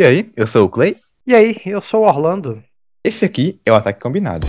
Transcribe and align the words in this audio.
E 0.00 0.02
aí, 0.02 0.32
eu 0.34 0.46
sou 0.46 0.64
o 0.64 0.68
Clay. 0.70 0.96
E 1.26 1.34
aí, 1.34 1.60
eu 1.66 1.82
sou 1.82 2.00
o 2.00 2.06
Orlando. 2.06 2.64
Esse 3.04 3.26
aqui 3.26 3.60
é 3.66 3.70
o 3.70 3.74
Ataque 3.74 4.00
Combinado. 4.00 4.46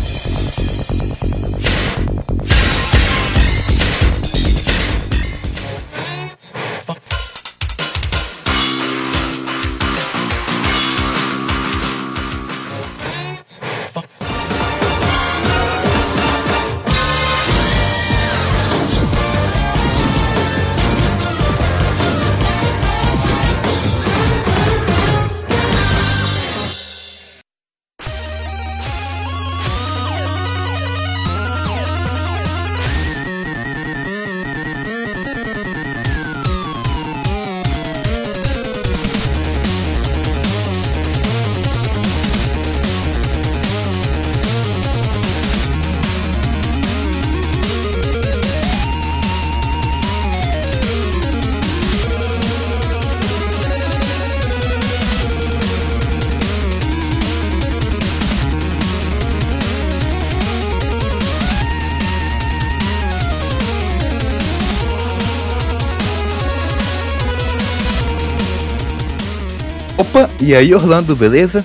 E 70.52 70.56
aí 70.56 70.76
Orlando, 70.76 71.16
beleza? 71.16 71.64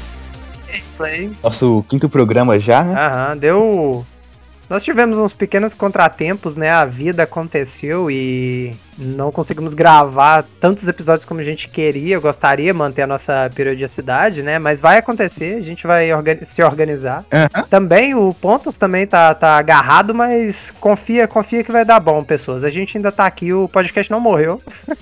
Play. 0.97 1.31
Nosso 1.43 1.85
quinto 1.89 2.09
programa 2.09 2.59
já, 2.59 2.83
né? 2.85 2.95
Aham, 2.97 3.37
deu. 3.37 4.07
Nós 4.71 4.83
tivemos 4.83 5.17
uns 5.17 5.33
pequenos 5.33 5.75
contratempos, 5.75 6.57
né? 6.57 6.71
A 6.71 6.85
vida 6.85 7.23
aconteceu 7.25 8.11
e 8.11 8.75
não 8.97 9.31
conseguimos 9.33 9.75
gravar 9.75 10.45
tantos 10.61 10.87
episódios 10.89 11.25
como 11.29 11.41
a 11.41 11.45
gente 11.45 11.69
queria. 11.69 12.15
Eu 12.17 12.21
gostaria 12.21 12.73
de 12.73 12.79
manter 12.79 13.03
a 13.03 13.07
nossa 13.07 13.51
periodicidade, 13.55 14.43
né? 14.43 14.59
Mas 14.59 14.79
vai 14.81 14.99
acontecer, 14.99 15.57
a 15.57 15.61
gente 15.61 15.87
vai 15.87 16.13
orga- 16.13 16.39
se 16.53 16.63
organizar. 16.63 17.25
Aham. 17.33 17.65
Também 17.69 18.15
o 18.15 18.33
Pontos 18.35 18.77
também 18.77 19.07
tá, 19.07 19.35
tá 19.35 19.57
agarrado, 19.57 20.15
mas 20.15 20.71
confia, 20.81 21.29
confia 21.29 21.63
que 21.63 21.71
vai 21.73 21.85
dar 21.85 22.01
bom, 22.01 22.23
pessoas. 22.25 22.63
A 22.65 22.71
gente 22.71 22.97
ainda 22.97 23.11
tá 23.13 23.27
aqui, 23.27 23.53
o 23.53 23.69
podcast 23.69 24.11
não 24.11 24.21
morreu. 24.21 24.61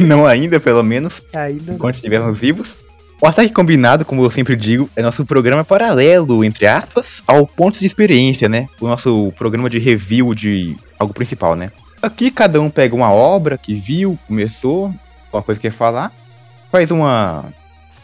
Não 0.00 0.26
ainda, 0.26 0.58
pelo 0.58 0.82
menos, 0.82 1.14
Ainda. 1.32 1.74
enquanto 1.74 1.94
estivermos 1.94 2.36
vivos. 2.36 2.74
O 3.20 3.26
Ataque 3.26 3.52
Combinado, 3.52 4.04
como 4.04 4.22
eu 4.22 4.30
sempre 4.30 4.54
digo, 4.54 4.90
é 4.94 5.00
nosso 5.00 5.24
programa 5.24 5.64
paralelo, 5.64 6.44
entre 6.44 6.66
aspas, 6.66 7.22
ao 7.26 7.46
Pontos 7.46 7.80
de 7.80 7.86
Experiência, 7.86 8.46
né? 8.46 8.68
O 8.78 8.86
nosso 8.86 9.32
programa 9.38 9.70
de 9.70 9.78
review 9.78 10.34
de 10.34 10.76
algo 10.98 11.14
principal, 11.14 11.56
né? 11.56 11.72
Aqui 12.02 12.30
cada 12.30 12.60
um 12.60 12.68
pega 12.68 12.94
uma 12.94 13.10
obra 13.10 13.56
que 13.56 13.74
viu, 13.74 14.18
começou, 14.28 14.92
alguma 15.26 15.42
coisa 15.42 15.58
que 15.58 15.68
quer 15.68 15.74
falar, 15.74 16.12
faz 16.70 16.90
uma 16.90 17.46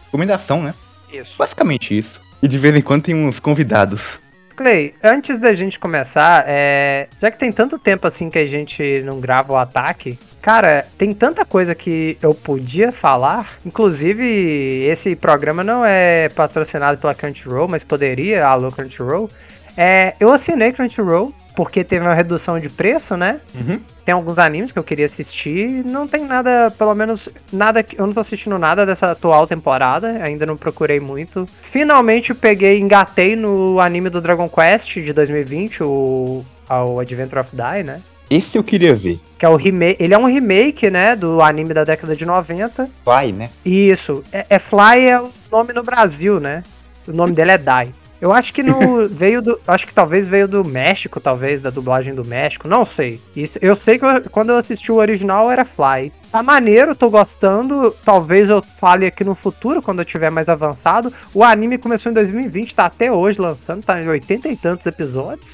recomendação, 0.06 0.62
né? 0.62 0.74
Isso. 1.12 1.34
Basicamente 1.38 1.96
isso. 1.96 2.18
E 2.42 2.48
de 2.48 2.56
vez 2.56 2.74
em 2.74 2.80
quando 2.80 3.02
tem 3.02 3.14
uns 3.14 3.38
convidados. 3.38 4.18
Clay, 4.56 4.94
antes 5.02 5.38
da 5.38 5.54
gente 5.54 5.78
começar, 5.78 6.44
é, 6.46 7.06
já 7.20 7.30
que 7.30 7.38
tem 7.38 7.52
tanto 7.52 7.78
tempo 7.78 8.06
assim 8.06 8.30
que 8.30 8.38
a 8.38 8.46
gente 8.46 9.02
não 9.04 9.20
grava 9.20 9.52
o 9.52 9.56
ataque, 9.56 10.18
cara, 10.42 10.86
tem 10.98 11.12
tanta 11.12 11.44
coisa 11.44 11.74
que 11.74 12.18
eu 12.20 12.34
podia 12.34 12.92
falar. 12.92 13.52
Inclusive, 13.64 14.84
esse 14.90 15.14
programa 15.16 15.62
não 15.64 15.84
é 15.84 16.28
patrocinado 16.28 16.98
pela 16.98 17.14
Crunchyroll, 17.14 17.68
mas 17.68 17.82
poderia, 17.84 18.44
alô 18.46 18.70
Crunchyroll. 18.70 19.30
É, 19.76 20.14
eu 20.20 20.30
assinei 20.32 20.72
Crunchyroll 20.72 21.32
porque 21.54 21.84
teve 21.84 22.04
uma 22.04 22.14
redução 22.14 22.58
de 22.58 22.68
preço, 22.68 23.14
né? 23.16 23.38
Uhum. 23.54 23.78
Tem 24.06 24.14
alguns 24.14 24.38
animes 24.38 24.72
que 24.72 24.78
eu 24.78 24.82
queria 24.82 25.04
assistir, 25.06 25.84
não 25.84 26.08
tem 26.08 26.24
nada, 26.24 26.70
pelo 26.76 26.94
menos 26.94 27.28
nada, 27.52 27.82
que- 27.82 28.00
eu 28.00 28.06
não 28.06 28.14
tô 28.14 28.20
assistindo 28.20 28.58
nada 28.58 28.84
dessa 28.86 29.10
atual 29.12 29.46
temporada, 29.46 30.08
ainda 30.24 30.44
não 30.46 30.56
procurei 30.56 30.98
muito. 30.98 31.46
Finalmente 31.70 32.34
peguei, 32.34 32.80
engatei 32.80 33.36
no 33.36 33.78
anime 33.80 34.08
do 34.08 34.20
Dragon 34.20 34.48
Quest 34.48 34.94
de 34.94 35.12
2020, 35.12 35.82
o, 35.84 36.42
o 36.70 36.98
Adventure 36.98 37.40
of 37.40 37.50
Die, 37.54 37.82
né? 37.84 38.00
Esse 38.30 38.56
eu 38.56 38.64
queria 38.64 38.94
ver. 38.94 39.20
Que 39.38 39.44
é 39.44 39.48
o 39.48 39.56
remake, 39.56 40.02
ele 40.02 40.14
é 40.14 40.18
um 40.18 40.26
remake, 40.26 40.88
né, 40.88 41.14
do 41.16 41.42
anime 41.42 41.74
da 41.74 41.84
década 41.84 42.14
de 42.16 42.24
90. 42.24 42.88
Vai, 43.04 43.32
né? 43.32 43.50
Isso, 43.64 44.22
é, 44.32 44.46
é 44.48 44.58
Fly 44.58 45.08
é 45.08 45.20
o 45.20 45.28
nome 45.50 45.72
no 45.72 45.82
Brasil, 45.82 46.38
né? 46.40 46.62
O 47.06 47.12
nome 47.12 47.34
dele 47.34 47.50
é 47.52 47.58
Dai. 47.58 47.88
Eu 48.20 48.32
acho 48.32 48.52
que 48.52 48.62
no 48.62 49.04
veio 49.10 49.42
do, 49.42 49.58
acho 49.66 49.84
que 49.84 49.92
talvez 49.92 50.28
veio 50.28 50.46
do 50.46 50.64
México, 50.64 51.18
talvez 51.18 51.60
da 51.60 51.70
dublagem 51.70 52.14
do 52.14 52.24
México, 52.24 52.68
não 52.68 52.84
sei. 52.84 53.20
Isso, 53.34 53.58
eu 53.60 53.74
sei 53.84 53.98
que 53.98 54.04
eu- 54.04 54.22
quando 54.30 54.50
eu 54.50 54.58
assisti 54.58 54.92
o 54.92 54.96
original 54.96 55.50
era 55.50 55.64
Fly. 55.64 56.12
Tá 56.30 56.40
maneiro, 56.40 56.94
tô 56.94 57.10
gostando. 57.10 57.90
Talvez 58.04 58.48
eu 58.48 58.62
fale 58.62 59.06
aqui 59.06 59.24
no 59.24 59.34
futuro 59.34 59.82
quando 59.82 59.98
eu 59.98 60.04
tiver 60.04 60.30
mais 60.30 60.48
avançado. 60.48 61.12
O 61.34 61.42
anime 61.42 61.76
começou 61.78 62.10
em 62.10 62.14
2020, 62.14 62.74
tá 62.74 62.86
até 62.86 63.10
hoje 63.10 63.40
lançando, 63.40 63.82
tá 63.84 64.00
em 64.00 64.08
80 64.08 64.48
e 64.48 64.56
tantos 64.56 64.86
episódios. 64.86 65.44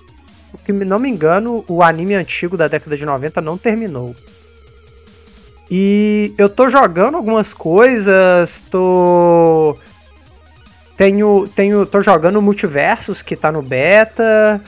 Se 0.64 0.72
não 0.72 0.98
me 0.98 1.10
engano, 1.10 1.64
o 1.69 1.82
anime 1.82 2.14
antigo 2.14 2.56
da 2.56 2.69
década 2.69 2.97
de 2.97 3.04
90 3.04 3.41
não 3.41 3.59
terminou. 3.59 4.14
E 5.70 6.32
eu 6.38 6.48
tô 6.48 6.69
jogando 6.70 7.16
algumas 7.16 7.53
coisas, 7.53 8.50
tô. 8.70 9.76
Tenho. 10.97 11.47
tenho 11.54 11.84
tô 11.84 12.03
jogando 12.03 12.41
Multiversos, 12.41 13.20
que 13.20 13.37
tá 13.37 13.53
no 13.53 13.60
beta. 13.60 14.60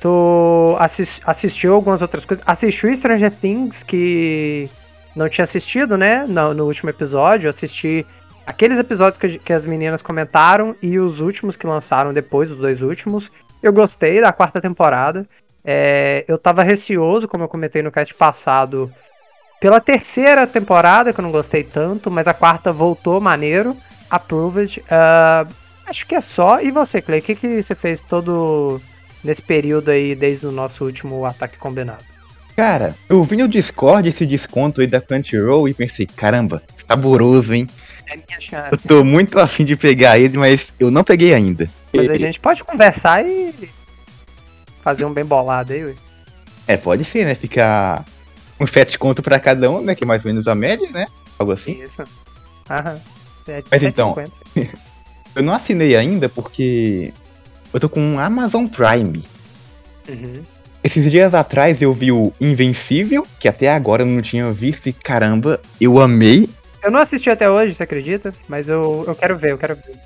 Tô. 0.00 0.76
Assis, 0.78 1.20
assistiu 1.24 1.74
algumas 1.74 2.00
outras 2.00 2.24
coisas. 2.24 2.44
Assisti 2.46 2.86
o 2.86 2.96
Stranger 2.96 3.32
Things, 3.32 3.82
que 3.82 4.70
não 5.16 5.28
tinha 5.28 5.44
assistido, 5.44 5.96
né? 5.96 6.24
No, 6.28 6.54
no 6.54 6.66
último 6.66 6.90
episódio. 6.90 7.50
Assisti 7.50 8.06
aqueles 8.46 8.78
episódios 8.78 9.16
que, 9.16 9.40
que 9.40 9.52
as 9.52 9.64
meninas 9.64 10.02
comentaram 10.02 10.76
e 10.80 11.00
os 11.00 11.18
últimos 11.18 11.56
que 11.56 11.66
lançaram 11.66 12.12
depois, 12.12 12.48
os 12.48 12.58
dois 12.58 12.80
últimos. 12.80 13.28
Eu 13.64 13.72
gostei 13.72 14.20
da 14.20 14.30
quarta 14.30 14.60
temporada. 14.60 15.26
É, 15.64 16.22
eu 16.28 16.36
tava 16.36 16.62
receoso, 16.62 17.26
como 17.26 17.44
eu 17.44 17.48
comentei 17.48 17.80
no 17.80 17.90
cast 17.90 18.12
passado, 18.12 18.92
pela 19.58 19.80
terceira 19.80 20.46
temporada, 20.46 21.14
que 21.14 21.18
eu 21.18 21.22
não 21.22 21.32
gostei 21.32 21.64
tanto, 21.64 22.10
mas 22.10 22.26
a 22.26 22.34
quarta 22.34 22.70
voltou 22.70 23.18
maneiro. 23.22 23.74
Approved. 24.10 24.84
Ah, 24.90 25.46
acho 25.86 26.06
que 26.06 26.14
é 26.14 26.20
só. 26.20 26.60
E 26.60 26.70
você, 26.70 27.00
Clay? 27.00 27.20
O 27.20 27.22
que, 27.22 27.34
que 27.34 27.62
você 27.62 27.74
fez 27.74 27.98
todo 28.06 28.78
nesse 29.24 29.40
período 29.40 29.90
aí, 29.90 30.14
desde 30.14 30.46
o 30.46 30.52
nosso 30.52 30.84
último 30.84 31.24
ataque 31.24 31.56
combinado? 31.56 32.04
Cara, 32.54 32.94
eu 33.08 33.24
vi 33.24 33.38
no 33.38 33.48
Discord 33.48 34.06
esse 34.06 34.26
desconto 34.26 34.82
aí 34.82 34.86
da 34.86 35.00
Crunchyroll 35.00 35.70
e 35.70 35.72
pensei, 35.72 36.04
caramba, 36.06 36.62
saboroso, 36.86 37.54
hein? 37.54 37.66
É 38.06 38.16
minha 38.16 38.26
Eu 38.36 38.40
chance. 38.40 38.88
tô 38.88 39.02
muito 39.04 39.38
afim 39.38 39.64
de 39.64 39.76
pegar 39.76 40.18
ele, 40.18 40.36
mas 40.36 40.66
eu 40.78 40.90
não 40.90 41.02
peguei 41.04 41.34
ainda. 41.34 41.68
Mas 41.92 42.10
a 42.10 42.18
gente 42.18 42.40
pode 42.40 42.62
conversar 42.64 43.24
e 43.26 43.54
fazer 44.82 45.04
um 45.04 45.12
bem 45.12 45.24
bolado 45.24 45.72
aí, 45.72 45.84
ué. 45.84 45.94
É, 46.66 46.76
pode 46.76 47.04
ser, 47.04 47.24
né? 47.24 47.34
Ficar 47.34 48.04
uns 48.58 48.70
7 48.70 48.98
conto 48.98 49.22
pra 49.22 49.38
cada 49.38 49.70
um, 49.70 49.80
né? 49.82 49.94
Que 49.94 50.04
é 50.04 50.06
mais 50.06 50.24
ou 50.24 50.30
menos 50.30 50.48
a 50.48 50.54
média, 50.54 50.88
né? 50.90 51.06
Algo 51.38 51.52
assim. 51.52 51.82
Isso. 51.82 52.04
Aham. 52.70 53.00
É 53.46 53.62
Mas 53.70 53.82
então, 53.82 54.14
7,50. 54.14 54.68
Eu 55.34 55.42
não 55.42 55.52
assinei 55.52 55.96
ainda 55.96 56.28
porque 56.28 57.12
eu 57.72 57.80
tô 57.80 57.88
com 57.88 58.00
um 58.00 58.20
Amazon 58.20 58.66
Prime. 58.66 59.24
Uhum. 60.08 60.42
Esses 60.82 61.10
dias 61.10 61.34
atrás 61.34 61.82
eu 61.82 61.92
vi 61.92 62.12
o 62.12 62.32
Invencível, 62.40 63.26
que 63.40 63.48
até 63.48 63.68
agora 63.72 64.02
eu 64.02 64.06
não 64.06 64.22
tinha 64.22 64.52
visto, 64.52 64.88
e 64.88 64.92
caramba, 64.92 65.60
eu 65.80 66.00
amei. 66.00 66.48
Eu 66.84 66.90
não 66.90 67.00
assisti 67.00 67.30
até 67.30 67.48
hoje, 67.48 67.74
você 67.74 67.82
acredita? 67.82 68.34
Mas 68.46 68.68
eu, 68.68 69.04
eu 69.06 69.14
quero 69.14 69.38
ver, 69.38 69.52
eu 69.52 69.58
quero 69.58 69.74
ver. 69.74 69.98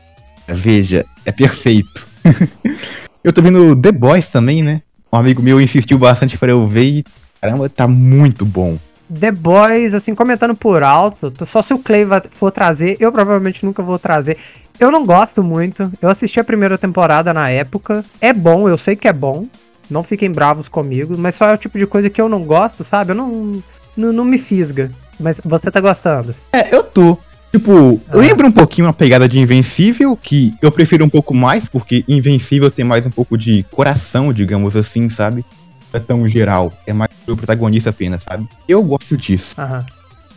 Veja, 0.47 1.05
é 1.27 1.33
perfeito. 1.33 2.07
eu 3.25 3.33
tô 3.33 3.43
vendo 3.43 3.75
The 3.83 3.91
Boys 3.91 4.31
também, 4.31 4.63
né? 4.63 4.81
Um 5.13 5.17
amigo 5.17 5.43
meu 5.43 5.61
insistiu 5.61 5.99
bastante 5.99 6.39
pra 6.39 6.51
eu 6.51 6.65
ver 6.69 6.85
e 6.85 7.05
caramba, 7.41 7.69
tá 7.69 7.89
muito 7.89 8.47
bom. 8.47 8.79
The 9.13 9.33
Boys, 9.33 9.93
assim, 9.93 10.15
comentando 10.15 10.55
por 10.55 10.85
alto, 10.85 11.33
só 11.51 11.65
se 11.65 11.75
o 11.75 11.79
Clay 11.81 12.07
for 12.35 12.53
trazer, 12.53 12.97
eu 13.01 13.11
provavelmente 13.11 13.65
nunca 13.67 13.83
vou 13.83 13.99
trazer. 13.99 14.39
Eu 14.79 14.93
não 14.93 15.05
gosto 15.05 15.43
muito, 15.43 15.91
eu 16.01 16.09
assisti 16.09 16.39
a 16.39 16.45
primeira 16.45 16.79
temporada 16.79 17.35
na 17.35 17.51
época, 17.51 18.05
é 18.21 18.33
bom, 18.33 18.69
eu 18.69 18.79
sei 18.79 18.95
que 18.95 19.09
é 19.09 19.13
bom, 19.13 19.49
não 19.91 20.05
fiquem 20.05 20.31
bravos 20.31 20.69
comigo, 20.69 21.17
mas 21.19 21.35
só 21.35 21.49
é 21.49 21.55
o 21.55 21.59
tipo 21.59 21.77
de 21.77 21.87
coisa 21.87 22.09
que 22.09 22.21
eu 22.21 22.29
não 22.29 22.45
gosto, 22.45 22.87
sabe? 22.89 23.11
Eu 23.11 23.17
não, 23.17 23.63
não, 23.97 24.13
não 24.13 24.25
me 24.25 24.39
fisga, 24.39 24.93
mas 25.19 25.41
você 25.45 25.71
tá 25.71 25.81
gostando. 25.81 26.35
É, 26.53 26.75
eu 26.75 26.83
tô. 26.83 27.19
Tipo, 27.51 28.01
ah. 28.11 28.17
lembra 28.17 28.47
um 28.47 28.53
pouquinho 28.53 28.89
a 28.89 28.93
pegada 28.93 29.29
de 29.29 29.39
Invencível, 29.39 30.17
que 30.17 30.55
eu 30.61 30.71
prefiro 30.71 31.05
um 31.05 31.09
pouco 31.09 31.35
mais, 31.35 31.69
porque 31.69 32.05
Invencível 32.07 32.71
tem 32.71 32.85
mais 32.85 33.07
um 33.07 33.11
pouco 33.11 33.39
de 33.39 33.63
coração, 33.71 34.33
digamos 34.33 34.77
assim, 34.77 35.09
sabe? 35.09 35.45
é 35.93 35.99
tão 35.99 36.27
geral, 36.29 36.73
é 36.87 36.93
mais 36.93 37.11
o 37.27 37.37
protagonista 37.37 37.91
apenas, 37.91 38.23
sabe? 38.23 38.47
Eu 38.69 38.83
gosto 38.83 39.17
disso. 39.17 39.55
Aham. 39.59 39.85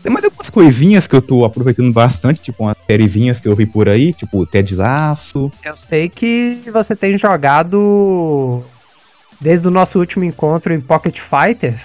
Tem 0.02 0.12
mais 0.12 0.26
algumas 0.26 0.50
coisinhas 0.50 1.06
que 1.06 1.16
eu 1.16 1.22
tô 1.22 1.46
aproveitando 1.46 1.94
bastante, 1.94 2.42
tipo 2.42 2.64
umas 2.64 2.78
sériezinhas 2.88 3.40
que 3.40 3.48
eu 3.48 3.56
vi 3.56 3.68
por 3.68 3.88
aí, 3.88 4.14
tipo 4.14 4.46
Ted 4.48 4.76
Laço. 4.76 5.52
Eu 5.64 5.78
sei 5.78 6.10
que 6.10 6.60
você 6.74 6.96
tem 6.96 7.20
jogado 7.20 8.64
desde 9.40 9.68
o 9.68 9.72
nosso 9.72 10.00
último 10.00 10.24
encontro 10.24 10.74
em 10.74 10.82
Pocket 10.82 11.20
Fighters. 11.20 11.82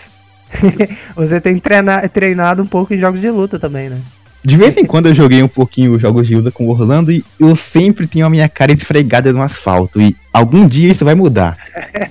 você 1.14 1.40
tem 1.40 1.58
treina 1.58 2.08
treinado 2.08 2.62
um 2.62 2.66
pouco 2.66 2.94
em 2.94 2.98
jogos 2.98 3.20
de 3.20 3.30
luta 3.30 3.58
também, 3.58 3.88
né? 3.88 4.00
De 4.46 4.56
vez 4.56 4.76
em 4.76 4.84
quando 4.84 5.06
eu 5.06 5.14
joguei 5.14 5.42
um 5.42 5.48
pouquinho 5.48 5.98
jogos 5.98 6.28
de 6.28 6.36
luta 6.36 6.52
com 6.52 6.66
o 6.66 6.70
Orlando 6.70 7.10
e 7.10 7.24
eu 7.38 7.56
sempre 7.56 8.06
tenho 8.06 8.24
a 8.24 8.30
minha 8.30 8.48
cara 8.48 8.72
esfregada 8.72 9.32
no 9.32 9.42
asfalto. 9.42 10.00
E 10.00 10.14
algum 10.32 10.68
dia 10.68 10.92
isso 10.92 11.04
vai 11.04 11.16
mudar. 11.16 11.58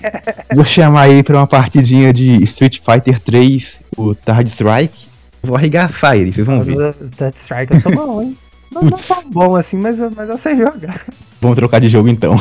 Vou 0.53 0.65
chamar 0.65 1.03
aí 1.03 1.23
pra 1.23 1.37
uma 1.37 1.47
partidinha 1.47 2.11
de 2.11 2.43
Street 2.43 2.79
Fighter 2.79 3.19
3, 3.21 3.77
o 3.95 4.13
Third 4.13 4.49
Strike. 4.49 5.07
Vou 5.41 5.55
arregaçar 5.55 6.17
ele, 6.17 6.33
vocês 6.33 6.45
vão 6.45 6.61
ver. 6.61 6.93
Third 7.17 7.37
Strike 7.37 7.73
eu 7.73 7.79
sou 7.79 7.93
bom, 7.93 8.21
hein? 8.21 8.37
Não, 8.69 8.81
não 8.81 8.97
tão 8.97 9.29
bom 9.29 9.55
assim, 9.55 9.77
mas, 9.77 9.95
mas 10.13 10.27
eu 10.27 10.37
sei 10.37 10.57
jogar. 10.57 10.99
Vamos 11.39 11.55
trocar 11.55 11.79
de 11.79 11.87
jogo 11.87 12.09
então. 12.09 12.35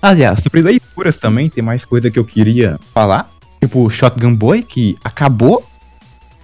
Aliás, 0.00 0.38
sobre 0.40 0.62
leituras 0.62 1.16
também, 1.16 1.48
tem 1.48 1.64
mais 1.64 1.84
coisa 1.84 2.08
que 2.08 2.18
eu 2.18 2.24
queria 2.24 2.78
falar. 2.94 3.28
Tipo, 3.60 3.88
Shotgun 3.90 4.34
Boy, 4.34 4.62
que 4.62 4.96
acabou 5.02 5.64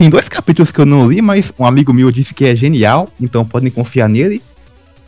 tem 0.02 0.10
dois 0.10 0.28
capítulos 0.28 0.72
que 0.72 0.80
eu 0.80 0.84
não 0.84 1.08
li, 1.08 1.22
mas 1.22 1.52
um 1.56 1.64
amigo 1.64 1.94
meu 1.94 2.10
disse 2.10 2.34
que 2.34 2.44
é 2.44 2.56
genial, 2.56 3.08
então 3.20 3.46
podem 3.46 3.70
confiar 3.70 4.08
nele. 4.08 4.42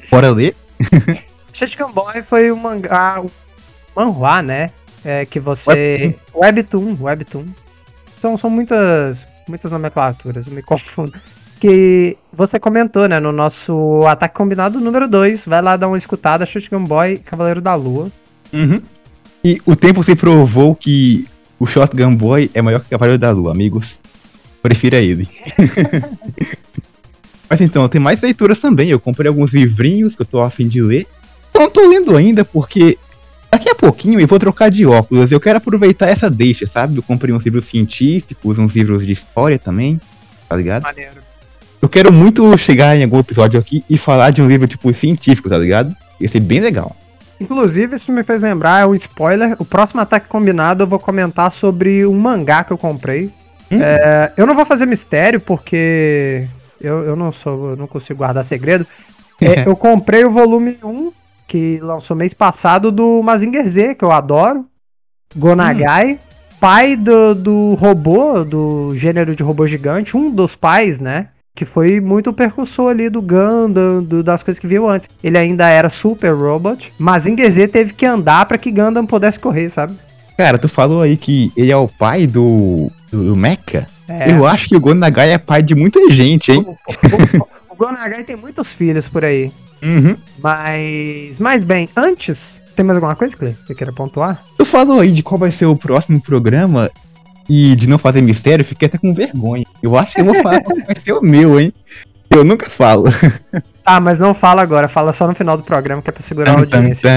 Bora 0.08 0.30
ler. 0.30 0.54
Shotgun 1.52 1.90
Boy 1.90 2.22
foi 2.22 2.52
um 2.52 2.56
mangá, 2.56 3.20
um 3.20 3.28
manhua, 3.96 4.40
né? 4.40 4.70
É, 5.04 5.26
que 5.26 5.40
você. 5.40 6.14
Webtoon, 6.32 6.96
Webtoon. 7.00 7.44
São, 8.22 8.38
são 8.38 8.48
muitas, 8.48 9.18
muitas 9.48 9.72
nomenclaturas, 9.72 10.46
eu 10.46 10.52
me 10.52 10.62
confundo. 10.62 11.12
Que 11.58 12.16
você 12.32 12.60
comentou, 12.60 13.08
né, 13.08 13.18
no 13.18 13.32
nosso 13.32 14.04
Ataque 14.06 14.36
Combinado 14.36 14.78
número 14.78 15.08
2. 15.08 15.42
Vai 15.44 15.60
lá 15.60 15.76
dar 15.76 15.88
uma 15.88 15.98
escutada, 15.98 16.46
Shotgun 16.46 16.84
Boy, 16.84 17.18
Cavaleiro 17.18 17.60
da 17.60 17.74
Lua. 17.74 18.12
Uhum. 18.52 18.80
E 19.42 19.60
o 19.66 19.74
tempo 19.74 20.04
se 20.04 20.14
provou 20.14 20.76
que 20.76 21.26
o 21.64 21.66
Shotgun 21.66 22.14
Boy 22.14 22.50
é 22.52 22.61
maior 22.61 22.81
que 22.81 22.87
o 22.87 22.90
Cavaleiro 22.90 23.19
da 23.19 23.31
Lua, 23.31 23.50
amigos. 23.50 23.99
Prefira 24.62 24.99
ele. 24.99 25.26
Mas 27.49 27.61
então, 27.62 27.88
tem 27.88 28.00
mais 28.00 28.20
leituras 28.20 28.58
também. 28.58 28.90
Eu 28.90 29.00
comprei 29.00 29.28
alguns 29.28 29.52
livrinhos 29.52 30.14
que 30.14 30.20
eu 30.20 30.26
tô 30.26 30.43
afim 30.43 30.69
de 30.69 30.82
ler. 30.82 31.06
Não 31.55 31.70
tô 31.70 31.88
lendo 31.88 32.16
ainda 32.16 32.44
porque 32.44 32.99
daqui 33.50 33.70
a 33.70 33.75
pouquinho 33.75 34.20
eu 34.20 34.26
vou 34.26 34.38
trocar 34.38 34.70
de 34.70 34.84
óculos. 34.84 35.32
Eu 35.32 35.40
quero 35.40 35.56
aproveitar 35.56 36.08
essa 36.08 36.28
deixa, 36.28 36.66
sabe? 36.66 36.99
Eu 36.99 37.02
comprei 37.02 37.34
uns 37.34 37.44
livros 37.44 37.64
científicos, 37.64 38.58
uns 38.58 38.75
livros 38.75 39.06
de 39.06 39.12
história 39.12 39.58
também, 39.58 39.99
tá 40.46 40.56
ligado? 40.56 40.82
Maneiro. 40.82 41.22
Eu 41.81 41.88
quero 41.88 42.12
muito 42.12 42.58
chegar 42.58 42.94
em 42.94 43.05
algum 43.05 43.20
episódio 43.20 43.58
aqui 43.58 43.82
e 43.88 43.96
falar 43.96 44.31
de 44.32 44.43
um 44.43 44.49
livro, 44.49 44.69
tipo, 44.69 44.93
científico, 44.93 45.49
tá 45.49 45.56
ligado? 45.56 45.94
Ia 46.20 46.28
ser 46.28 46.40
bem 46.40 46.61
legal. 46.61 46.94
Inclusive, 47.40 47.96
isso 47.96 48.12
me 48.12 48.22
fez 48.22 48.40
lembrar, 48.40 48.82
é 48.82 48.86
um 48.86 48.94
spoiler. 48.94 49.56
O 49.58 49.64
próximo 49.64 50.00
ataque 50.00 50.28
combinado 50.28 50.82
eu 50.82 50.86
vou 50.86 50.98
comentar 50.98 51.50
sobre 51.52 52.06
um 52.06 52.14
mangá 52.14 52.64
que 52.64 52.72
eu 52.72 52.78
comprei. 52.78 53.31
Hum? 53.70 53.78
É, 53.81 54.32
eu 54.36 54.46
não 54.46 54.54
vou 54.54 54.66
fazer 54.66 54.86
mistério 54.86 55.40
porque 55.40 56.46
eu, 56.81 57.02
eu 57.04 57.16
não 57.16 57.32
sou, 57.32 57.70
eu 57.70 57.76
não 57.76 57.86
consigo 57.86 58.19
guardar 58.19 58.44
segredo. 58.46 58.86
É, 59.40 59.66
eu 59.69 59.76
comprei 59.76 60.25
o 60.25 60.31
volume 60.31 60.78
1 60.82 61.12
que 61.46 61.78
lançou 61.81 62.16
mês 62.16 62.32
passado 62.32 62.90
do 62.90 63.22
Mazinger 63.22 63.69
Z, 63.70 63.94
que 63.96 64.04
eu 64.04 64.12
adoro. 64.12 64.66
Gonagai, 65.37 66.12
hum. 66.12 66.19
pai 66.60 66.96
do, 66.96 67.34
do 67.34 67.75
robô, 67.75 68.44
do 68.44 68.92
gênero 68.96 69.34
de 69.34 69.42
robô 69.42 69.66
gigante, 69.66 70.16
um 70.16 70.30
dos 70.30 70.54
pais, 70.54 70.98
né? 71.00 71.28
Que 71.54 71.64
foi 71.64 72.00
muito 72.00 72.32
percussor 72.32 72.90
ali 72.90 73.08
do 73.08 73.22
Gundam, 73.22 74.02
do, 74.02 74.22
das 74.22 74.42
coisas 74.42 74.60
que 74.60 74.66
viu 74.66 74.88
antes. 74.88 75.08
Ele 75.22 75.38
ainda 75.38 75.68
era 75.68 75.88
super 75.88 76.32
robot. 76.34 76.92
Mazinger 76.98 77.52
Z 77.52 77.68
teve 77.68 77.92
que 77.92 78.06
andar 78.06 78.44
para 78.46 78.58
que 78.58 78.72
Gundam 78.72 79.06
pudesse 79.06 79.38
correr, 79.38 79.70
sabe? 79.70 79.94
Cara, 80.36 80.58
tu 80.58 80.68
falou 80.68 81.00
aí 81.00 81.16
que 81.16 81.52
ele 81.56 81.70
é 81.70 81.76
o 81.76 81.86
pai 81.86 82.26
do 82.26 82.90
do 83.12 83.36
Mecha, 83.36 83.86
é. 84.08 84.32
eu 84.32 84.46
acho 84.46 84.68
que 84.68 84.76
o 84.76 84.80
Gonagai 84.80 85.32
é 85.32 85.38
pai 85.38 85.62
de 85.62 85.74
muita 85.74 86.10
gente, 86.10 86.52
hein? 86.52 86.64
O, 86.66 86.72
o, 86.72 87.48
o 87.70 87.76
Gonagai 87.76 88.24
tem 88.24 88.36
muitos 88.36 88.68
filhos 88.68 89.06
por 89.06 89.24
aí. 89.24 89.52
Uhum. 89.82 90.16
Mas, 90.42 91.38
mas 91.38 91.62
bem, 91.62 91.88
antes, 91.96 92.38
tem 92.74 92.84
mais 92.84 92.96
alguma 92.96 93.14
coisa 93.14 93.36
que 93.36 93.46
você 93.46 93.74
queira 93.74 93.92
pontuar? 93.92 94.42
Tu 94.56 94.64
falou 94.64 95.00
aí 95.00 95.12
de 95.12 95.22
qual 95.22 95.38
vai 95.38 95.50
ser 95.50 95.66
o 95.66 95.76
próximo 95.76 96.20
programa 96.20 96.90
e 97.49 97.75
de 97.76 97.88
não 97.88 97.99
fazer 97.99 98.23
mistério, 98.23 98.64
fiquei 98.64 98.87
até 98.87 98.99
com 98.99 99.14
vergonha. 99.14 99.64
Eu 99.82 99.96
acho 99.96 100.14
que 100.14 100.20
eu 100.20 100.25
vou 100.25 100.35
falar 100.37 100.62
vai 100.62 100.96
ser 101.05 101.12
o 101.12 101.23
meu, 101.23 101.58
hein? 101.58 101.73
Eu 102.31 102.44
nunca 102.44 102.69
falo. 102.70 103.05
Ah, 103.87 104.00
mas 104.00 104.19
não 104.19 104.32
fala 104.32 104.62
agora, 104.62 104.88
fala 104.88 105.12
só 105.12 105.29
no 105.29 105.35
final 105.35 105.58
do 105.58 105.62
programa 105.62 106.00
que 106.00 106.08
é 106.08 106.12
pra 106.12 106.23
segurar 106.23 106.52
a 106.52 106.58
audiência. 106.61 107.11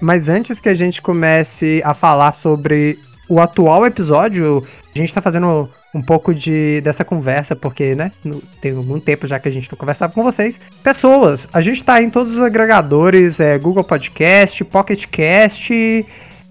Mas 0.00 0.28
antes 0.28 0.58
que 0.58 0.68
a 0.68 0.74
gente 0.74 1.00
comece 1.00 1.80
a 1.84 1.94
falar 1.94 2.34
sobre 2.34 2.98
o 3.28 3.40
atual 3.40 3.86
episódio, 3.86 4.66
a 4.92 4.98
gente 4.98 5.14
tá 5.14 5.20
fazendo 5.22 5.70
um 5.94 6.02
pouco 6.02 6.34
de 6.34 6.80
dessa 6.82 7.04
conversa, 7.04 7.54
porque, 7.54 7.94
né, 7.94 8.10
tem 8.60 8.76
algum 8.76 8.98
tempo 8.98 9.28
já 9.28 9.38
que 9.38 9.48
a 9.48 9.52
gente 9.52 9.70
não 9.70 9.78
conversava 9.78 10.12
com 10.12 10.24
vocês. 10.24 10.56
Pessoas, 10.82 11.46
a 11.52 11.60
gente 11.60 11.84
tá 11.84 12.02
em 12.02 12.10
todos 12.10 12.34
os 12.34 12.42
agregadores, 12.42 13.38
é, 13.38 13.56
Google 13.56 13.84
Podcast, 13.84 14.64
Pocket 14.64 15.06
Cast, 15.06 16.04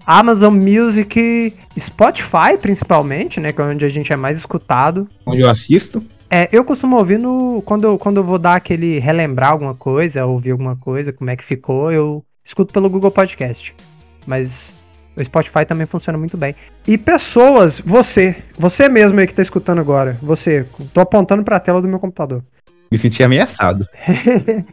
Amazon 0.06 0.54
Music, 0.54 1.54
Spotify 1.78 2.56
principalmente, 2.60 3.40
né, 3.40 3.52
que 3.52 3.60
é 3.60 3.64
onde 3.64 3.84
a 3.84 3.88
gente 3.88 4.12
é 4.12 4.16
mais 4.16 4.38
escutado. 4.38 5.08
Onde 5.26 5.40
eu 5.40 5.50
assisto. 5.50 6.04
É, 6.30 6.48
eu 6.50 6.64
costumo 6.64 6.96
ouvir 6.96 7.18
no, 7.18 7.62
quando, 7.62 7.84
eu, 7.84 7.98
quando 7.98 8.16
eu 8.16 8.24
vou 8.24 8.38
dar 8.38 8.56
aquele 8.56 8.98
relembrar 8.98 9.52
alguma 9.52 9.74
coisa, 9.74 10.24
ouvir 10.24 10.50
alguma 10.50 10.76
coisa, 10.76 11.12
como 11.12 11.30
é 11.30 11.36
que 11.36 11.44
ficou, 11.44 11.92
eu 11.92 12.24
escuto 12.44 12.72
pelo 12.72 12.90
Google 12.90 13.10
Podcast. 13.10 13.74
Mas 14.26 14.50
o 15.16 15.24
Spotify 15.24 15.64
também 15.64 15.86
funciona 15.86 16.18
muito 16.18 16.36
bem. 16.36 16.54
E 16.86 16.98
pessoas, 16.98 17.80
você, 17.80 18.36
você 18.58 18.88
mesmo 18.88 19.20
aí 19.20 19.26
que 19.26 19.34
tá 19.34 19.42
escutando 19.42 19.80
agora, 19.80 20.18
você, 20.20 20.66
tô 20.92 21.00
apontando 21.00 21.44
para 21.44 21.56
a 21.56 21.60
tela 21.60 21.80
do 21.80 21.88
meu 21.88 21.98
computador. 21.98 22.42
Me 22.90 22.98
senti 22.98 23.22
ameaçado. 23.22 23.86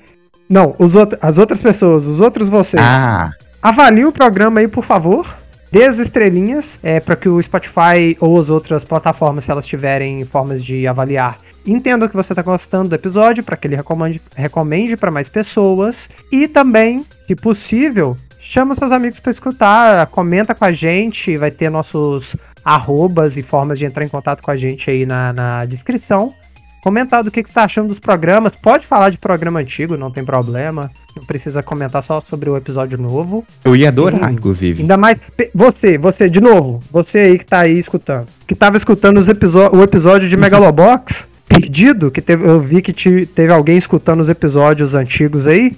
Não, 0.50 0.76
os 0.80 0.96
outro, 0.96 1.18
as 1.22 1.38
outras 1.38 1.62
pessoas, 1.62 2.06
os 2.06 2.20
outros 2.20 2.50
vocês. 2.50 2.82
Ah. 2.84 3.32
Avalie 3.62 4.06
o 4.06 4.12
programa 4.12 4.60
aí, 4.60 4.68
por 4.68 4.84
favor. 4.84 5.38
Dê 5.72 5.86
as 5.86 6.00
estrelinhas 6.00 6.66
é, 6.82 7.00
para 7.00 7.16
que 7.16 7.30
o 7.30 7.42
Spotify 7.42 8.18
ou 8.20 8.40
as 8.40 8.50
outras 8.50 8.84
plataformas, 8.84 9.46
se 9.46 9.52
elas 9.52 9.66
tiverem 9.66 10.26
formas 10.26 10.66
de 10.66 10.88
avaliar, 10.88 11.38
entendam 11.66 12.10
que 12.10 12.16
você 12.16 12.34
está 12.34 12.42
gostando 12.42 12.90
do 12.90 12.96
episódio, 12.96 13.44
para 13.44 13.56
que 13.56 13.68
ele 13.68 13.76
recomende, 13.76 14.22
recomende 14.36 14.98
para 14.98 15.12
mais 15.12 15.30
pessoas. 15.30 15.96
E 16.32 16.48
também, 16.48 17.06
se 17.28 17.36
possível, 17.36 18.18
chama 18.40 18.76
seus 18.76 18.92
amigos 18.92 19.20
para 19.20 19.32
escutar, 19.32 20.08
comenta 20.08 20.56
com 20.56 20.66
a 20.66 20.72
gente, 20.72 21.38
vai 21.38 21.52
ter 21.52 21.70
nossos 21.70 22.36
arrobas 22.66 23.38
e 23.38 23.42
formas 23.42 23.80
de 23.80 23.86
entrar 23.86 24.04
em 24.04 24.10
contato 24.10 24.42
com 24.42 24.52
a 24.52 24.56
gente 24.56 24.90
aí 24.90 25.06
na, 25.06 25.32
na 25.32 25.66
descrição. 25.66 26.34
Comentar 26.82 27.24
do 27.24 27.30
que, 27.30 27.44
que 27.44 27.50
você 27.50 27.52
está 27.52 27.64
achando 27.64 27.90
dos 27.90 28.00
programas. 28.00 28.54
Pode 28.56 28.88
falar 28.88 29.10
de 29.12 29.18
programa 29.18 29.60
antigo, 29.60 29.96
não 29.96 30.10
tem 30.10 30.26
problema. 30.26 30.90
Não 31.16 31.24
precisa 31.24 31.62
comentar 31.62 32.04
só 32.04 32.22
sobre 32.22 32.50
o 32.50 32.58
episódio 32.58 32.98
novo. 32.98 33.46
Eu 33.64 33.76
ia 33.76 33.90
adorar, 33.90 34.34
inclusive. 34.34 34.82
Ainda 34.82 34.98
mais. 34.98 35.20
Você, 35.54 35.98
você, 35.98 36.28
de 36.28 36.42
novo, 36.42 36.82
você 36.92 37.20
aí 37.20 37.40
que 37.40 37.46
tá 37.46 37.60
aí 37.60 37.80
escutando. 37.80 38.26
Que 38.48 38.56
tava 38.56 38.78
escutando 38.78 39.20
os 39.20 39.28
o 39.28 39.84
episódio 39.84 40.28
de 40.28 40.36
Megalobox, 40.38 41.14
perdido, 41.48 42.10
que 42.10 42.22
teve, 42.22 42.48
eu 42.48 42.60
vi 42.60 42.82
que 42.82 42.94
te, 42.94 43.28
teve 43.28 43.54
alguém 43.54 43.78
escutando 43.78 44.22
os 44.22 44.30
episódios 44.30 44.96
antigos 44.96 45.46
aí. 45.46 45.78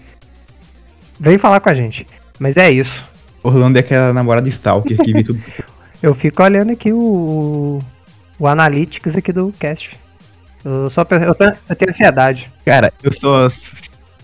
Vem 1.19 1.37
falar 1.37 1.59
com 1.59 1.69
a 1.69 1.73
gente. 1.73 2.07
Mas 2.39 2.55
é 2.55 2.71
isso. 2.71 3.03
Orlando 3.43 3.77
é 3.77 3.81
aquela 3.81 4.13
namorada 4.13 4.47
Stalker 4.47 4.97
que 4.97 5.11
vê 5.11 5.21
tudo. 5.21 5.43
eu 6.01 6.15
fico 6.15 6.41
olhando 6.41 6.71
aqui 6.71 6.93
o, 6.93 7.81
o 8.39 8.47
Analytics 8.47 9.17
aqui 9.17 9.33
do 9.33 9.53
cast. 9.59 10.02
Eu 10.63 10.89
só 10.89 11.01
eu 11.01 11.05
tenho, 11.35 11.53
eu 11.69 11.75
tenho 11.75 11.89
ansiedade. 11.89 12.51
Cara, 12.65 12.93
eu 13.03 13.11
só. 13.13 13.49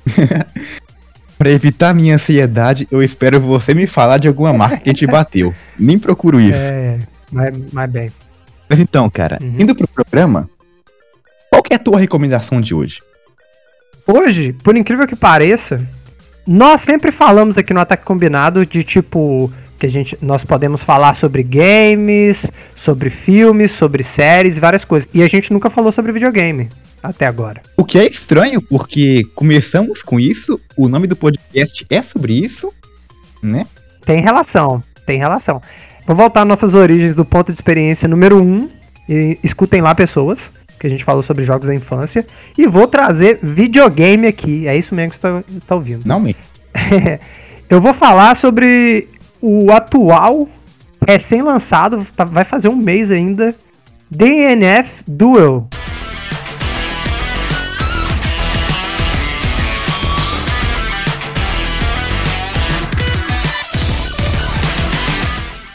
pra 1.37 1.49
evitar 1.49 1.93
minha 1.93 2.15
ansiedade, 2.15 2.87
eu 2.91 3.03
espero 3.03 3.39
você 3.39 3.73
me 3.73 3.87
falar 3.87 4.17
de 4.17 4.27
alguma 4.27 4.53
marca 4.53 4.77
que 4.77 4.93
te 4.93 5.05
bateu. 5.05 5.53
Nem 5.77 5.99
procuro 5.99 6.39
isso. 6.41 6.59
É, 6.59 6.99
mas, 7.31 7.55
mas 7.71 7.89
bem. 7.89 8.11
Mas 8.69 8.79
então, 8.79 9.09
cara, 9.09 9.37
uhum. 9.41 9.55
indo 9.59 9.75
pro 9.75 9.87
programa, 9.87 10.49
qual 11.49 11.63
que 11.63 11.73
é 11.73 11.75
a 11.75 11.79
tua 11.79 11.99
recomendação 11.99 12.61
de 12.61 12.73
hoje? 12.73 12.99
Hoje, 14.05 14.53
por 14.53 14.75
incrível 14.75 15.07
que 15.07 15.15
pareça, 15.15 15.81
nós 16.47 16.81
sempre 16.81 17.11
falamos 17.11 17.57
aqui 17.57 17.73
no 17.73 17.79
Ataque 17.79 18.03
Combinado 18.03 18.65
de 18.65 18.83
tipo 18.83 19.51
que 19.79 19.85
a 19.85 19.89
gente 19.89 20.17
nós 20.21 20.43
podemos 20.43 20.83
falar 20.83 21.15
sobre 21.15 21.41
games, 21.41 22.45
sobre 22.75 23.09
filmes, 23.09 23.71
sobre 23.71 24.03
séries, 24.03 24.57
várias 24.57 24.83
coisas. 24.83 25.09
E 25.13 25.23
a 25.23 25.27
gente 25.27 25.51
nunca 25.53 25.69
falou 25.69 25.91
sobre 25.91 26.11
videogame. 26.11 26.69
até 27.01 27.25
agora. 27.25 27.61
O 27.77 27.85
que 27.85 27.97
é 27.97 28.05
estranho, 28.05 28.61
porque 28.61 29.23
começamos 29.33 30.03
com 30.03 30.19
isso, 30.19 30.59
o 30.75 30.89
nome 30.89 31.07
do 31.07 31.15
podcast 31.15 31.85
é 31.89 32.01
sobre 32.01 32.33
isso, 32.33 32.73
né? 33.41 33.65
Tem 34.05 34.21
relação, 34.21 34.83
tem 35.05 35.17
relação. 35.17 35.61
Vou 36.05 36.15
voltar 36.15 36.41
às 36.41 36.47
nossas 36.47 36.73
origens 36.73 37.15
do 37.15 37.23
ponto 37.23 37.47
de 37.47 37.53
experiência 37.53 38.07
número 38.07 38.37
1. 38.37 38.41
Um, 38.41 38.69
e 39.07 39.39
escutem 39.43 39.79
lá, 39.79 39.95
pessoas, 39.95 40.39
que 40.79 40.87
a 40.87 40.89
gente 40.89 41.03
falou 41.03 41.23
sobre 41.23 41.45
jogos 41.45 41.67
da 41.67 41.73
infância. 41.73 42.25
E 42.57 42.67
vou 42.67 42.87
trazer 42.87 43.39
videogame 43.41 44.27
aqui. 44.27 44.67
É 44.67 44.75
isso 44.75 44.93
mesmo 44.93 45.11
que 45.11 45.17
você 45.17 45.21
tá, 45.21 45.43
tá 45.67 45.75
ouvindo. 45.75 46.01
Não, 46.05 46.19
me. 46.19 46.35
Eu 47.69 47.79
vou 47.79 47.93
falar 47.93 48.35
sobre 48.35 49.07
o 49.41 49.71
atual, 49.71 50.47
recém-lançado, 51.07 52.05
tá, 52.15 52.25
vai 52.25 52.43
fazer 52.43 52.69
um 52.69 52.75
mês 52.75 53.11
ainda, 53.11 53.55
DNF 54.09 55.03
Duel. 55.07 55.67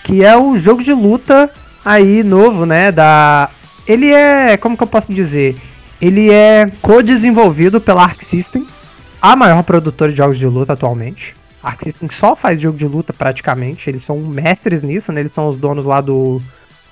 que 0.04 0.22
é 0.22 0.36
um 0.36 0.58
jogo 0.60 0.82
de 0.82 0.92
luta 0.92 1.50
aí 1.82 2.22
novo, 2.22 2.66
né, 2.66 2.92
da 2.92 3.50
ele 3.86 4.12
é, 4.12 4.56
como 4.56 4.76
que 4.76 4.82
eu 4.82 4.86
posso 4.86 5.12
dizer? 5.12 5.56
Ele 6.00 6.30
é 6.30 6.66
co-desenvolvido 6.80 7.80
pela 7.80 8.02
Arc 8.02 8.22
System, 8.22 8.66
a 9.20 9.34
maior 9.34 9.62
produtora 9.62 10.10
de 10.10 10.18
jogos 10.18 10.38
de 10.38 10.46
luta 10.46 10.72
atualmente. 10.72 11.34
Arc 11.64 11.82
System 11.82 12.08
só 12.18 12.36
faz 12.36 12.60
jogo 12.60 12.76
de 12.76 12.86
luta 12.86 13.12
praticamente, 13.12 13.88
eles 13.88 14.04
são 14.04 14.18
mestres 14.18 14.82
nisso, 14.82 15.10
né? 15.12 15.20
Eles 15.20 15.32
são 15.32 15.48
os 15.48 15.58
donos 15.58 15.84
lá 15.84 16.00
do 16.00 16.40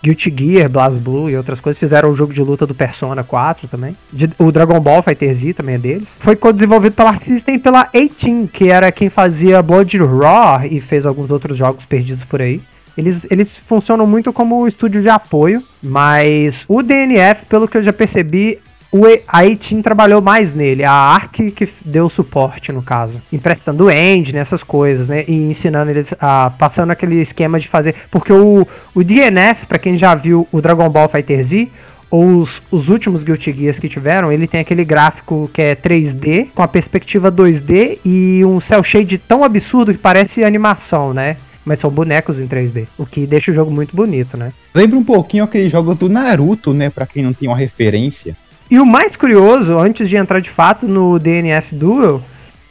Guilty 0.02 0.35
Gear, 0.37 0.69
BlazBlue 0.69 1.31
e 1.31 1.37
outras 1.37 1.61
coisas. 1.61 1.79
Fizeram 1.79 2.11
o 2.11 2.17
jogo 2.17 2.35
de 2.35 2.43
luta 2.43 2.67
do 2.67 2.75
Persona 2.75 3.23
4 3.23 3.69
também. 3.69 3.97
O 4.38 4.50
Dragon 4.50 4.81
Ball 4.81 5.02
Fighter 5.02 5.37
Z 5.37 5.55
também 5.55 5.76
é 5.76 5.79
deles. 5.79 6.09
Foi 6.19 6.35
co-desenvolvido 6.35 6.97
pela 6.97 7.11
Arc 7.11 7.23
System 7.23 7.55
e 7.55 7.59
pela 7.59 7.88
18, 7.93 8.49
que 8.49 8.69
era 8.69 8.91
quem 8.91 9.09
fazia 9.09 9.62
Blood 9.62 9.99
Raw 9.99 10.64
e 10.64 10.81
fez 10.81 11.07
alguns 11.07 11.31
outros 11.31 11.57
jogos 11.57 11.85
perdidos 11.85 12.25
por 12.25 12.43
aí. 12.43 12.61
Eles, 12.99 13.26
eles 13.31 13.57
funcionam 13.67 14.07
muito 14.07 14.33
como 14.33 14.69
estúdio 14.69 15.00
de 15.00 15.09
apoio, 15.09 15.62
mas 15.83 16.55
o 16.69 16.83
DNF, 16.83 17.47
pelo 17.47 17.67
que 17.67 17.79
eu 17.79 17.83
já 17.83 17.93
percebi, 17.93 18.59
o, 18.92 19.04
a 19.26 19.44
Eitin 19.44 19.80
trabalhou 19.80 20.20
mais 20.20 20.54
nele, 20.54 20.84
a 20.84 20.92
Arc 20.92 21.50
que 21.50 21.68
deu 21.82 22.11
suporte 22.11 22.70
no 22.70 22.82
caso, 22.82 23.14
emprestando 23.32 23.90
engine, 23.90 24.38
essas 24.38 24.62
coisas, 24.62 25.08
né, 25.08 25.25
e 25.26 25.50
ensinando 25.50 25.90
eles, 25.90 26.12
a, 26.20 26.50
passando 26.50 26.90
aquele 26.90 27.20
esquema 27.22 27.58
de 27.58 27.68
fazer, 27.68 27.94
porque 28.11 28.32
o, 28.32 28.66
o 28.94 29.02
DNF, 29.02 29.64
para 29.66 29.78
quem 29.78 29.96
já 29.96 30.14
viu 30.14 30.46
o 30.52 30.61
Dragon 30.61 30.88
Ball 30.90 31.08
Fighter 31.08 31.42
Z, 31.42 31.68
ou 32.11 32.42
os, 32.42 32.61
os 32.70 32.90
últimos 32.90 33.22
Guilty 33.22 33.52
Gears 33.52 33.78
que 33.78 33.88
tiveram, 33.88 34.30
ele 34.30 34.46
tem 34.46 34.61
aquele 34.61 34.84
gráfico 34.84 35.50
que 35.54 35.62
é 35.62 35.75
3D, 35.75 36.49
com 36.54 36.62
a 36.62 36.68
perspectiva 36.68 37.32
2D 37.32 37.99
e 38.04 38.44
um 38.44 38.61
cel 38.61 38.84
shade 38.84 39.16
tão 39.16 39.42
absurdo 39.42 39.94
que 39.94 39.99
parece 39.99 40.44
animação, 40.44 41.14
né? 41.14 41.38
mas 41.64 41.78
são 41.78 41.88
bonecos 41.88 42.38
em 42.38 42.49
3D, 42.49 42.88
o 42.99 43.06
que 43.06 43.25
deixa 43.25 43.52
o 43.52 43.54
jogo 43.54 43.70
muito 43.70 43.94
bonito, 43.94 44.37
né? 44.37 44.52
Lembra 44.75 44.99
um 44.99 45.04
pouquinho 45.04 45.44
aqueles 45.44 45.70
jogos 45.70 45.96
do 45.96 46.08
Naruto, 46.08 46.75
né, 46.75 46.90
para 46.90 47.06
quem 47.06 47.22
não 47.22 47.32
tem 47.32 47.49
uma 47.49 47.56
referência. 47.56 48.37
E 48.71 48.78
o 48.78 48.87
mais 48.87 49.16
curioso, 49.16 49.78
antes 49.78 50.09
de 50.09 50.16
entrar 50.16 50.40
de 50.40 50.50
fato 50.50 50.87
no 50.87 51.19
DNF 51.19 51.75
Duel, 51.75 52.23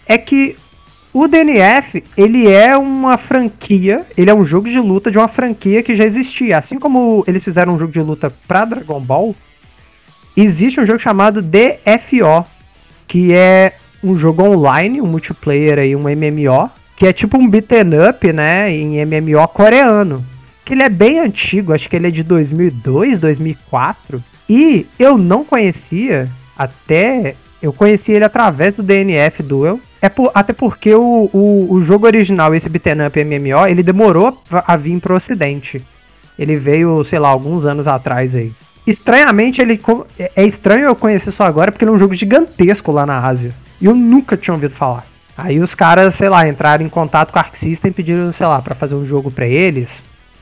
é 0.06 0.18
que 0.18 0.56
o 1.14 1.28
DNF, 1.28 2.04
ele 2.16 2.50
é 2.50 2.76
uma 2.78 3.18
franquia, 3.18 4.06
ele 4.18 4.30
é 4.30 4.34
um 4.34 4.46
jogo 4.46 4.70
de 4.70 4.80
luta 4.80 5.12
de 5.12 5.18
uma 5.18 5.28
franquia 5.28 5.84
que 5.84 5.96
já 5.96 6.06
existia. 6.06 6.58
Assim 6.58 6.80
como 6.80 7.24
eles 7.28 7.44
fizeram 7.44 7.76
um 7.76 7.80
jogo 7.80 7.92
de 7.92 8.00
luta 8.00 8.32
pra 8.48 8.64
Dragon 8.64 9.00
Ball, 9.00 9.36
existe 10.36 10.80
um 10.80 10.86
jogo 10.86 11.00
chamado 11.00 11.42
DFO, 11.42 12.46
que 13.08 13.34
é 13.34 13.74
um 14.02 14.18
jogo 14.18 14.44
online, 14.44 15.02
um 15.02 15.08
multiplayer 15.08 15.80
aí, 15.80 15.96
um 15.96 16.04
MMO, 16.04 16.72
que 16.96 17.06
é 17.06 17.12
tipo 17.12 17.38
um 17.38 17.48
beaten 17.48 18.10
up, 18.10 18.32
né, 18.32 18.72
em 18.72 19.06
MMO 19.06 19.46
coreano. 19.50 20.26
Que 20.64 20.74
ele 20.74 20.84
é 20.84 20.90
bem 20.90 21.20
antigo, 21.20 21.74
acho 21.74 21.90
que 21.90 21.96
ele 21.96 22.08
é 22.08 22.12
de 22.12 22.24
2002, 22.24 23.20
2004. 23.20 24.24
E 24.52 24.86
eu 25.00 25.18
não 25.18 25.46
conhecia 25.46 26.28
até. 26.58 27.36
Eu 27.62 27.72
conheci 27.72 28.12
ele 28.12 28.26
através 28.26 28.76
do 28.76 28.84
DNF 28.84 29.42
Duel. 29.42 29.80
É 30.02 30.10
por, 30.10 30.30
até 30.36 30.52
porque 30.52 30.94
o, 30.94 31.30
o, 31.32 31.68
o, 31.70 31.86
jogo 31.86 32.06
original, 32.06 32.54
esse 32.54 32.68
beaten 32.68 33.08
up 33.08 33.24
MMO, 33.24 33.66
ele 33.66 33.82
demorou 33.82 34.38
a 34.52 34.76
vir 34.76 35.00
pro 35.00 35.16
ocidente. 35.16 35.82
Ele 36.38 36.58
veio, 36.58 37.02
sei 37.06 37.18
lá, 37.18 37.30
alguns 37.30 37.64
anos 37.64 37.88
atrás 37.88 38.36
aí. 38.36 38.52
Estranhamente, 38.86 39.62
ele 39.62 39.80
é, 40.20 40.32
é 40.36 40.46
estranho 40.46 40.88
eu 40.88 40.96
conhecer 40.96 41.32
só 41.32 41.44
agora 41.44 41.72
porque 41.72 41.86
ele 41.86 41.92
é 41.92 41.96
um 41.96 42.00
jogo 42.00 42.14
gigantesco 42.14 42.92
lá 42.92 43.06
na 43.06 43.26
Ásia. 43.26 43.54
E 43.80 43.86
eu 43.86 43.96
nunca 43.96 44.36
tinha 44.36 44.54
ouvido 44.54 44.74
falar. 44.74 45.06
Aí 45.38 45.62
os 45.62 45.74
caras, 45.74 46.16
sei 46.16 46.28
lá, 46.28 46.46
entraram 46.46 46.86
em 46.86 46.90
contato 46.90 47.32
com 47.32 47.40
a 47.40 47.44
Arc 47.44 47.56
System 47.56 47.90
e 47.90 47.94
pediram, 47.94 48.34
sei 48.34 48.48
lá, 48.48 48.62
para 48.62 48.76
fazer 48.76 48.96
um 48.96 49.06
jogo 49.06 49.32
para 49.32 49.48
eles. 49.48 49.88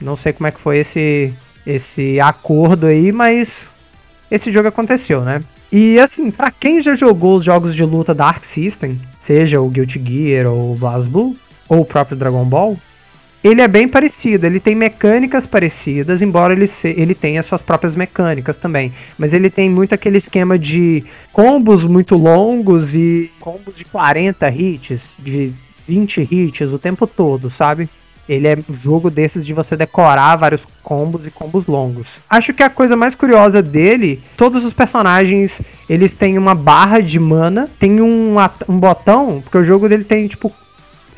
Não 0.02 0.18
sei 0.18 0.34
como 0.34 0.48
é 0.48 0.52
que 0.52 0.60
foi 0.60 0.80
esse 0.80 1.32
esse 1.68 2.20
acordo 2.20 2.88
aí, 2.88 3.12
mas 3.12 3.70
esse 4.32 4.52
jogo 4.52 4.68
aconteceu, 4.68 5.22
né? 5.22 5.42
E 5.72 6.00
assim, 6.00 6.32
para 6.32 6.52
quem 6.52 6.82
já 6.82 6.96
jogou 6.96 7.38
os 7.38 7.46
jogos 7.46 7.76
de 7.76 7.84
luta 7.84 8.14
da 8.14 8.26
Arc 8.26 8.46
System, 8.46 9.00
seja 9.26 9.62
o 9.62 9.70
Guilty 9.70 10.02
Gear 10.04 10.48
ou 10.48 10.74
o 10.74 10.76
BlazBlue, 10.76 11.38
ou 11.68 11.82
o 11.82 11.86
próprio 11.86 12.18
Dragon 12.18 12.44
Ball, 12.46 12.78
ele 13.44 13.62
é 13.62 13.68
bem 13.68 13.88
parecido, 13.88 14.46
ele 14.46 14.60
tem 14.60 14.76
mecânicas 14.76 15.46
parecidas, 15.46 16.22
embora 16.22 16.54
ele, 16.54 16.68
se, 16.68 16.90
ele 16.90 17.16
tenha 17.16 17.42
suas 17.42 17.62
próprias 17.62 17.96
mecânicas 17.96 18.58
também. 18.58 18.92
Mas 19.18 19.34
ele 19.34 19.50
tem 19.50 19.70
muito 19.70 19.96
aquele 19.96 20.18
esquema 20.18 20.58
de 20.60 21.06
combos 21.32 21.84
muito 21.84 22.18
longos 22.18 22.94
e 22.94 23.32
combos 23.40 23.76
de 23.76 23.86
40 23.86 24.50
hits, 24.50 25.02
de 25.18 25.54
20 25.88 26.28
hits 26.30 26.74
o 26.74 26.78
tempo 26.78 27.08
todo, 27.08 27.50
sabe? 27.50 27.90
Ele 28.30 28.48
é 28.48 28.58
jogo 28.84 29.10
desses 29.10 29.44
de 29.44 29.54
você 29.54 29.76
decorar 29.76 30.36
vários 30.36 30.62
combos 30.84 31.26
e 31.26 31.32
combos 31.32 31.66
longos. 31.66 32.08
Acho 32.30 32.54
que 32.54 32.62
a 32.62 32.70
coisa 32.70 32.96
mais 32.96 33.16
curiosa 33.16 33.60
dele, 33.62 34.22
todos 34.38 34.64
os 34.64 34.72
personagens, 34.72 35.52
eles 35.90 36.14
têm 36.14 36.38
uma 36.38 36.54
barra 36.54 37.00
de 37.00 37.20
mana, 37.20 37.68
tem 37.80 38.00
um, 38.00 38.36
um 38.68 38.78
botão, 38.78 39.42
porque 39.42 39.58
o 39.58 39.66
jogo 39.66 39.90
dele 39.90 40.04
tem 40.04 40.28
tipo 40.28 40.54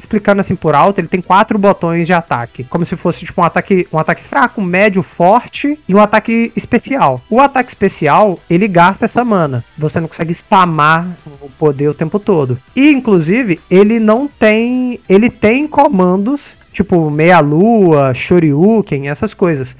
explicando 0.01 0.41
assim 0.41 0.55
por 0.55 0.73
alto, 0.73 0.99
ele 0.99 1.07
tem 1.07 1.21
quatro 1.21 1.57
botões 1.59 2.07
de 2.07 2.13
ataque. 2.13 2.63
Como 2.63 2.85
se 2.85 2.95
fosse 2.95 3.25
tipo 3.25 3.41
um 3.41 3.43
ataque, 3.43 3.87
um 3.91 3.99
ataque 3.99 4.23
fraco, 4.23 4.61
médio, 4.61 5.03
forte 5.03 5.79
e 5.87 5.93
um 5.93 6.01
ataque 6.01 6.51
especial. 6.55 7.21
O 7.29 7.39
ataque 7.39 7.69
especial, 7.69 8.39
ele 8.49 8.67
gasta 8.67 9.05
essa 9.05 9.23
mana. 9.23 9.63
Você 9.77 9.99
não 9.99 10.07
consegue 10.07 10.33
spamar 10.33 11.07
o 11.41 11.49
poder 11.49 11.89
o 11.89 11.93
tempo 11.93 12.19
todo. 12.19 12.57
E 12.75 12.89
inclusive, 12.89 13.59
ele 13.69 13.99
não 13.99 14.27
tem, 14.27 14.99
ele 15.07 15.29
tem 15.29 15.67
comandos 15.67 16.41
tipo 16.73 17.09
meia 17.09 17.39
lua, 17.39 18.13
shoryuken, 18.13 19.09
essas 19.09 19.33
coisas. 19.33 19.75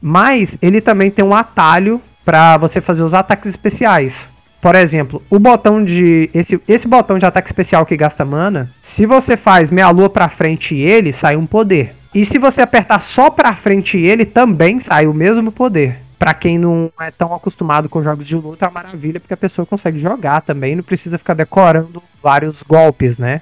Mas 0.00 0.56
ele 0.62 0.80
também 0.80 1.10
tem 1.10 1.24
um 1.24 1.34
atalho 1.34 2.00
para 2.24 2.56
você 2.56 2.80
fazer 2.80 3.02
os 3.02 3.14
ataques 3.14 3.50
especiais. 3.50 4.14
Por 4.60 4.74
exemplo, 4.74 5.22
o 5.30 5.38
botão 5.38 5.82
de. 5.82 6.28
Esse, 6.34 6.60
esse 6.68 6.86
botão 6.86 7.18
de 7.18 7.24
ataque 7.24 7.48
especial 7.48 7.86
que 7.86 7.96
gasta 7.96 8.24
mana, 8.24 8.70
se 8.82 9.06
você 9.06 9.36
faz 9.36 9.70
meia 9.70 9.90
lua 9.90 10.10
pra 10.10 10.28
frente 10.28 10.74
e 10.74 10.82
ele, 10.82 11.12
sai 11.12 11.36
um 11.36 11.46
poder. 11.46 11.94
E 12.14 12.26
se 12.26 12.38
você 12.38 12.60
apertar 12.60 13.00
só 13.00 13.30
pra 13.30 13.54
frente 13.54 13.96
e 13.96 14.06
ele, 14.06 14.24
também 14.24 14.80
sai 14.80 15.06
o 15.06 15.14
mesmo 15.14 15.50
poder. 15.50 15.98
Pra 16.18 16.34
quem 16.34 16.58
não 16.58 16.92
é 17.00 17.10
tão 17.10 17.32
acostumado 17.32 17.88
com 17.88 18.02
jogos 18.02 18.26
de 18.26 18.34
luta, 18.34 18.66
é 18.66 18.68
uma 18.68 18.82
maravilha, 18.82 19.18
porque 19.18 19.32
a 19.32 19.38
pessoa 19.38 19.64
consegue 19.64 19.98
jogar 20.00 20.42
também, 20.42 20.76
não 20.76 20.82
precisa 20.82 21.16
ficar 21.16 21.32
decorando 21.32 22.02
vários 22.22 22.56
golpes, 22.68 23.16
né? 23.16 23.40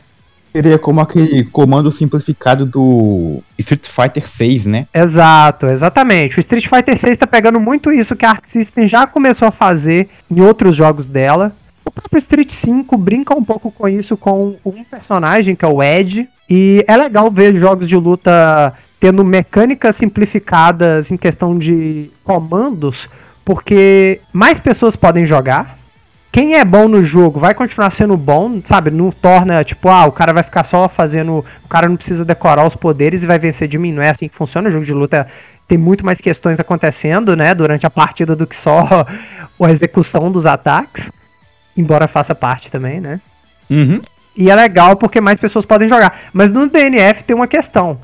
Seria 0.58 0.76
como 0.76 1.00
aquele 1.00 1.44
comando 1.44 1.92
simplificado 1.92 2.66
do 2.66 3.40
Street 3.56 3.86
Fighter 3.86 4.26
6, 4.26 4.66
né? 4.66 4.86
Exato, 4.92 5.66
exatamente. 5.66 6.36
O 6.36 6.40
Street 6.40 6.66
Fighter 6.66 6.98
6 6.98 7.16
tá 7.16 7.28
pegando 7.28 7.60
muito 7.60 7.92
isso 7.92 8.16
que 8.16 8.26
a 8.26 8.30
Arc 8.30 8.50
System 8.50 8.88
já 8.88 9.06
começou 9.06 9.46
a 9.46 9.52
fazer 9.52 10.08
em 10.28 10.40
outros 10.40 10.74
jogos 10.74 11.06
dela. 11.06 11.52
O 11.84 11.92
próprio 11.92 12.18
Street 12.18 12.50
5 12.50 12.98
brinca 12.98 13.38
um 13.38 13.44
pouco 13.44 13.70
com 13.70 13.88
isso 13.88 14.16
com 14.16 14.56
um 14.66 14.82
personagem 14.82 15.54
que 15.54 15.64
é 15.64 15.68
o 15.68 15.80
Ed. 15.80 16.28
E 16.50 16.84
é 16.88 16.96
legal 16.96 17.30
ver 17.30 17.54
jogos 17.54 17.88
de 17.88 17.94
luta 17.94 18.74
tendo 18.98 19.24
mecânicas 19.24 19.94
simplificadas 19.94 21.12
em 21.12 21.16
questão 21.16 21.56
de 21.56 22.10
comandos, 22.24 23.08
porque 23.44 24.20
mais 24.32 24.58
pessoas 24.58 24.96
podem 24.96 25.24
jogar 25.24 25.77
quem 26.30 26.54
é 26.54 26.64
bom 26.64 26.88
no 26.88 27.02
jogo 27.02 27.40
vai 27.40 27.54
continuar 27.54 27.90
sendo 27.90 28.16
bom, 28.16 28.60
sabe? 28.66 28.90
Não 28.90 29.10
torna, 29.10 29.64
tipo, 29.64 29.88
ah, 29.88 30.06
o 30.06 30.12
cara 30.12 30.32
vai 30.32 30.42
ficar 30.42 30.64
só 30.64 30.88
fazendo. 30.88 31.44
O 31.64 31.68
cara 31.68 31.88
não 31.88 31.96
precisa 31.96 32.24
decorar 32.24 32.66
os 32.66 32.74
poderes 32.74 33.22
e 33.22 33.26
vai 33.26 33.38
vencer 33.38 33.66
de 33.66 33.78
mim. 33.78 33.92
Não 33.92 34.02
é 34.02 34.10
assim 34.10 34.28
que 34.28 34.36
funciona. 34.36 34.68
O 34.68 34.72
jogo 34.72 34.84
de 34.84 34.92
luta 34.92 35.26
tem 35.66 35.78
muito 35.78 36.04
mais 36.04 36.20
questões 36.20 36.60
acontecendo, 36.60 37.34
né? 37.34 37.54
Durante 37.54 37.86
a 37.86 37.90
partida 37.90 38.36
do 38.36 38.46
que 38.46 38.56
só 38.56 39.06
a 39.60 39.70
execução 39.70 40.30
dos 40.30 40.44
ataques. 40.44 41.10
Embora 41.76 42.06
faça 42.06 42.34
parte 42.34 42.70
também, 42.70 43.00
né? 43.00 43.20
Uhum. 43.70 44.00
E 44.36 44.50
é 44.50 44.54
legal 44.54 44.96
porque 44.96 45.20
mais 45.20 45.40
pessoas 45.40 45.64
podem 45.64 45.88
jogar. 45.88 46.20
Mas 46.32 46.50
no 46.50 46.68
DNF 46.68 47.24
tem 47.24 47.34
uma 47.34 47.48
questão. 47.48 47.98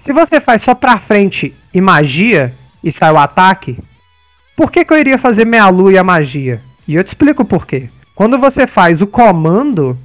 Se 0.00 0.12
você 0.12 0.38
faz 0.40 0.62
só 0.62 0.74
pra 0.74 0.98
frente 0.98 1.54
e 1.72 1.80
magia 1.80 2.52
e 2.82 2.92
sai 2.92 3.10
o 3.10 3.18
ataque, 3.18 3.78
por 4.54 4.70
que, 4.70 4.84
que 4.84 4.92
eu 4.92 4.98
iria 4.98 5.18
fazer 5.18 5.46
meia 5.46 5.68
lua 5.68 5.92
e 5.92 5.98
a 5.98 6.04
magia? 6.04 6.60
E 6.86 6.94
eu 6.94 7.04
te 7.04 7.08
explico 7.08 7.44
por 7.44 7.66
quê. 7.66 7.88
Quando 8.14 8.38
você 8.38 8.66
faz 8.66 9.00
o 9.00 9.06
comando, 9.06 9.98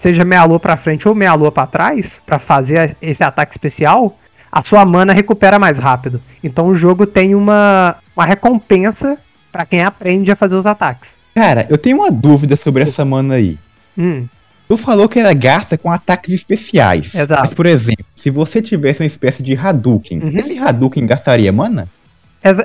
seja 0.00 0.24
meia 0.24 0.44
lua 0.44 0.60
pra 0.60 0.76
frente 0.76 1.08
ou 1.08 1.14
meia 1.14 1.34
lua 1.34 1.50
pra 1.52 1.66
trás, 1.66 2.18
para 2.26 2.38
fazer 2.38 2.96
esse 3.00 3.22
ataque 3.24 3.52
especial, 3.52 4.18
a 4.52 4.62
sua 4.62 4.84
mana 4.84 5.12
recupera 5.12 5.58
mais 5.58 5.78
rápido. 5.78 6.20
Então 6.42 6.66
o 6.68 6.76
jogo 6.76 7.06
tem 7.06 7.34
uma, 7.34 7.96
uma 8.16 8.24
recompensa 8.26 9.16
para 9.50 9.64
quem 9.64 9.82
aprende 9.82 10.30
a 10.30 10.36
fazer 10.36 10.54
os 10.56 10.66
ataques. 10.66 11.10
Cara, 11.34 11.66
eu 11.70 11.78
tenho 11.78 11.98
uma 11.98 12.10
dúvida 12.10 12.54
sobre 12.56 12.82
essa 12.82 13.04
mana 13.04 13.34
aí. 13.34 13.58
Hum. 13.96 14.26
Tu 14.68 14.76
falou 14.76 15.08
que 15.08 15.18
ela 15.20 15.32
gasta 15.34 15.76
com 15.76 15.90
ataques 15.90 16.32
especiais. 16.32 17.14
Exato. 17.14 17.40
Mas, 17.40 17.52
por 17.54 17.66
exemplo, 17.66 18.04
se 18.14 18.30
você 18.30 18.62
tivesse 18.62 19.00
uma 19.00 19.06
espécie 19.06 19.42
de 19.42 19.56
Hadouken, 19.56 20.20
Uhum. 20.20 20.36
esse 20.36 20.58
Hadouken 20.58 21.06
gastaria 21.06 21.52
mana? 21.52 21.86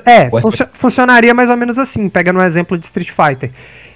É, 0.04 0.28
funcio- 0.42 0.68
funcionaria 0.74 1.32
mais 1.32 1.48
ou 1.48 1.56
menos 1.56 1.78
assim, 1.78 2.08
pegando 2.08 2.38
um 2.38 2.44
exemplo 2.44 2.76
de 2.76 2.84
Street 2.86 3.10
Fighter. 3.10 3.50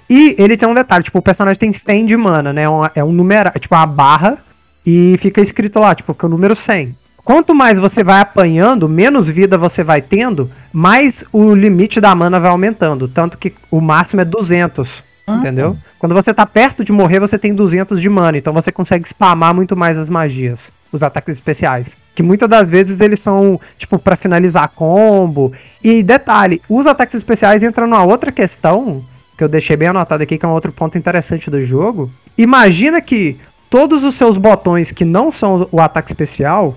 E 0.09 0.35
ele 0.37 0.57
tem 0.57 0.67
um 0.67 0.73
detalhe, 0.73 1.03
tipo, 1.03 1.17
o 1.19 1.21
personagem 1.21 1.59
tem 1.59 1.71
100 1.73 2.05
de 2.05 2.17
mana, 2.17 2.51
né? 2.51 2.63
é 2.95 3.03
um 3.03 3.11
número, 3.11 3.49
é 3.53 3.59
tipo 3.59 3.73
uma 3.75 3.85
barra, 3.85 4.37
e 4.85 5.15
fica 5.19 5.41
escrito 5.41 5.79
lá, 5.79 5.95
tipo, 5.95 6.13
fica 6.13 6.25
o 6.25 6.29
número 6.29 6.55
100. 6.55 6.95
Quanto 7.23 7.55
mais 7.55 7.79
você 7.79 8.03
vai 8.03 8.21
apanhando, 8.21 8.87
menos 8.87 9.27
vida 9.27 9.57
você 9.57 9.83
vai 9.83 9.99
tendo, 10.01 10.49
mais 10.71 11.23
o 11.33 11.55
limite 11.55 11.99
da 11.99 12.13
mana 12.13 12.39
vai 12.39 12.51
aumentando. 12.51 13.07
Tanto 13.07 13.35
que 13.37 13.51
o 13.71 13.81
máximo 13.81 14.21
é 14.21 14.25
200, 14.25 15.03
Ah. 15.25 15.37
entendeu? 15.37 15.75
Quando 15.97 16.13
você 16.13 16.31
tá 16.35 16.45
perto 16.45 16.83
de 16.85 16.91
morrer, 16.91 17.19
você 17.19 17.39
tem 17.39 17.51
200 17.55 17.99
de 17.99 18.07
mana, 18.09 18.37
então 18.37 18.53
você 18.53 18.71
consegue 18.71 19.07
spamar 19.07 19.55
muito 19.55 19.75
mais 19.75 19.97
as 19.97 20.07
magias, 20.07 20.59
os 20.91 21.01
ataques 21.01 21.33
especiais. 21.35 21.87
Que 22.15 22.23
muitas 22.23 22.49
das 22.49 22.67
vezes 22.69 22.99
eles 22.99 23.21
são, 23.21 23.59
tipo, 23.77 23.99
pra 23.99 24.15
finalizar 24.15 24.69
combo. 24.69 25.51
E 25.83 26.01
detalhe, 26.01 26.61
os 26.69 26.87
ataques 26.87 27.15
especiais 27.15 27.61
entram 27.61 27.85
numa 27.85 28.05
outra 28.05 28.31
questão, 28.31 29.03
que 29.37 29.43
eu 29.43 29.49
deixei 29.49 29.75
bem 29.75 29.89
anotado 29.89 30.23
aqui, 30.23 30.37
que 30.37 30.45
é 30.45 30.47
um 30.47 30.53
outro 30.53 30.71
ponto 30.71 30.97
interessante 30.97 31.49
do 31.49 31.65
jogo. 31.65 32.09
Imagina 32.37 33.01
que 33.01 33.37
todos 33.69 34.03
os 34.03 34.15
seus 34.15 34.37
botões 34.37 34.91
que 34.91 35.03
não 35.03 35.31
são 35.31 35.67
o 35.71 35.81
ataque 35.81 36.11
especial, 36.11 36.75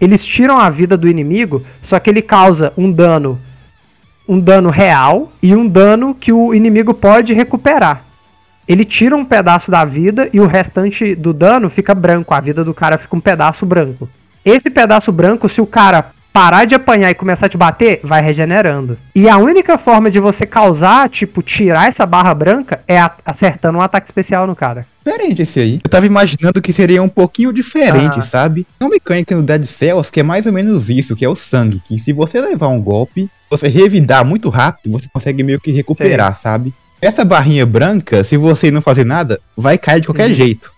eles 0.00 0.24
tiram 0.24 0.58
a 0.58 0.68
vida 0.68 0.96
do 0.96 1.08
inimigo, 1.08 1.64
só 1.82 1.98
que 1.98 2.10
ele 2.10 2.22
causa 2.22 2.72
um 2.76 2.92
dano 2.92 3.40
um 4.28 4.38
dano 4.38 4.68
real 4.68 5.32
e 5.42 5.56
um 5.56 5.66
dano 5.66 6.14
que 6.14 6.30
o 6.32 6.54
inimigo 6.54 6.92
pode 6.92 7.32
recuperar. 7.32 8.04
Ele 8.68 8.84
tira 8.84 9.16
um 9.16 9.24
pedaço 9.24 9.70
da 9.70 9.86
vida 9.86 10.28
e 10.30 10.38
o 10.38 10.46
restante 10.46 11.14
do 11.14 11.32
dano 11.32 11.70
fica 11.70 11.94
branco, 11.94 12.34
a 12.34 12.40
vida 12.40 12.62
do 12.62 12.74
cara 12.74 12.98
fica 12.98 13.16
um 13.16 13.20
pedaço 13.20 13.64
branco. 13.64 14.06
Esse 14.44 14.70
pedaço 14.70 15.10
branco, 15.12 15.48
se 15.48 15.60
o 15.60 15.66
cara 15.66 16.06
parar 16.32 16.64
de 16.66 16.74
apanhar 16.74 17.10
e 17.10 17.14
começar 17.14 17.46
a 17.46 17.48
te 17.48 17.56
bater, 17.56 18.00
vai 18.04 18.22
regenerando. 18.22 18.96
E 19.14 19.28
a 19.28 19.36
única 19.38 19.76
forma 19.76 20.08
de 20.10 20.20
você 20.20 20.46
causar, 20.46 21.08
tipo, 21.08 21.42
tirar 21.42 21.88
essa 21.88 22.06
barra 22.06 22.32
branca 22.32 22.80
é 22.86 22.98
acertando 23.24 23.78
um 23.78 23.80
ataque 23.80 24.06
especial 24.06 24.46
no 24.46 24.54
cara. 24.54 24.86
Diferente 25.04 25.42
esse 25.42 25.58
aí. 25.58 25.80
Eu 25.82 25.90
tava 25.90 26.06
imaginando 26.06 26.62
que 26.62 26.72
seria 26.72 27.02
um 27.02 27.08
pouquinho 27.08 27.52
diferente, 27.52 28.20
Ah. 28.20 28.22
sabe? 28.22 28.66
Tem 28.78 28.86
uma 28.86 28.94
mecânica 28.94 29.34
no 29.34 29.42
Dead 29.42 29.64
Cells 29.66 30.12
que 30.12 30.20
é 30.20 30.22
mais 30.22 30.46
ou 30.46 30.52
menos 30.52 30.88
isso, 30.88 31.16
que 31.16 31.24
é 31.24 31.28
o 31.28 31.34
sangue. 31.34 31.82
Que 31.88 31.98
se 31.98 32.12
você 32.12 32.40
levar 32.40 32.68
um 32.68 32.80
golpe, 32.80 33.28
você 33.50 33.66
revidar 33.66 34.24
muito 34.24 34.48
rápido, 34.48 34.92
você 34.92 35.08
consegue 35.12 35.42
meio 35.42 35.58
que 35.58 35.72
recuperar, 35.72 36.36
sabe? 36.38 36.72
Essa 37.00 37.24
barrinha 37.24 37.64
branca, 37.66 38.22
se 38.22 38.36
você 38.36 38.70
não 38.70 38.80
fazer 38.82 39.04
nada, 39.04 39.40
vai 39.56 39.76
cair 39.78 40.00
de 40.02 40.06
qualquer 40.06 40.28
Uhum. 40.28 40.34
jeito. 40.34 40.70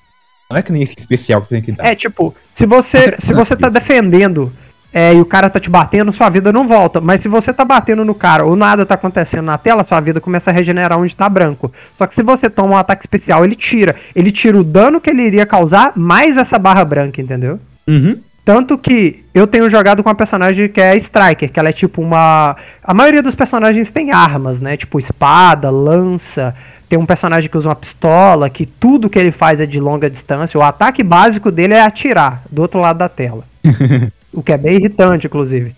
Não 0.50 0.56
é 0.56 0.62
que 0.62 0.72
nem 0.72 0.82
esse 0.82 0.94
especial 0.98 1.42
que 1.42 1.48
tem 1.48 1.62
que 1.62 1.72
dar. 1.72 1.86
É, 1.86 1.94
tipo, 1.94 2.34
se 2.56 2.66
você, 2.66 3.16
se 3.20 3.32
você 3.32 3.54
tá 3.54 3.68
defendendo 3.68 4.52
é, 4.92 5.14
e 5.14 5.20
o 5.20 5.24
cara 5.24 5.48
tá 5.48 5.60
te 5.60 5.70
batendo, 5.70 6.12
sua 6.12 6.28
vida 6.28 6.52
não 6.52 6.66
volta. 6.66 7.00
Mas 7.00 7.20
se 7.20 7.28
você 7.28 7.52
tá 7.52 7.64
batendo 7.64 8.04
no 8.04 8.14
cara 8.14 8.44
ou 8.44 8.56
nada 8.56 8.84
tá 8.84 8.94
acontecendo 8.94 9.44
na 9.44 9.56
tela, 9.56 9.84
sua 9.84 10.00
vida 10.00 10.20
começa 10.20 10.50
a 10.50 10.52
regenerar 10.54 10.98
onde 10.98 11.14
tá 11.14 11.28
branco. 11.28 11.72
Só 11.96 12.06
que 12.06 12.16
se 12.16 12.22
você 12.22 12.50
toma 12.50 12.74
um 12.74 12.76
ataque 12.76 13.02
especial, 13.02 13.44
ele 13.44 13.54
tira. 13.54 13.94
Ele 14.14 14.32
tira 14.32 14.58
o 14.58 14.64
dano 14.64 15.00
que 15.00 15.10
ele 15.10 15.22
iria 15.22 15.46
causar, 15.46 15.92
mais 15.94 16.36
essa 16.36 16.58
barra 16.58 16.84
branca, 16.84 17.20
entendeu? 17.20 17.60
Uhum. 17.86 18.18
Tanto 18.44 18.76
que 18.76 19.24
eu 19.32 19.46
tenho 19.46 19.70
jogado 19.70 20.02
com 20.02 20.08
uma 20.08 20.14
personagem 20.14 20.68
que 20.68 20.80
é 20.80 20.90
a 20.90 20.96
Striker, 20.96 21.52
que 21.52 21.60
ela 21.60 21.68
é 21.68 21.72
tipo 21.72 22.02
uma. 22.02 22.56
A 22.82 22.92
maioria 22.92 23.22
dos 23.22 23.34
personagens 23.36 23.90
tem 23.90 24.12
armas, 24.12 24.60
né? 24.60 24.76
Tipo 24.76 24.98
espada, 24.98 25.70
lança. 25.70 26.54
Tem 26.90 26.98
um 26.98 27.06
personagem 27.06 27.48
que 27.48 27.56
usa 27.56 27.68
uma 27.68 27.76
pistola, 27.76 28.50
que 28.50 28.66
tudo 28.66 29.08
que 29.08 29.16
ele 29.16 29.30
faz 29.30 29.60
é 29.60 29.64
de 29.64 29.78
longa 29.78 30.10
distância. 30.10 30.58
O 30.58 30.62
ataque 30.62 31.04
básico 31.04 31.48
dele 31.48 31.74
é 31.74 31.80
atirar 31.80 32.42
do 32.50 32.62
outro 32.62 32.80
lado 32.80 32.98
da 32.98 33.08
tela. 33.08 33.44
o 34.34 34.42
que 34.42 34.52
é 34.52 34.58
bem 34.58 34.74
irritante, 34.74 35.28
inclusive. 35.28 35.72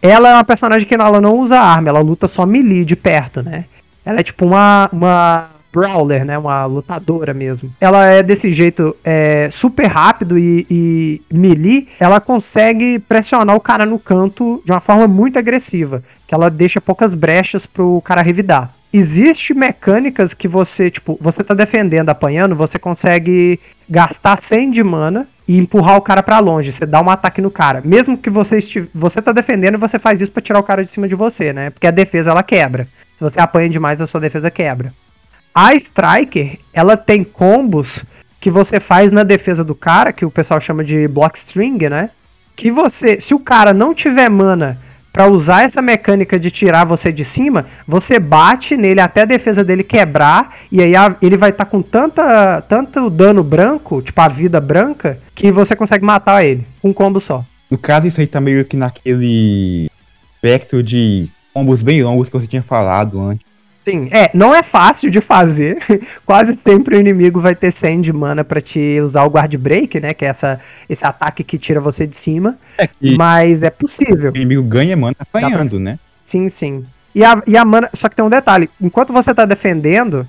Ela 0.00 0.28
é 0.28 0.34
uma 0.34 0.44
personagem 0.44 0.86
que 0.86 0.94
ela 0.94 1.20
não 1.20 1.36
usa 1.40 1.58
arma, 1.58 1.88
ela 1.88 1.98
luta 1.98 2.28
só 2.28 2.46
melee 2.46 2.84
de 2.84 2.94
perto, 2.94 3.42
né? 3.42 3.64
Ela 4.06 4.20
é 4.20 4.22
tipo 4.22 4.46
uma, 4.46 4.88
uma 4.92 5.48
brawler, 5.72 6.24
né? 6.24 6.38
Uma 6.38 6.66
lutadora 6.66 7.34
mesmo. 7.34 7.72
Ela 7.80 8.06
é 8.06 8.22
desse 8.22 8.52
jeito 8.52 8.94
é, 9.02 9.50
super 9.50 9.88
rápido 9.88 10.38
e, 10.38 10.64
e 10.70 11.20
melee. 11.32 11.88
Ela 11.98 12.20
consegue 12.20 13.00
pressionar 13.00 13.56
o 13.56 13.60
cara 13.60 13.84
no 13.84 13.98
canto 13.98 14.62
de 14.64 14.70
uma 14.70 14.80
forma 14.80 15.08
muito 15.08 15.36
agressiva. 15.36 16.00
Que 16.28 16.34
ela 16.34 16.48
deixa 16.48 16.80
poucas 16.80 17.12
brechas 17.12 17.66
pro 17.66 18.00
cara 18.02 18.22
revidar. 18.22 18.77
Existe 18.92 19.52
mecânicas 19.52 20.32
que 20.32 20.48
você, 20.48 20.90
tipo, 20.90 21.18
você 21.20 21.44
tá 21.44 21.54
defendendo, 21.54 22.08
apanhando, 22.08 22.56
você 22.56 22.78
consegue 22.78 23.60
gastar 23.88 24.40
100 24.40 24.70
de 24.70 24.82
mana 24.82 25.26
e 25.46 25.58
empurrar 25.58 25.96
o 25.96 26.02
cara 26.02 26.22
pra 26.22 26.38
longe. 26.38 26.72
Você 26.72 26.86
dá 26.86 27.02
um 27.02 27.10
ataque 27.10 27.40
no 27.40 27.50
cara. 27.50 27.82
Mesmo 27.84 28.16
que 28.16 28.30
você 28.30 28.58
estive, 28.58 28.88
você 28.94 29.20
tá 29.20 29.32
defendendo, 29.32 29.78
você 29.78 29.98
faz 29.98 30.20
isso 30.20 30.32
pra 30.32 30.42
tirar 30.42 30.58
o 30.58 30.62
cara 30.62 30.84
de 30.84 30.92
cima 30.92 31.06
de 31.06 31.14
você, 31.14 31.52
né? 31.52 31.70
Porque 31.70 31.86
a 31.86 31.90
defesa 31.90 32.30
ela 32.30 32.42
quebra. 32.42 32.88
Se 33.18 33.24
você 33.24 33.40
apanha 33.40 33.68
demais, 33.68 34.00
a 34.00 34.06
sua 34.06 34.20
defesa 34.20 34.50
quebra. 34.50 34.92
A 35.54 35.74
Striker, 35.74 36.58
ela 36.72 36.96
tem 36.96 37.24
combos 37.24 38.02
que 38.40 38.50
você 38.50 38.80
faz 38.80 39.10
na 39.10 39.22
defesa 39.22 39.64
do 39.64 39.74
cara, 39.74 40.12
que 40.12 40.24
o 40.24 40.30
pessoal 40.30 40.60
chama 40.60 40.84
de 40.84 41.08
block 41.08 41.38
string, 41.38 41.88
né? 41.88 42.10
Que 42.56 42.70
você, 42.70 43.20
se 43.20 43.34
o 43.34 43.40
cara 43.40 43.74
não 43.74 43.92
tiver 43.92 44.30
mana 44.30 44.78
pra 45.12 45.26
usar 45.28 45.64
essa 45.64 45.80
mecânica 45.82 46.38
de 46.38 46.50
tirar 46.50 46.84
você 46.84 47.10
de 47.10 47.24
cima, 47.24 47.66
você 47.86 48.18
bate 48.18 48.76
nele 48.76 49.00
até 49.00 49.22
a 49.22 49.26
defesa 49.26 49.64
dele 49.64 49.82
quebrar 49.82 50.56
e 50.70 50.80
aí 50.80 50.94
a- 50.94 51.16
ele 51.20 51.36
vai 51.36 51.50
estar 51.50 51.64
com 51.64 51.82
tanta 51.82 52.62
tanto 52.68 53.08
dano 53.10 53.42
branco, 53.42 54.00
tipo 54.02 54.20
a 54.20 54.28
vida 54.28 54.60
branca, 54.60 55.18
que 55.34 55.50
você 55.50 55.74
consegue 55.74 56.04
matar 56.04 56.44
ele 56.44 56.66
com 56.80 56.90
um 56.90 56.92
combo 56.92 57.20
só. 57.20 57.44
No 57.70 57.76
caso, 57.78 58.06
isso 58.06 58.20
aí 58.20 58.26
tá 58.26 58.40
meio 58.40 58.64
que 58.64 58.76
naquele 58.76 59.90
aspecto 60.36 60.82
de 60.82 61.28
combos 61.52 61.82
bem 61.82 62.02
longos 62.02 62.28
que 62.28 62.38
você 62.38 62.46
tinha 62.46 62.62
falado 62.62 63.20
antes. 63.20 63.46
Sim, 63.90 64.08
é, 64.12 64.30
não 64.34 64.54
é 64.54 64.62
fácil 64.62 65.10
de 65.10 65.20
fazer. 65.20 65.78
Quase 66.26 66.58
sempre 66.66 66.96
o 66.96 67.00
inimigo 67.00 67.40
vai 67.40 67.54
ter 67.54 67.72
100 67.72 68.02
de 68.02 68.12
mana 68.12 68.44
pra 68.44 68.60
te 68.60 69.00
usar 69.00 69.24
o 69.24 69.30
guard 69.30 69.54
break, 69.56 69.98
né, 70.00 70.10
que 70.12 70.24
é 70.24 70.28
essa 70.28 70.60
esse 70.88 71.04
ataque 71.04 71.42
que 71.44 71.58
tira 71.58 71.80
você 71.80 72.06
de 72.06 72.16
cima, 72.16 72.56
É 72.78 72.88
mas 73.16 73.62
é 73.62 73.70
possível. 73.70 74.32
o 74.32 74.36
inimigo 74.36 74.62
ganha 74.62 74.96
mana 74.96 75.14
apanhando, 75.18 75.78
né? 75.78 75.98
Sim, 76.24 76.48
sim. 76.48 76.84
E 77.14 77.24
a, 77.24 77.42
e 77.46 77.56
a 77.56 77.64
mana. 77.64 77.88
Só 77.96 78.08
que 78.08 78.16
tem 78.16 78.24
um 78.24 78.28
detalhe: 78.30 78.68
enquanto 78.80 79.12
você 79.12 79.34
tá 79.34 79.44
defendendo, 79.44 80.26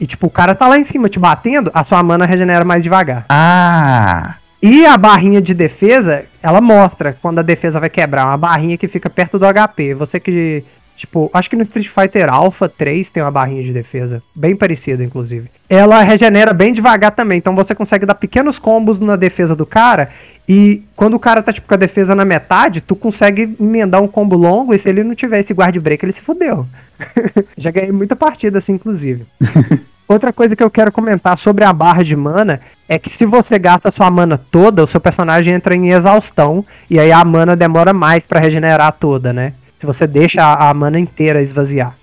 e 0.00 0.06
tipo, 0.06 0.26
o 0.26 0.30
cara 0.30 0.54
tá 0.54 0.66
lá 0.68 0.78
em 0.78 0.84
cima 0.84 1.08
te 1.08 1.18
batendo, 1.18 1.70
a 1.74 1.84
sua 1.84 2.02
mana 2.02 2.26
regenera 2.26 2.64
mais 2.64 2.82
devagar. 2.82 3.24
Ah! 3.28 4.36
E 4.62 4.86
a 4.86 4.96
barrinha 4.96 5.42
de 5.42 5.52
defesa, 5.52 6.24
ela 6.42 6.60
mostra 6.60 7.14
quando 7.20 7.38
a 7.38 7.42
defesa 7.42 7.78
vai 7.78 7.90
quebrar. 7.90 8.26
Uma 8.26 8.38
barrinha 8.38 8.78
que 8.78 8.88
fica 8.88 9.10
perto 9.10 9.38
do 9.38 9.44
HP. 9.46 9.92
Você 9.94 10.18
que. 10.18 10.64
Tipo, 10.96 11.30
acho 11.34 11.50
que 11.50 11.56
no 11.56 11.62
Street 11.64 11.88
Fighter 11.88 12.32
Alpha 12.32 12.68
3 12.68 13.08
tem 13.08 13.22
uma 13.22 13.30
barrinha 13.30 13.62
de 13.62 13.72
defesa. 13.72 14.22
Bem 14.34 14.54
parecida, 14.54 15.02
inclusive. 15.02 15.50
Ela 15.68 16.02
regenera 16.02 16.52
bem 16.52 16.72
devagar 16.72 17.12
também. 17.12 17.38
Então 17.38 17.54
você 17.54 17.74
consegue 17.74 18.06
dar 18.06 18.14
pequenos 18.14 18.58
combos 18.58 18.98
na 19.00 19.16
defesa 19.16 19.54
do 19.56 19.66
cara. 19.66 20.10
E 20.48 20.82
quando 20.94 21.14
o 21.14 21.18
cara 21.18 21.42
tá, 21.42 21.52
tipo, 21.52 21.66
com 21.66 21.74
a 21.74 21.78
defesa 21.78 22.14
na 22.14 22.24
metade, 22.24 22.80
tu 22.80 22.94
consegue 22.94 23.56
emendar 23.60 24.02
um 24.02 24.08
combo 24.08 24.36
longo. 24.36 24.74
E 24.74 24.80
se 24.80 24.88
ele 24.88 25.02
não 25.02 25.14
tiver 25.14 25.40
esse 25.40 25.52
guard 25.52 25.76
break, 25.78 26.04
ele 26.04 26.12
se 26.12 26.20
fudeu. 26.20 26.66
Já 27.58 27.70
ganhei 27.70 27.92
muita 27.92 28.14
partida 28.14 28.58
assim, 28.58 28.74
inclusive. 28.74 29.26
Outra 30.06 30.34
coisa 30.34 30.54
que 30.54 30.62
eu 30.62 30.70
quero 30.70 30.92
comentar 30.92 31.38
sobre 31.38 31.64
a 31.64 31.72
barra 31.72 32.02
de 32.02 32.14
mana 32.14 32.60
é 32.86 32.98
que 32.98 33.08
se 33.08 33.24
você 33.24 33.58
gasta 33.58 33.90
sua 33.90 34.10
mana 34.10 34.38
toda, 34.38 34.84
o 34.84 34.86
seu 34.86 35.00
personagem 35.00 35.54
entra 35.54 35.74
em 35.74 35.88
exaustão 35.88 36.64
e 36.90 37.00
aí 37.00 37.10
a 37.10 37.24
mana 37.24 37.56
demora 37.56 37.94
mais 37.94 38.26
pra 38.26 38.38
regenerar 38.38 38.92
toda, 38.92 39.32
né? 39.32 39.54
Se 39.84 39.86
você 39.86 40.06
deixa 40.06 40.42
a, 40.42 40.70
a 40.70 40.74
mana 40.74 40.98
inteira 40.98 41.42
esvaziar. 41.42 41.94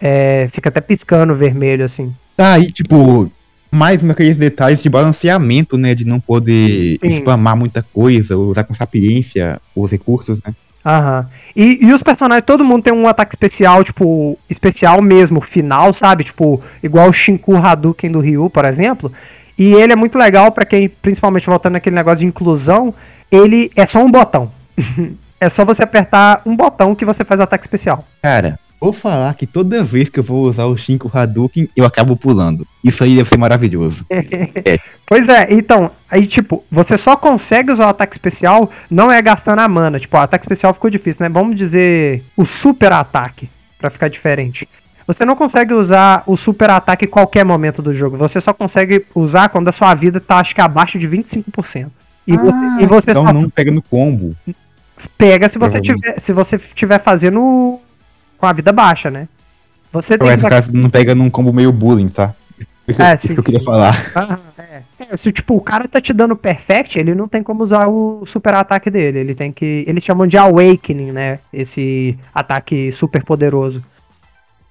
É, 0.00 0.48
fica 0.52 0.70
até 0.70 0.80
piscando 0.80 1.34
vermelho 1.34 1.84
assim. 1.84 2.14
Tá 2.34 2.54
aí, 2.54 2.72
tipo, 2.72 3.30
mais 3.70 4.02
daqueles 4.02 4.38
detalhes 4.38 4.82
de 4.82 4.88
balanceamento, 4.88 5.76
né? 5.76 5.94
De 5.94 6.06
não 6.06 6.18
poder 6.18 6.98
Sim. 7.02 7.10
spamar 7.18 7.56
muita 7.56 7.82
coisa, 7.82 8.38
usar 8.38 8.64
com 8.64 8.72
sapiência 8.72 9.60
os 9.76 9.90
recursos, 9.90 10.40
né? 10.42 10.54
Aham. 10.84 11.26
E, 11.54 11.86
e 11.86 11.92
os 11.92 12.02
personagens, 12.02 12.46
todo 12.46 12.64
mundo 12.64 12.84
tem 12.84 12.92
um 12.94 13.06
ataque 13.06 13.34
especial, 13.34 13.84
tipo, 13.84 14.38
especial 14.48 15.02
mesmo, 15.02 15.42
final, 15.42 15.92
sabe? 15.92 16.24
Tipo, 16.24 16.62
igual 16.82 17.10
o 17.10 17.12
Shinku 17.12 17.54
Hadouken 17.54 18.12
do 18.12 18.20
Ryu, 18.20 18.48
por 18.48 18.66
exemplo. 18.66 19.12
E 19.58 19.74
ele 19.74 19.92
é 19.92 19.96
muito 19.96 20.16
legal 20.16 20.50
pra 20.52 20.64
quem, 20.64 20.88
principalmente 20.88 21.46
voltando 21.46 21.74
naquele 21.74 21.96
negócio 21.96 22.20
de 22.20 22.26
inclusão, 22.26 22.94
ele 23.30 23.70
é 23.76 23.86
só 23.86 24.02
um 24.02 24.10
botão. 24.10 24.50
é 25.40 25.48
só 25.48 25.64
você 25.64 25.82
apertar 25.82 26.42
um 26.44 26.56
botão 26.56 26.94
que 26.94 27.04
você 27.04 27.24
faz 27.24 27.40
o 27.40 27.44
ataque 27.44 27.64
especial. 27.64 28.04
Cara, 28.22 28.58
Vou 28.84 28.92
falar 28.92 29.32
que 29.32 29.46
toda 29.46 29.82
vez 29.82 30.10
que 30.10 30.20
eu 30.20 30.22
vou 30.22 30.42
usar 30.42 30.66
o 30.66 30.76
Shinko 30.76 31.10
Hadouken, 31.10 31.70
eu 31.74 31.86
acabo 31.86 32.18
pulando. 32.18 32.66
Isso 32.84 33.02
aí 33.02 33.16
deve 33.16 33.30
ser 33.30 33.38
maravilhoso. 33.38 34.04
é. 34.10 34.78
Pois 35.06 35.26
é, 35.26 35.46
então, 35.48 35.90
aí 36.10 36.26
tipo, 36.26 36.62
você 36.70 36.98
só 36.98 37.16
consegue 37.16 37.72
usar 37.72 37.86
o 37.86 37.88
ataque 37.88 38.12
especial, 38.12 38.70
não 38.90 39.10
é 39.10 39.22
gastando 39.22 39.60
a 39.60 39.68
mana. 39.68 39.98
Tipo, 39.98 40.18
o 40.18 40.20
ataque 40.20 40.44
especial 40.44 40.74
ficou 40.74 40.90
difícil, 40.90 41.22
né? 41.22 41.30
Vamos 41.30 41.56
dizer 41.56 42.22
o 42.36 42.44
super 42.44 42.92
ataque, 42.92 43.48
para 43.78 43.88
ficar 43.88 44.08
diferente. 44.08 44.68
Você 45.06 45.24
não 45.24 45.34
consegue 45.34 45.72
usar 45.72 46.22
o 46.26 46.36
super 46.36 46.68
ataque 46.68 47.06
em 47.06 47.10
qualquer 47.10 47.44
momento 47.44 47.80
do 47.80 47.94
jogo. 47.94 48.18
Você 48.18 48.38
só 48.38 48.52
consegue 48.52 49.06
usar 49.14 49.48
quando 49.48 49.68
a 49.68 49.72
sua 49.72 49.94
vida 49.94 50.20
tá, 50.20 50.36
acho 50.36 50.54
que, 50.54 50.60
abaixo 50.60 50.98
de 50.98 51.08
25%. 51.08 51.88
E, 52.26 52.34
ah, 52.34 52.36
você, 52.36 52.82
e 52.82 52.86
você 52.86 53.10
então 53.12 53.26
só... 53.26 53.32
não 53.32 53.48
pega 53.48 53.70
no 53.70 53.80
combo. 53.80 54.34
Pega 55.16 55.48
se 55.48 55.58
você 55.58 55.80
tiver, 55.80 56.20
se 56.20 56.32
você 56.32 56.58
tiver 56.58 57.00
fazendo 57.00 57.80
com 58.38 58.46
a 58.46 58.52
vida 58.52 58.72
baixa, 58.72 59.10
né? 59.10 59.28
Você 59.92 60.18
tem 60.18 60.36
que... 60.36 60.48
caso 60.48 60.72
não 60.72 60.90
pega 60.90 61.14
num 61.14 61.30
combo 61.30 61.52
meio 61.52 61.72
bullying, 61.72 62.08
tá? 62.08 62.34
É, 62.98 63.16
sim, 63.16 63.32
que 63.32 63.40
eu 63.40 63.44
queria 63.44 63.60
sim. 63.60 63.66
falar. 63.66 63.96
Ah, 64.14 64.38
é. 64.58 64.82
é. 65.10 65.16
se 65.16 65.32
tipo, 65.32 65.56
o 65.56 65.60
cara 65.60 65.88
tá 65.88 66.00
te 66.00 66.12
dando 66.12 66.36
perfect, 66.36 66.98
ele 66.98 67.14
não 67.14 67.26
tem 67.26 67.42
como 67.42 67.64
usar 67.64 67.88
o 67.88 68.24
super 68.26 68.54
ataque 68.54 68.90
dele. 68.90 69.20
Ele 69.20 69.34
tem 69.34 69.52
que. 69.52 69.84
Eles 69.86 70.04
chamam 70.04 70.26
de 70.26 70.36
awakening, 70.36 71.12
né? 71.12 71.38
Esse 71.52 72.18
ataque 72.34 72.92
super 72.92 73.24
poderoso. 73.24 73.82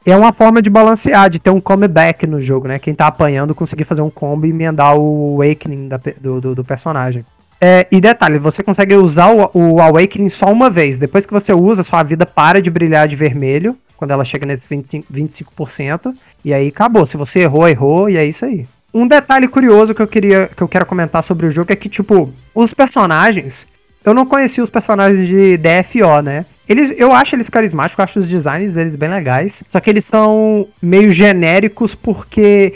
É 0.05 0.15
uma 0.15 0.33
forma 0.33 0.61
de 0.61 0.69
balancear, 0.69 1.29
de 1.29 1.39
ter 1.39 1.49
um 1.49 1.61
comeback 1.61 2.27
no 2.27 2.41
jogo, 2.41 2.67
né? 2.67 2.77
Quem 2.77 2.93
tá 2.93 3.07
apanhando 3.07 3.55
conseguir 3.55 3.85
fazer 3.85 4.01
um 4.01 4.09
combo 4.09 4.45
e 4.45 4.49
emendar 4.49 4.95
o 4.97 5.41
awakening 5.41 5.87
da, 5.87 5.99
do, 6.19 6.41
do, 6.41 6.55
do 6.55 6.63
personagem. 6.63 7.25
É, 7.65 7.88
e 7.89 8.02
detalhe, 8.02 8.38
você 8.39 8.62
consegue 8.62 8.93
usar 8.93 9.30
o, 9.30 9.49
o 9.54 9.80
Awakening 9.80 10.30
só 10.30 10.47
uma 10.52 10.69
vez. 10.69 10.99
Depois 10.99 11.26
que 11.26 11.32
você 11.32 11.54
usa, 11.54 11.82
sua 11.82 12.04
vida 12.04 12.26
para 12.26 12.62
de 12.62 12.69
brilhar 12.69 13.08
de 13.08 13.15
vermelho, 13.15 13.78
quando 13.95 14.12
ela 14.12 14.26
chega 14.26 14.45
nesse 14.45 14.67
25%, 14.69 15.06
25%, 15.10 16.13
e 16.43 16.54
aí 16.54 16.67
acabou. 16.67 17.06
Se 17.06 17.15
você 17.15 17.39
errou, 17.39 17.69
errou, 17.69 18.10
e 18.10 18.17
é 18.17 18.26
isso 18.26 18.43
aí. 18.43 18.65
Um 18.93 19.08
detalhe 19.08 19.47
curioso 19.47 19.95
que 19.95 20.02
eu 20.02 20.08
queria 20.08 20.49
que 20.54 20.62
eu 20.62 20.67
quero 20.67 20.86
comentar 20.86 21.23
sobre 21.23 21.45
o 21.45 21.54
jogo 21.54 21.71
é 21.71 21.76
que, 21.78 21.88
tipo, 21.88 22.34
os 22.54 22.73
personagens. 22.73 23.65
Eu 24.04 24.13
não 24.13 24.26
conhecia 24.26 24.62
os 24.62 24.69
personagens 24.69 25.26
de 25.26 25.56
DFO, 25.56 26.21
né? 26.21 26.45
Eles, 26.67 26.93
eu 26.97 27.13
acho 27.13 27.34
eles 27.34 27.49
carismáticos, 27.49 28.04
acho 28.04 28.19
os 28.19 28.28
designs 28.28 28.73
deles 28.73 28.97
bem 28.97 29.10
legais. 29.10 29.63
Só 29.71 29.80
que 29.80 29.89
eles 29.89 30.04
são 30.04 30.67
meio 30.82 31.13
genéricos 31.13 31.95
porque 31.95 32.73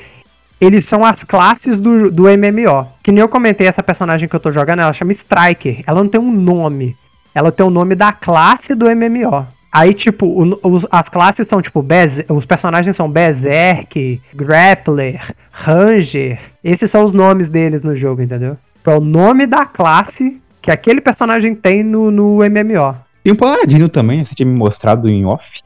eles 0.60 0.86
são 0.86 1.04
as 1.04 1.24
classes 1.24 1.78
do, 1.78 2.12
do 2.12 2.24
MMO. 2.24 2.88
Que 3.04 3.12
nem 3.12 3.22
eu 3.22 3.30
comentei, 3.30 3.68
essa 3.68 3.84
personagem 3.84 4.28
que 4.28 4.36
eu 4.36 4.40
tô 4.40 4.52
jogando, 4.52 4.82
ela 4.82 4.94
chama 4.94 5.12
Striker. 5.12 5.84
Ela 5.86 6.02
não 6.02 6.10
tem 6.10 6.20
um 6.20 6.32
nome. 6.32 6.96
Ela 7.34 7.52
tem 7.52 7.66
o 7.66 7.70
nome 7.70 7.96
da 7.96 8.12
classe 8.12 8.74
do 8.74 8.86
MMO. 8.86 9.46
Aí, 9.72 9.94
tipo, 9.94 10.26
o, 10.26 10.60
os, 10.64 10.86
as 10.90 11.08
classes 11.08 11.48
são, 11.48 11.62
tipo, 11.62 11.84
Bez, 11.84 12.24
os 12.30 12.46
personagens 12.46 12.96
são 12.96 13.10
Berserk, 13.10 14.20
Grappler, 14.34 15.36
Ranger. 15.52 16.40
Esses 16.64 16.90
são 16.90 17.06
os 17.06 17.14
nomes 17.14 17.50
deles 17.50 17.84
no 17.84 17.96
jogo, 17.96 18.22
entendeu? 18.22 18.58
Então, 18.82 18.94
é 18.94 18.98
o 18.98 19.02
nome 19.02 19.46
da 19.46 19.66
classe 19.66 20.42
que 20.62 20.72
aquele 20.72 21.00
personagem 21.00 21.54
tem 21.54 21.84
no, 21.84 22.10
no 22.10 22.38
MMO. 22.38 22.96
Tem 23.24 23.34
um 23.34 23.36
Paladino 23.36 23.88
também, 23.90 24.26
você 24.26 24.34
tinha 24.34 24.48
me 24.48 24.58
mostrado 24.58 25.08
em 25.08 25.26
off. 25.26 25.62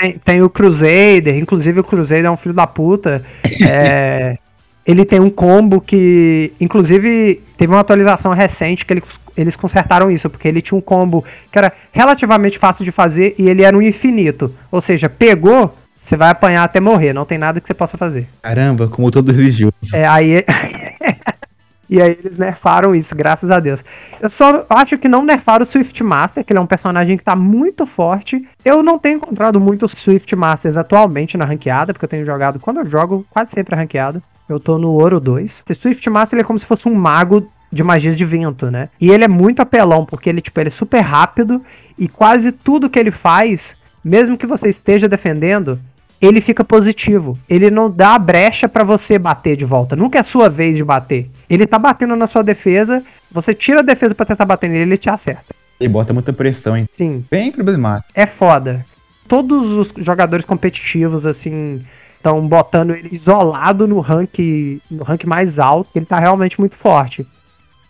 Tem, 0.00 0.18
tem, 0.24 0.42
o 0.42 0.48
Crusader, 0.48 1.36
inclusive 1.36 1.80
o 1.80 1.84
Crusader 1.84 2.24
é 2.24 2.30
um 2.30 2.36
filho 2.36 2.54
da 2.54 2.66
puta. 2.66 3.22
É, 3.66 4.38
ele 4.86 5.04
tem 5.04 5.20
um 5.20 5.28
combo 5.28 5.80
que, 5.80 6.52
inclusive, 6.60 7.42
teve 7.58 7.72
uma 7.72 7.80
atualização 7.80 8.32
recente 8.32 8.86
que 8.86 8.94
ele, 8.94 9.02
eles 9.36 9.56
consertaram 9.56 10.10
isso, 10.10 10.30
porque 10.30 10.48
ele 10.48 10.62
tinha 10.62 10.78
um 10.78 10.80
combo 10.80 11.24
que 11.52 11.58
era 11.58 11.72
relativamente 11.92 12.58
fácil 12.58 12.84
de 12.84 12.90
fazer 12.90 13.34
e 13.38 13.48
ele 13.50 13.62
era 13.62 13.76
um 13.76 13.82
infinito. 13.82 14.54
Ou 14.72 14.80
seja, 14.80 15.08
pegou, 15.08 15.76
você 16.02 16.16
vai 16.16 16.30
apanhar 16.30 16.64
até 16.64 16.80
morrer, 16.80 17.12
não 17.12 17.26
tem 17.26 17.36
nada 17.36 17.60
que 17.60 17.66
você 17.66 17.74
possa 17.74 17.98
fazer. 17.98 18.26
Caramba, 18.40 18.88
como 18.88 19.10
todo 19.10 19.32
religioso. 19.32 19.74
É, 19.92 20.06
aí. 20.06 20.34
E 21.90 22.00
aí 22.00 22.16
eles 22.22 22.38
nerfaram 22.38 22.94
isso, 22.94 23.16
graças 23.16 23.50
a 23.50 23.58
Deus. 23.58 23.82
Eu 24.20 24.30
só 24.30 24.64
acho 24.70 24.96
que 24.96 25.08
não 25.08 25.24
nerfaram 25.24 25.64
o 25.64 25.66
Swift 25.66 26.04
Master, 26.04 26.44
que 26.44 26.52
ele 26.52 26.60
é 26.60 26.62
um 26.62 26.66
personagem 26.66 27.16
que 27.16 27.24
tá 27.24 27.34
muito 27.34 27.84
forte. 27.84 28.46
Eu 28.64 28.80
não 28.80 28.96
tenho 28.96 29.16
encontrado 29.16 29.58
muitos 29.58 29.90
Swift 29.90 30.36
Masters 30.36 30.76
atualmente 30.76 31.36
na 31.36 31.44
ranqueada, 31.44 31.92
porque 31.92 32.04
eu 32.04 32.08
tenho 32.08 32.24
jogado, 32.24 32.60
quando 32.60 32.78
eu 32.78 32.86
jogo, 32.88 33.26
quase 33.28 33.50
sempre 33.50 33.74
a 33.74 33.78
ranqueada. 33.78 34.22
Eu 34.48 34.60
tô 34.60 34.78
no 34.78 34.92
Ouro 34.92 35.18
2. 35.18 35.64
Esse 35.68 35.80
Swift 35.80 36.08
Master 36.08 36.36
ele 36.36 36.44
é 36.44 36.46
como 36.46 36.60
se 36.60 36.66
fosse 36.66 36.88
um 36.88 36.94
mago 36.94 37.50
de 37.72 37.82
magia 37.82 38.14
de 38.14 38.24
vento, 38.24 38.70
né? 38.70 38.88
E 39.00 39.10
ele 39.10 39.24
é 39.24 39.28
muito 39.28 39.60
apelão, 39.60 40.06
porque 40.06 40.28
ele, 40.28 40.40
tipo, 40.40 40.60
ele 40.60 40.68
é 40.68 40.72
super 40.72 41.00
rápido 41.00 41.60
e 41.98 42.08
quase 42.08 42.52
tudo 42.52 42.88
que 42.88 43.00
ele 43.00 43.10
faz, 43.10 43.62
mesmo 44.04 44.38
que 44.38 44.46
você 44.46 44.68
esteja 44.68 45.08
defendendo, 45.08 45.80
ele 46.20 46.40
fica 46.40 46.62
positivo. 46.62 47.36
Ele 47.48 47.68
não 47.68 47.90
dá 47.90 48.16
brecha 48.16 48.68
para 48.68 48.84
você 48.84 49.18
bater 49.18 49.56
de 49.56 49.64
volta. 49.64 49.96
Nunca 49.96 50.18
é 50.18 50.20
a 50.20 50.24
sua 50.24 50.48
vez 50.48 50.76
de 50.76 50.84
bater. 50.84 51.28
Ele 51.50 51.66
tá 51.66 51.80
batendo 51.80 52.14
na 52.14 52.28
sua 52.28 52.42
defesa, 52.42 53.02
você 53.30 53.52
tira 53.52 53.80
a 53.80 53.82
defesa 53.82 54.14
para 54.14 54.26
tentar 54.26 54.44
bater 54.44 54.70
nele, 54.70 54.82
ele 54.82 54.96
te 54.96 55.10
acerta. 55.10 55.52
Ele 55.80 55.88
bota 55.88 56.12
muita 56.12 56.32
pressão, 56.32 56.76
hein? 56.76 56.88
Sim. 56.96 57.24
Bem 57.28 57.50
problemático. 57.50 58.12
É 58.14 58.24
foda. 58.24 58.86
Todos 59.26 59.66
os 59.72 60.04
jogadores 60.04 60.44
competitivos, 60.44 61.26
assim, 61.26 61.84
estão 62.16 62.46
botando 62.46 62.90
ele 62.90 63.16
isolado 63.16 63.88
no 63.88 63.98
rank, 63.98 64.38
no 64.90 65.02
rank 65.02 65.24
mais 65.24 65.58
alto. 65.58 65.90
Ele 65.94 66.06
tá 66.06 66.18
realmente 66.18 66.60
muito 66.60 66.76
forte. 66.76 67.26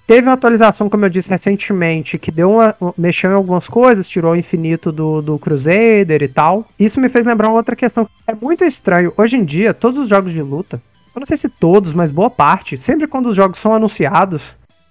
Teve 0.06 0.26
uma 0.26 0.34
atualização, 0.34 0.88
como 0.88 1.04
eu 1.04 1.10
disse 1.10 1.28
recentemente, 1.28 2.18
que 2.18 2.32
deu 2.32 2.50
uma, 2.50 2.74
mexeu 2.96 3.30
em 3.30 3.34
algumas 3.34 3.68
coisas, 3.68 4.08
tirou 4.08 4.32
o 4.32 4.36
infinito 4.36 4.90
do, 4.90 5.20
do 5.20 5.38
Crusader 5.38 6.22
e 6.22 6.28
tal. 6.28 6.66
Isso 6.78 7.00
me 7.00 7.08
fez 7.08 7.26
lembrar 7.26 7.48
uma 7.48 7.58
outra 7.58 7.76
questão. 7.76 8.08
É 8.26 8.34
muito 8.34 8.64
estranho. 8.64 9.12
Hoje 9.16 9.36
em 9.36 9.44
dia, 9.44 9.72
todos 9.72 9.98
os 9.98 10.08
jogos 10.08 10.32
de 10.32 10.42
luta, 10.42 10.80
eu 11.14 11.20
não 11.20 11.26
sei 11.26 11.36
se 11.36 11.48
todos, 11.48 11.92
mas 11.92 12.10
boa 12.10 12.30
parte, 12.30 12.76
sempre 12.76 13.06
quando 13.06 13.30
os 13.30 13.36
jogos 13.36 13.58
são 13.58 13.74
anunciados, 13.74 14.42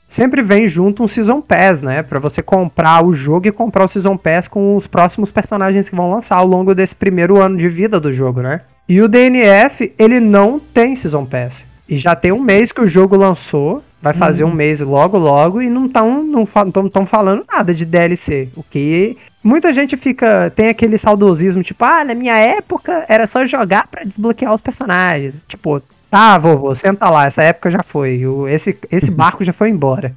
sempre 0.08 0.44
vem 0.44 0.68
junto 0.68 1.04
um 1.04 1.08
Season 1.08 1.42
Pass, 1.42 1.82
né? 1.82 2.04
Pra 2.04 2.20
você 2.20 2.42
comprar 2.42 3.06
o 3.06 3.16
jogo 3.16 3.48
e 3.48 3.52
comprar 3.52 3.86
o 3.86 3.90
Season 3.90 4.18
Pass 4.18 4.48
com 4.48 4.76
os 4.76 4.88
próximos 4.88 5.32
personagens 5.32 5.88
que 5.88 5.96
vão 5.96 6.12
lançar 6.12 6.38
ao 6.38 6.48
longo 6.48 6.76
desse 6.76 6.96
primeiro 6.96 7.40
ano 7.40 7.58
de 7.58 7.70
vida 7.70 8.00
do 8.00 8.12
jogo, 8.12 8.42
né? 8.42 8.62
E 8.88 9.02
o 9.02 9.08
DNF, 9.08 9.94
ele 9.98 10.20
não 10.20 10.60
tem 10.60 10.96
Season 10.96 11.26
Pass. 11.26 11.64
E 11.88 11.98
já 11.98 12.16
tem 12.16 12.32
um 12.32 12.42
mês 12.42 12.72
que 12.72 12.82
o 12.82 12.88
jogo 12.88 13.16
lançou, 13.16 13.84
vai 14.02 14.14
fazer 14.14 14.44
uhum. 14.44 14.52
um 14.52 14.56
mês 14.56 14.80
logo 14.80 15.18
logo, 15.18 15.62
e 15.62 15.70
não 15.70 15.86
estão 15.86 16.24
não, 16.24 16.48
não 16.94 17.06
falando 17.06 17.46
nada 17.52 17.74
de 17.74 17.86
DLC. 17.86 18.50
O 18.56 18.64
que 18.64 19.18
muita 19.44 19.74
gente 19.74 19.98
fica. 19.98 20.52
tem 20.56 20.68
aquele 20.68 20.98
saudosismo, 20.98 21.64
tipo, 21.64 21.84
ah, 21.84 22.04
na 22.04 22.14
minha 22.14 22.36
época 22.36 23.06
era 23.08 23.28
só 23.28 23.46
jogar 23.46 23.88
para 23.88 24.04
desbloquear 24.04 24.54
os 24.54 24.62
personagens. 24.62 25.36
Tipo, 25.48 25.82
tá, 26.10 26.38
vovô, 26.38 26.74
senta 26.76 27.10
lá, 27.10 27.26
essa 27.26 27.44
época 27.44 27.72
já 27.72 27.84
foi. 27.84 28.26
O, 28.26 28.48
esse, 28.48 28.78
esse 28.92 29.10
barco 29.12 29.44
já 29.44 29.54
foi 29.54 29.70
embora. 29.70 30.14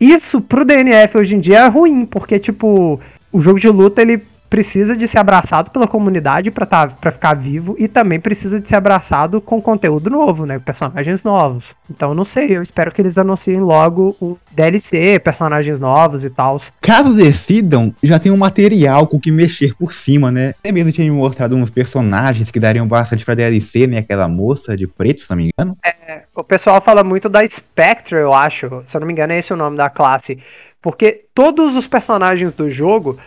Isso 0.00 0.40
pro 0.40 0.64
DNF 0.64 1.18
hoje 1.18 1.36
em 1.36 1.40
dia 1.40 1.60
é 1.60 1.68
ruim, 1.68 2.04
porque, 2.04 2.38
tipo, 2.38 3.00
o 3.32 3.40
jogo 3.40 3.60
de 3.60 3.68
luta 3.68 4.02
ele 4.02 4.22
precisa 4.48 4.96
de 4.96 5.06
ser 5.08 5.18
abraçado 5.18 5.70
pela 5.70 5.86
comunidade 5.86 6.50
para 6.50 6.66
tá, 6.66 6.86
pra 6.86 7.12
ficar 7.12 7.34
vivo 7.34 7.76
e 7.78 7.88
também 7.88 8.20
precisa 8.20 8.60
de 8.60 8.68
ser 8.68 8.76
abraçado 8.76 9.40
com 9.40 9.60
conteúdo 9.60 10.08
novo, 10.10 10.46
né? 10.46 10.58
Personagens 10.58 11.22
novos. 11.22 11.64
Então 11.90 12.14
não 12.14 12.24
sei, 12.24 12.56
eu 12.56 12.62
espero 12.62 12.92
que 12.92 13.00
eles 13.00 13.18
anunciem 13.18 13.60
logo 13.60 14.16
o 14.20 14.38
DLC, 14.52 15.18
personagens 15.18 15.80
novos 15.80 16.24
e 16.24 16.30
tal. 16.30 16.60
Caso 16.80 17.14
decidam, 17.14 17.94
já 18.02 18.18
tem 18.18 18.32
um 18.32 18.36
material 18.36 19.06
com 19.06 19.20
que 19.20 19.30
mexer 19.30 19.74
por 19.74 19.92
cima, 19.92 20.30
né? 20.30 20.54
Até 20.58 20.72
mesmo 20.72 20.92
tinha 20.92 21.10
me 21.10 21.16
mostrado 21.16 21.56
uns 21.56 21.70
personagens 21.70 22.50
que 22.50 22.60
dariam 22.60 22.86
bastante 22.86 23.24
pra 23.24 23.34
DLC, 23.34 23.86
né? 23.86 23.98
Aquela 23.98 24.28
moça 24.28 24.76
de 24.76 24.86
preto, 24.86 25.22
se 25.22 25.30
não 25.30 25.36
me 25.36 25.50
engano. 25.50 25.76
É, 25.84 26.22
o 26.34 26.44
pessoal 26.44 26.80
fala 26.80 27.02
muito 27.02 27.28
da 27.28 27.46
Spectre, 27.46 28.16
eu 28.16 28.32
acho. 28.32 28.82
Se 28.88 28.96
eu 28.96 29.00
não 29.00 29.06
me 29.06 29.12
engano, 29.12 29.32
é 29.32 29.38
esse 29.38 29.52
o 29.52 29.56
nome 29.56 29.76
da 29.76 29.88
classe. 29.88 30.38
Porque 30.80 31.24
todos 31.34 31.74
os 31.74 31.86
personagens 31.86 32.54
do 32.54 32.70
jogo 32.70 33.18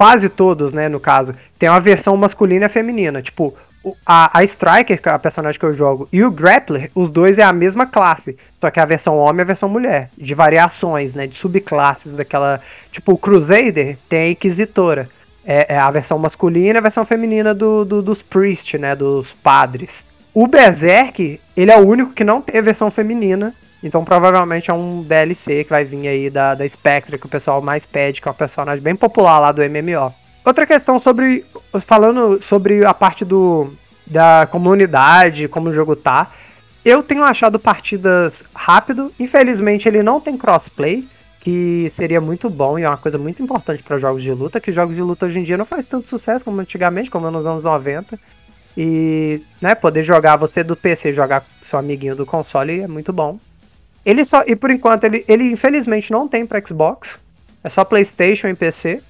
quase 0.00 0.30
todos, 0.30 0.72
né, 0.72 0.88
no 0.88 0.98
caso, 0.98 1.34
tem 1.58 1.68
uma 1.68 1.78
versão 1.78 2.16
masculina 2.16 2.64
e 2.64 2.68
feminina. 2.70 3.20
Tipo, 3.20 3.54
a, 4.06 4.38
a 4.38 4.42
Striker, 4.44 4.98
é 5.04 5.10
a 5.10 5.18
personagem 5.18 5.60
que 5.60 5.66
eu 5.66 5.76
jogo, 5.76 6.08
e 6.10 6.24
o 6.24 6.30
Grappler, 6.30 6.90
os 6.94 7.10
dois 7.10 7.36
é 7.36 7.42
a 7.42 7.52
mesma 7.52 7.84
classe. 7.84 8.34
Só 8.58 8.70
que 8.70 8.80
a 8.80 8.86
versão 8.86 9.18
homem 9.18 9.40
e 9.40 9.42
a 9.42 9.44
versão 9.44 9.68
mulher. 9.68 10.08
De 10.16 10.32
variações, 10.32 11.12
né? 11.12 11.26
De 11.26 11.36
subclasses 11.36 12.14
daquela. 12.14 12.62
Tipo, 12.90 13.12
o 13.12 13.18
Crusader 13.18 13.98
tem 14.08 14.20
a 14.20 14.30
Inquisitora. 14.30 15.06
É, 15.44 15.74
é 15.74 15.78
a 15.78 15.90
versão 15.90 16.18
masculina 16.18 16.78
e 16.78 16.78
a 16.78 16.82
versão 16.82 17.04
feminina 17.04 17.52
do, 17.52 17.84
do, 17.84 18.00
dos 18.00 18.22
Priest, 18.22 18.78
né? 18.78 18.96
Dos 18.96 19.30
padres. 19.32 19.90
O 20.32 20.46
Berserk, 20.46 21.38
ele 21.54 21.70
é 21.70 21.76
o 21.76 21.86
único 21.86 22.14
que 22.14 22.24
não 22.24 22.40
tem 22.40 22.58
a 22.58 22.64
versão 22.64 22.90
feminina 22.90 23.52
então 23.82 24.04
provavelmente 24.04 24.70
é 24.70 24.74
um 24.74 25.02
DLC 25.02 25.64
que 25.64 25.70
vai 25.70 25.84
vir 25.84 26.06
aí 26.06 26.30
da, 26.30 26.54
da 26.54 26.68
Spectre, 26.68 27.18
que 27.18 27.26
o 27.26 27.30
pessoal 27.30 27.62
mais 27.62 27.86
pede, 27.86 28.20
que 28.20 28.28
é 28.28 28.30
um 28.30 28.34
personagem 28.34 28.82
bem 28.82 28.94
popular 28.94 29.38
lá 29.38 29.52
do 29.52 29.62
MMO. 29.62 30.12
Outra 30.44 30.66
questão 30.66 31.00
sobre. 31.00 31.44
Falando 31.86 32.42
sobre 32.44 32.84
a 32.84 32.94
parte 32.94 33.24
do. 33.24 33.72
da 34.06 34.46
comunidade, 34.50 35.48
como 35.48 35.68
o 35.68 35.74
jogo 35.74 35.94
tá. 35.96 36.30
Eu 36.84 37.02
tenho 37.02 37.22
achado 37.22 37.58
partidas 37.58 38.32
rápido. 38.54 39.12
Infelizmente 39.18 39.86
ele 39.86 40.02
não 40.02 40.20
tem 40.20 40.36
crossplay. 40.36 41.06
que 41.40 41.90
seria 41.96 42.20
muito 42.20 42.50
bom 42.50 42.78
e 42.78 42.82
é 42.82 42.88
uma 42.88 42.98
coisa 42.98 43.16
muito 43.16 43.42
importante 43.42 43.82
para 43.82 43.98
jogos 43.98 44.22
de 44.22 44.30
luta, 44.30 44.60
que 44.60 44.72
jogos 44.72 44.94
de 44.94 45.00
luta 45.00 45.24
hoje 45.24 45.38
em 45.38 45.42
dia 45.42 45.56
não 45.56 45.64
faz 45.64 45.86
tanto 45.86 46.08
sucesso 46.08 46.44
como 46.44 46.60
antigamente, 46.60 47.10
como 47.10 47.30
nos 47.30 47.46
anos 47.46 47.64
90. 47.64 48.18
E, 48.76 49.42
né, 49.60 49.74
poder 49.74 50.04
jogar 50.04 50.36
você 50.36 50.62
do 50.62 50.76
PC, 50.76 51.12
jogar 51.12 51.44
seu 51.68 51.78
amiguinho 51.78 52.16
do 52.16 52.26
console 52.26 52.80
é 52.80 52.88
muito 52.88 53.12
bom. 53.12 53.38
Ele 54.04 54.24
só, 54.24 54.42
e 54.46 54.56
por 54.56 54.70
enquanto 54.70 55.04
ele, 55.04 55.24
ele 55.28 55.44
infelizmente 55.44 56.10
não 56.10 56.26
tem 56.26 56.46
para 56.46 56.64
Xbox, 56.64 57.10
é 57.62 57.68
só 57.68 57.84
PlayStation 57.84 58.48
e 58.48 58.54
PC. 58.54 59.02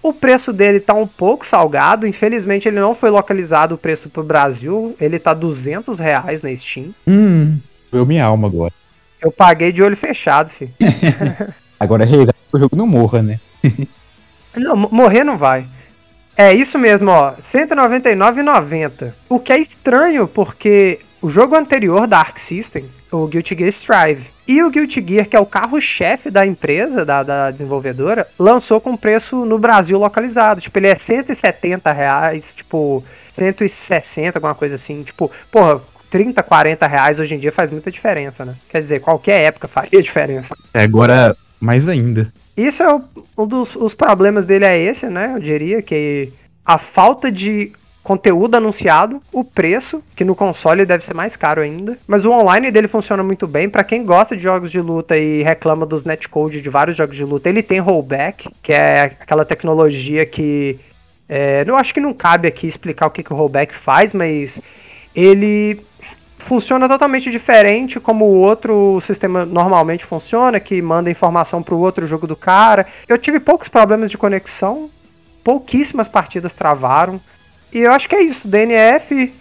O 0.00 0.12
preço 0.12 0.52
dele 0.52 0.78
tá 0.78 0.94
um 0.94 1.06
pouco 1.06 1.44
salgado, 1.44 2.06
infelizmente 2.06 2.68
ele 2.68 2.78
não 2.78 2.94
foi 2.94 3.10
localizado 3.10 3.74
o 3.74 3.78
preço 3.78 4.08
pro 4.08 4.22
Brasil, 4.22 4.94
ele 5.00 5.18
tá 5.18 5.34
200 5.34 5.98
reais 5.98 6.40
na 6.40 6.54
Steam. 6.56 6.94
Hum, 7.06 7.58
eu 7.92 8.06
minha 8.06 8.24
alma 8.24 8.46
agora. 8.46 8.72
Eu 9.20 9.32
paguei 9.32 9.72
de 9.72 9.82
olho 9.82 9.96
fechado, 9.96 10.50
filho. 10.50 10.72
Agora 11.80 12.04
é 12.04 12.06
rezar 12.06 12.32
que 12.32 12.56
o 12.56 12.58
jogo 12.58 12.76
não 12.76 12.86
morra, 12.86 13.22
né? 13.22 13.40
não, 14.56 14.76
morrer 14.76 15.24
não 15.24 15.36
vai. 15.36 15.66
É 16.36 16.54
isso 16.54 16.78
mesmo, 16.78 17.10
ó. 17.10 17.30
R$199,90. 17.30 19.12
O 19.28 19.40
que 19.40 19.52
é 19.52 19.58
estranho, 19.58 20.28
porque 20.28 21.00
o 21.20 21.30
jogo 21.30 21.56
anterior 21.56 22.06
da 22.06 22.18
Arc 22.18 22.38
System, 22.38 22.86
o 23.10 23.26
Guilty 23.26 23.56
Gear 23.56 23.68
Strive, 23.70 24.26
e 24.46 24.62
o 24.62 24.70
Guilty 24.70 25.04
Gear, 25.06 25.28
que 25.28 25.36
é 25.36 25.40
o 25.40 25.46
carro-chefe 25.46 26.30
da 26.30 26.46
empresa, 26.46 27.04
da, 27.04 27.22
da, 27.22 27.50
desenvolvedora, 27.50 28.26
lançou 28.38 28.80
com 28.80 28.96
preço 28.96 29.44
no 29.44 29.58
Brasil 29.58 29.98
localizado. 29.98 30.60
Tipo, 30.60 30.78
ele 30.78 30.88
é 30.88 30.96
170 30.96 31.92
reais, 31.92 32.44
tipo, 32.56 33.04
160, 33.34 34.38
alguma 34.38 34.54
coisa 34.54 34.76
assim. 34.76 35.02
Tipo, 35.02 35.30
porra, 35.52 35.82
30, 36.10 36.42
40 36.42 36.86
reais 36.86 37.18
hoje 37.18 37.34
em 37.34 37.38
dia 37.38 37.52
faz 37.52 37.70
muita 37.70 37.90
diferença, 37.90 38.44
né? 38.44 38.54
Quer 38.70 38.80
dizer, 38.80 39.00
qualquer 39.00 39.42
época 39.42 39.68
faria 39.68 40.02
diferença. 40.02 40.56
É, 40.72 40.82
agora 40.82 41.36
mais 41.60 41.86
ainda. 41.86 42.32
Isso 42.56 42.82
é 42.82 42.94
o, 42.94 43.02
um 43.36 43.46
dos 43.46 43.76
os 43.76 43.94
problemas 43.94 44.46
dele 44.46 44.64
é 44.64 44.78
esse, 44.78 45.06
né? 45.06 45.32
Eu 45.34 45.40
diria 45.40 45.82
que 45.82 46.32
a 46.64 46.78
falta 46.78 47.30
de 47.30 47.72
conteúdo 48.08 48.54
anunciado, 48.54 49.20
o 49.30 49.44
preço, 49.44 50.02
que 50.16 50.24
no 50.24 50.34
console 50.34 50.86
deve 50.86 51.04
ser 51.04 51.12
mais 51.12 51.36
caro 51.36 51.60
ainda, 51.60 51.98
mas 52.06 52.24
o 52.24 52.30
online 52.30 52.70
dele 52.70 52.88
funciona 52.88 53.22
muito 53.22 53.46
bem. 53.46 53.68
Para 53.68 53.84
quem 53.84 54.02
gosta 54.02 54.34
de 54.34 54.42
jogos 54.42 54.72
de 54.72 54.80
luta 54.80 55.14
e 55.18 55.42
reclama 55.42 55.84
dos 55.84 56.06
netcode 56.06 56.62
de 56.62 56.70
vários 56.70 56.96
jogos 56.96 57.14
de 57.14 57.22
luta, 57.22 57.50
ele 57.50 57.62
tem 57.62 57.80
rollback, 57.80 58.48
que 58.62 58.72
é 58.72 59.14
aquela 59.20 59.44
tecnologia 59.44 60.24
que 60.24 60.80
é, 61.28 61.62
eu 61.66 61.76
acho 61.76 61.92
que 61.92 62.00
não 62.00 62.14
cabe 62.14 62.48
aqui 62.48 62.66
explicar 62.66 63.08
o 63.08 63.10
que, 63.10 63.22
que 63.22 63.30
o 63.30 63.36
rollback 63.36 63.74
faz, 63.74 64.14
mas 64.14 64.58
ele 65.14 65.78
funciona 66.38 66.88
totalmente 66.88 67.30
diferente 67.30 68.00
como 68.00 68.24
o 68.24 68.38
outro 68.38 69.02
sistema 69.02 69.44
normalmente 69.44 70.06
funciona, 70.06 70.58
que 70.58 70.80
manda 70.80 71.10
informação 71.10 71.62
para 71.62 71.74
o 71.74 71.80
outro 71.80 72.06
jogo 72.06 72.26
do 72.26 72.34
cara. 72.34 72.86
Eu 73.06 73.18
tive 73.18 73.38
poucos 73.38 73.68
problemas 73.68 74.10
de 74.10 74.16
conexão, 74.16 74.88
pouquíssimas 75.44 76.08
partidas 76.08 76.54
travaram. 76.54 77.20
E 77.72 77.78
eu 77.80 77.92
acho 77.92 78.08
que 78.08 78.16
é 78.16 78.22
isso, 78.22 78.46
DNF. 78.46 79.32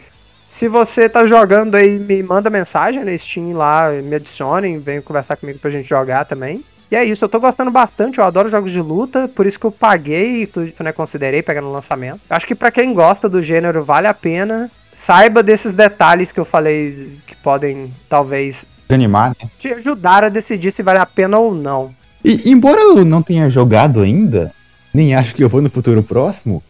Se 0.52 0.68
você 0.68 1.08
tá 1.08 1.28
jogando 1.28 1.76
aí, 1.76 2.00
me 2.00 2.22
manda 2.24 2.50
mensagem 2.50 3.04
no 3.04 3.18
Steam 3.18 3.54
lá, 3.54 3.92
me 3.92 4.16
adicione, 4.16 4.78
venha 4.80 5.02
conversar 5.02 5.36
comigo 5.36 5.60
pra 5.60 5.70
gente 5.70 5.88
jogar 5.88 6.26
também. 6.26 6.64
E 6.90 6.96
é 6.96 7.04
isso, 7.04 7.24
eu 7.24 7.30
tô 7.30 7.40
gostando 7.40 7.70
bastante, 7.70 8.18
eu 8.18 8.24
adoro 8.24 8.50
jogos 8.50 8.72
de 8.72 8.82
luta, 8.82 9.28
por 9.28 9.46
isso 9.46 9.60
que 9.60 9.66
eu 9.66 9.72
paguei 9.72 10.44
e 10.44 10.48
tudo, 10.48 10.72
né, 10.80 10.92
considerei 10.94 11.42
pegar 11.42 11.62
no 11.62 11.72
lançamento. 11.72 12.22
Acho 12.30 12.48
que 12.48 12.56
para 12.56 12.72
quem 12.72 12.94
gosta 12.94 13.28
do 13.28 13.42
gênero 13.42 13.84
vale 13.84 14.08
a 14.08 14.14
pena 14.14 14.72
saiba 14.96 15.44
desses 15.44 15.74
detalhes 15.76 16.32
que 16.32 16.40
eu 16.40 16.46
falei 16.46 17.20
que 17.28 17.36
podem 17.36 17.94
talvez 18.10 18.66
animar, 18.90 19.36
né? 19.42 19.50
te 19.60 19.68
ajudar 19.68 20.24
a 20.24 20.30
decidir 20.30 20.72
se 20.72 20.82
vale 20.82 21.00
a 21.00 21.06
pena 21.06 21.38
ou 21.38 21.54
não. 21.54 21.94
E 22.24 22.50
embora 22.50 22.82
eu 22.82 23.06
não 23.06 23.22
tenha 23.22 23.50
jogado 23.50 24.02
ainda, 24.02 24.52
nem 24.94 25.14
acho 25.14 25.36
que 25.36 25.44
eu 25.44 25.50
vou 25.50 25.62
no 25.62 25.70
futuro 25.70 26.02
próximo, 26.02 26.64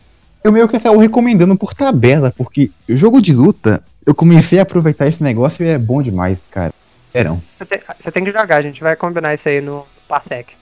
eu 0.43 0.51
meio 0.51 0.67
que 0.67 0.75
acabo 0.75 0.97
recomendando 0.97 1.57
por 1.57 1.73
tabela, 1.73 2.33
porque 2.35 2.71
jogo 2.87 3.21
de 3.21 3.33
luta, 3.33 3.83
eu 4.05 4.15
comecei 4.15 4.59
a 4.59 4.63
aproveitar 4.63 5.07
esse 5.07 5.21
negócio 5.21 5.63
e 5.63 5.69
é 5.69 5.77
bom 5.77 6.01
demais, 6.01 6.39
cara. 6.51 6.73
Verão. 7.13 7.41
Você 7.55 7.65
tem, 7.65 7.81
você 7.99 8.11
tem 8.11 8.23
que 8.23 8.31
jogar, 8.31 8.57
a 8.57 8.61
gente 8.61 8.81
vai 8.81 8.95
combinar 8.95 9.33
isso 9.33 9.47
aí 9.47 9.59
no 9.59 9.85
Parsec. 10.07 10.53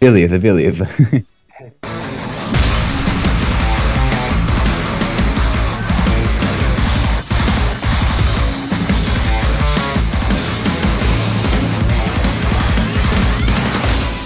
Beleza, 0.00 0.38
beleza. 0.38 0.88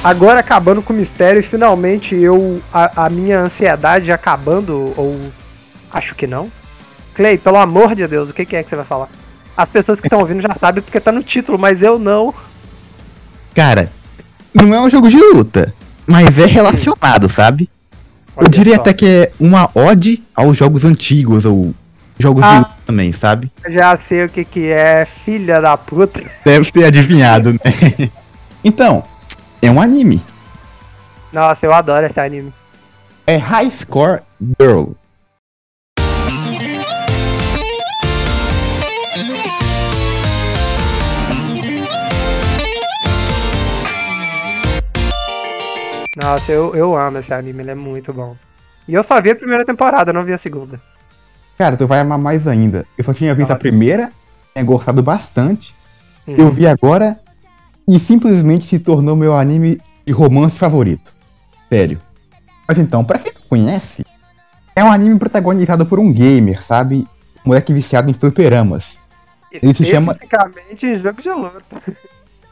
Agora 0.04 0.40
acabando 0.40 0.82
com 0.82 0.92
o 0.92 0.96
mistério 0.96 1.40
e 1.40 1.44
finalmente 1.44 2.14
eu. 2.14 2.60
A, 2.72 3.06
a, 3.06 3.10
minha 3.10 3.38
ansiedade 3.38 4.10
acabando, 4.10 4.92
ou 4.96 5.30
acho 5.92 6.14
que 6.16 6.26
não. 6.26 6.50
Clay, 7.14 7.38
pelo 7.38 7.56
amor 7.56 7.94
de 7.94 8.06
Deus, 8.08 8.28
o 8.28 8.32
que, 8.32 8.44
que 8.44 8.56
é 8.56 8.62
que 8.64 8.70
você 8.70 8.76
vai 8.76 8.84
falar? 8.84 9.08
As 9.56 9.68
pessoas 9.68 10.00
que 10.00 10.06
estão 10.08 10.18
ouvindo 10.18 10.42
já 10.42 10.54
sabem 10.58 10.82
porque 10.82 10.98
tá 10.98 11.12
no 11.12 11.22
título, 11.22 11.56
mas 11.56 11.80
eu 11.80 12.00
não. 12.00 12.34
Cara, 13.54 13.90
não 14.52 14.74
é 14.74 14.80
um 14.80 14.90
jogo 14.90 15.08
de 15.08 15.16
luta, 15.16 15.72
mas 16.04 16.36
é 16.36 16.46
relacionado, 16.46 17.30
sabe? 17.30 17.70
Olha 18.36 18.46
eu 18.46 18.50
diria 18.50 18.76
só. 18.76 18.80
até 18.80 18.92
que 18.94 19.06
é 19.06 19.32
uma 19.38 19.70
ode 19.72 20.20
aos 20.34 20.56
jogos 20.56 20.84
antigos, 20.84 21.44
ou 21.44 21.72
jogos 22.18 22.42
ah, 22.42 22.50
de 22.50 22.58
luta 22.58 22.74
também, 22.86 23.12
sabe? 23.12 23.52
Já 23.68 23.96
sei 23.98 24.24
o 24.24 24.28
que 24.28 24.44
que 24.44 24.68
é, 24.68 25.06
filha 25.24 25.60
da 25.60 25.76
puta. 25.76 26.22
Deve 26.44 26.72
ter 26.72 26.86
adivinhado, 26.86 27.52
né? 27.52 28.10
então, 28.64 29.04
é 29.62 29.70
um 29.70 29.80
anime. 29.80 30.20
Nossa, 31.32 31.64
eu 31.64 31.72
adoro 31.72 32.04
esse 32.04 32.18
anime. 32.18 32.52
É 33.24 33.36
High 33.36 33.70
Score 33.70 34.20
Girl. 34.60 34.90
Nossa, 46.20 46.52
eu, 46.52 46.74
eu 46.74 46.96
amo 46.96 47.18
esse 47.18 47.32
anime, 47.32 47.62
ele 47.62 47.70
é 47.70 47.74
muito 47.74 48.12
bom. 48.12 48.36
E 48.86 48.94
eu 48.94 49.04
só 49.04 49.20
vi 49.20 49.30
a 49.30 49.36
primeira 49.36 49.64
temporada, 49.64 50.12
não 50.12 50.24
vi 50.24 50.32
a 50.32 50.38
segunda. 50.38 50.80
Cara, 51.56 51.76
tu 51.76 51.86
vai 51.86 52.00
amar 52.00 52.18
mais 52.18 52.48
ainda. 52.48 52.84
Eu 52.98 53.04
só 53.04 53.14
tinha 53.14 53.34
visto 53.34 53.50
Nossa. 53.50 53.54
a 53.54 53.58
primeira, 53.58 54.12
tinha 54.52 54.64
gostado 54.64 55.02
bastante. 55.02 55.74
Uhum. 56.26 56.34
Eu 56.36 56.50
vi 56.50 56.66
agora 56.66 57.18
e 57.86 57.98
simplesmente 57.98 58.66
se 58.66 58.78
tornou 58.78 59.16
meu 59.16 59.34
anime 59.34 59.80
de 60.06 60.12
romance 60.12 60.56
favorito. 60.58 61.12
Sério. 61.68 61.98
Mas 62.68 62.78
então, 62.78 63.04
pra 63.04 63.18
quem 63.18 63.32
não 63.32 63.42
conhece, 63.48 64.04
é 64.74 64.82
um 64.82 64.90
anime 64.90 65.18
protagonizado 65.18 65.84
por 65.84 65.98
um 65.98 66.12
gamer, 66.12 66.62
sabe? 66.62 67.06
Um 67.44 67.48
moleque 67.48 67.72
viciado 67.72 68.10
em 68.10 68.14
fliperamas. 68.14 68.96
Ele 69.50 69.74
se 69.74 69.84
chama. 69.84 70.12
Especificamente 70.12 70.98
jogo 70.98 71.22
de 71.22 71.30
luta. 71.30 71.72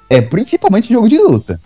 É, 0.08 0.20
principalmente 0.20 0.92
jogo 0.92 1.08
de 1.08 1.18
luta. 1.18 1.60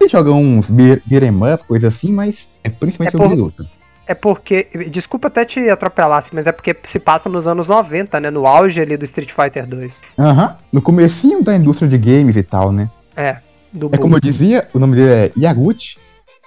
Ele 0.00 0.08
joga 0.08 0.32
uns 0.32 0.70
beat'em 0.70 1.54
up, 1.54 1.64
coisa 1.64 1.88
assim, 1.88 2.10
mas 2.10 2.48
é 2.64 2.68
principalmente 2.68 3.14
é 3.14 3.18
jogo 3.18 3.28
por... 3.28 3.36
de 3.36 3.42
luta. 3.42 3.70
É 4.06 4.14
porque, 4.14 4.68
desculpa 4.90 5.28
até 5.28 5.44
te 5.44 5.68
atropelar, 5.70 6.18
assim, 6.18 6.30
mas 6.32 6.46
é 6.46 6.52
porque 6.52 6.76
se 6.88 6.98
passa 6.98 7.28
nos 7.28 7.46
anos 7.46 7.66
90, 7.66 8.20
né? 8.20 8.30
No 8.30 8.46
auge 8.46 8.80
ali 8.80 8.96
do 8.96 9.04
Street 9.04 9.30
Fighter 9.32 9.66
2. 9.66 9.92
Aham, 10.18 10.46
uhum, 10.46 10.54
no 10.72 10.82
comecinho 10.82 11.42
da 11.42 11.56
indústria 11.56 11.88
de 11.88 11.96
games 11.96 12.36
e 12.36 12.42
tal, 12.42 12.70
né? 12.70 12.90
É, 13.16 13.38
do 13.72 13.90
É 13.92 13.98
como 13.98 14.16
eu 14.16 14.20
dizia, 14.20 14.68
o 14.74 14.78
nome 14.78 14.96
dele 14.96 15.10
é 15.10 15.32
Yaguchi. 15.36 15.96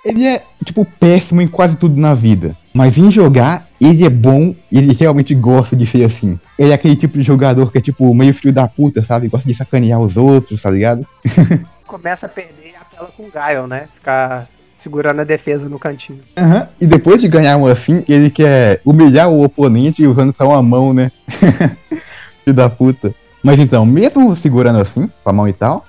Ele 0.05 0.25
é, 0.25 0.43
tipo, 0.63 0.85
péssimo 0.85 1.41
em 1.41 1.47
quase 1.47 1.75
tudo 1.75 1.99
na 1.99 2.13
vida. 2.13 2.55
Mas 2.73 2.97
em 2.97 3.11
jogar, 3.11 3.67
ele 3.81 4.05
é 4.05 4.09
bom 4.09 4.55
e 4.71 4.77
ele 4.77 4.93
realmente 4.93 5.33
gosta 5.33 5.75
de 5.75 5.85
ser 5.85 6.05
assim. 6.05 6.39
Ele 6.57 6.71
é 6.71 6.75
aquele 6.75 6.95
tipo 6.95 7.17
de 7.17 7.23
jogador 7.23 7.71
que 7.71 7.79
é, 7.79 7.81
tipo, 7.81 8.13
meio 8.13 8.33
filho 8.33 8.53
da 8.53 8.67
puta, 8.67 9.03
sabe? 9.03 9.27
Gosta 9.27 9.47
de 9.47 9.55
sacanear 9.55 9.99
os 9.99 10.15
outros, 10.15 10.61
tá 10.61 10.69
ligado? 10.69 11.05
Começa 11.85 12.27
a 12.27 12.29
perder 12.29 12.75
a 12.79 12.85
tela 12.85 13.09
com 13.17 13.23
o 13.23 13.31
Gaio, 13.31 13.65
né? 13.67 13.87
Ficar 13.95 14.47
segurando 14.81 15.21
a 15.21 15.23
defesa 15.23 15.67
no 15.67 15.79
cantinho. 15.79 16.19
Uhum. 16.37 16.67
E 16.79 16.87
depois 16.87 17.21
de 17.21 17.27
ganhar 17.27 17.57
um 17.57 17.67
assim, 17.67 18.03
ele 18.07 18.29
quer 18.29 18.81
humilhar 18.85 19.29
o 19.29 19.43
oponente 19.43 20.05
usando 20.05 20.33
só 20.35 20.47
uma 20.49 20.61
mão, 20.61 20.93
né? 20.93 21.11
Filho 22.43 22.55
da 22.55 22.69
puta. 22.69 23.13
Mas 23.43 23.59
então, 23.59 23.85
mesmo 23.85 24.35
segurando 24.35 24.79
assim, 24.79 25.09
com 25.23 25.29
a 25.29 25.33
mão 25.33 25.47
e 25.47 25.53
tal, 25.53 25.85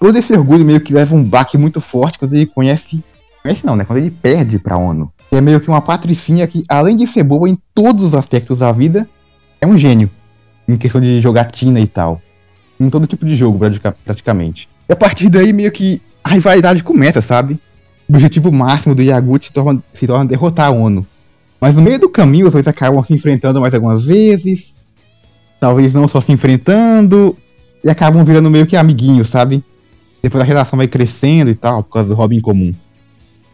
todo 0.00 0.18
esse 0.18 0.32
orgulho 0.32 0.64
meio 0.64 0.80
que 0.80 0.92
leva 0.92 1.14
um 1.14 1.22
baque 1.22 1.58
muito 1.58 1.80
forte 1.80 2.18
quando 2.18 2.34
ele 2.34 2.46
conhece. 2.46 3.02
Conhece 3.42 3.64
não, 3.64 3.76
né? 3.76 3.84
Quando 3.84 3.98
ele 3.98 4.10
perde 4.10 4.58
pra 4.58 4.76
ONU. 4.76 5.12
é 5.30 5.40
meio 5.40 5.60
que 5.60 5.68
uma 5.68 5.80
patricinha 5.80 6.46
que, 6.46 6.62
além 6.68 6.96
de 6.96 7.06
ser 7.06 7.22
boa 7.22 7.48
em 7.48 7.58
todos 7.74 8.02
os 8.02 8.14
aspectos 8.14 8.60
da 8.60 8.72
vida, 8.72 9.08
é 9.60 9.66
um 9.66 9.76
gênio. 9.76 10.10
Em 10.68 10.76
questão 10.76 11.00
de 11.00 11.20
jogatina 11.20 11.80
e 11.80 11.86
tal. 11.86 12.20
Em 12.78 12.90
todo 12.90 13.06
tipo 13.06 13.24
de 13.24 13.36
jogo, 13.36 13.58
praticamente. 14.04 14.68
E 14.88 14.92
a 14.92 14.96
partir 14.96 15.28
daí, 15.28 15.52
meio 15.52 15.70
que 15.72 16.00
a 16.22 16.30
rivalidade 16.30 16.82
começa, 16.82 17.20
sabe? 17.20 17.58
O 18.08 18.12
objetivo 18.12 18.52
máximo 18.52 18.94
do 18.94 19.02
Yagut 19.02 19.46
se 19.46 19.52
torna, 19.52 19.82
se 19.94 20.06
torna 20.06 20.24
derrotar 20.24 20.68
a 20.68 20.70
ONU. 20.70 21.06
Mas 21.60 21.74
no 21.74 21.82
meio 21.82 21.98
do 21.98 22.08
caminho, 22.08 22.46
os 22.46 22.52
dois 22.52 22.68
acabam 22.68 23.02
se 23.02 23.14
enfrentando 23.14 23.60
mais 23.60 23.74
algumas 23.74 24.04
vezes. 24.04 24.74
Talvez 25.58 25.92
não 25.92 26.06
só 26.06 26.20
se 26.20 26.32
enfrentando. 26.32 27.36
E 27.82 27.90
acabam 27.90 28.24
virando 28.24 28.50
meio 28.50 28.66
que 28.66 28.76
amiguinhos, 28.76 29.28
sabe? 29.28 29.64
Depois 30.22 30.42
a 30.42 30.46
relação 30.46 30.76
vai 30.76 30.88
crescendo 30.88 31.50
e 31.50 31.54
tal, 31.54 31.82
por 31.82 31.92
causa 31.92 32.14
do 32.14 32.32
em 32.32 32.40
comum. 32.40 32.72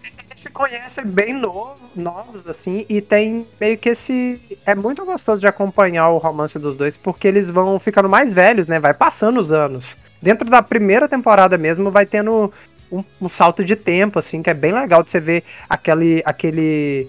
Eles 0.02 0.40
se 0.40 0.48
conhecem 0.50 1.04
bem 1.06 1.34
novo, 1.34 1.76
novos, 1.94 2.46
assim, 2.48 2.84
e 2.88 3.00
tem 3.00 3.46
meio 3.60 3.78
que 3.78 3.90
esse. 3.90 4.40
É 4.66 4.74
muito 4.74 5.04
gostoso 5.04 5.40
de 5.40 5.46
acompanhar 5.46 6.08
o 6.08 6.18
romance 6.18 6.58
dos 6.58 6.76
dois, 6.76 6.96
porque 6.96 7.28
eles 7.28 7.48
vão 7.48 7.78
ficando 7.78 8.08
mais 8.08 8.32
velhos, 8.32 8.66
né? 8.66 8.80
Vai 8.80 8.94
passando 8.94 9.40
os 9.40 9.52
anos. 9.52 9.84
Dentro 10.20 10.48
da 10.48 10.62
primeira 10.62 11.08
temporada 11.08 11.58
mesmo, 11.58 11.90
vai 11.90 12.06
tendo 12.06 12.52
um, 12.92 13.02
um 13.20 13.28
salto 13.28 13.64
de 13.64 13.74
tempo, 13.74 14.18
assim, 14.18 14.42
que 14.42 14.50
é 14.50 14.54
bem 14.54 14.72
legal 14.72 15.02
de 15.02 15.10
você 15.10 15.18
ver 15.18 15.42
aquele. 15.68 16.22
aquele 16.24 17.08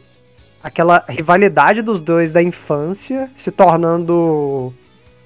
aquela 0.63 1.03
rivalidade 1.09 1.81
dos 1.81 2.01
dois 2.01 2.31
da 2.31 2.41
infância 2.41 3.29
se 3.37 3.51
tornando 3.51 4.73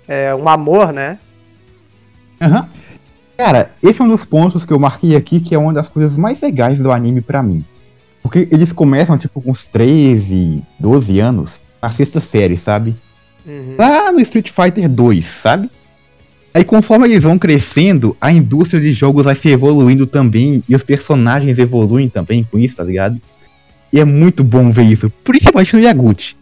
é, 0.08 0.34
um 0.34 0.50
amor, 0.50 0.92
né? 0.92 1.20
Uhum. 2.42 2.68
Cara, 3.38 3.72
esse 3.84 4.02
é 4.02 4.04
um 4.04 4.10
dos 4.10 4.26
pontos 4.26 4.66
que 4.66 4.74
eu 4.74 4.80
marquei 4.80 5.16
aqui, 5.16 5.40
que 5.40 5.54
é 5.54 5.58
uma 5.60 5.72
das 5.72 5.88
coisas 5.88 6.18
mais 6.18 6.42
legais 6.42 6.80
do 6.80 6.92
anime 6.92 7.22
para 7.22 7.44
mim. 7.44 7.64
Porque 8.24 8.48
eles 8.52 8.72
começam, 8.72 9.16
tipo, 9.16 9.40
com 9.40 9.52
uns 9.52 9.64
13, 9.66 10.64
12 10.80 11.20
anos, 11.20 11.62
na 11.80 11.92
sexta 11.92 12.20
série, 12.20 12.58
sabe? 12.58 12.96
Uhum. 13.46 13.76
Lá 13.78 14.12
no 14.12 14.20
Street 14.22 14.50
Fighter 14.50 14.90
2, 14.90 15.26
sabe? 15.26 15.70
Aí 16.58 16.64
conforme 16.64 17.06
eles 17.06 17.22
vão 17.22 17.38
crescendo, 17.38 18.18
a 18.20 18.32
indústria 18.32 18.82
de 18.82 18.92
jogos 18.92 19.26
vai 19.26 19.36
se 19.36 19.48
evoluindo 19.48 20.08
também, 20.08 20.64
e 20.68 20.76
os 20.76 20.82
personagens 20.82 21.60
evoluem 21.60 22.10
também 22.10 22.44
com 22.44 22.58
isso, 22.58 22.78
tá 22.78 22.84
ligado? 22.84 23.22
E 23.94 24.00
é 24.00 24.04
muito 24.04 24.44
bom 24.44 24.72
ver 24.72 24.86
isso, 24.86 25.08
principalmente 25.24 25.76
no 25.76 25.84
Yaguchi. 25.84 26.36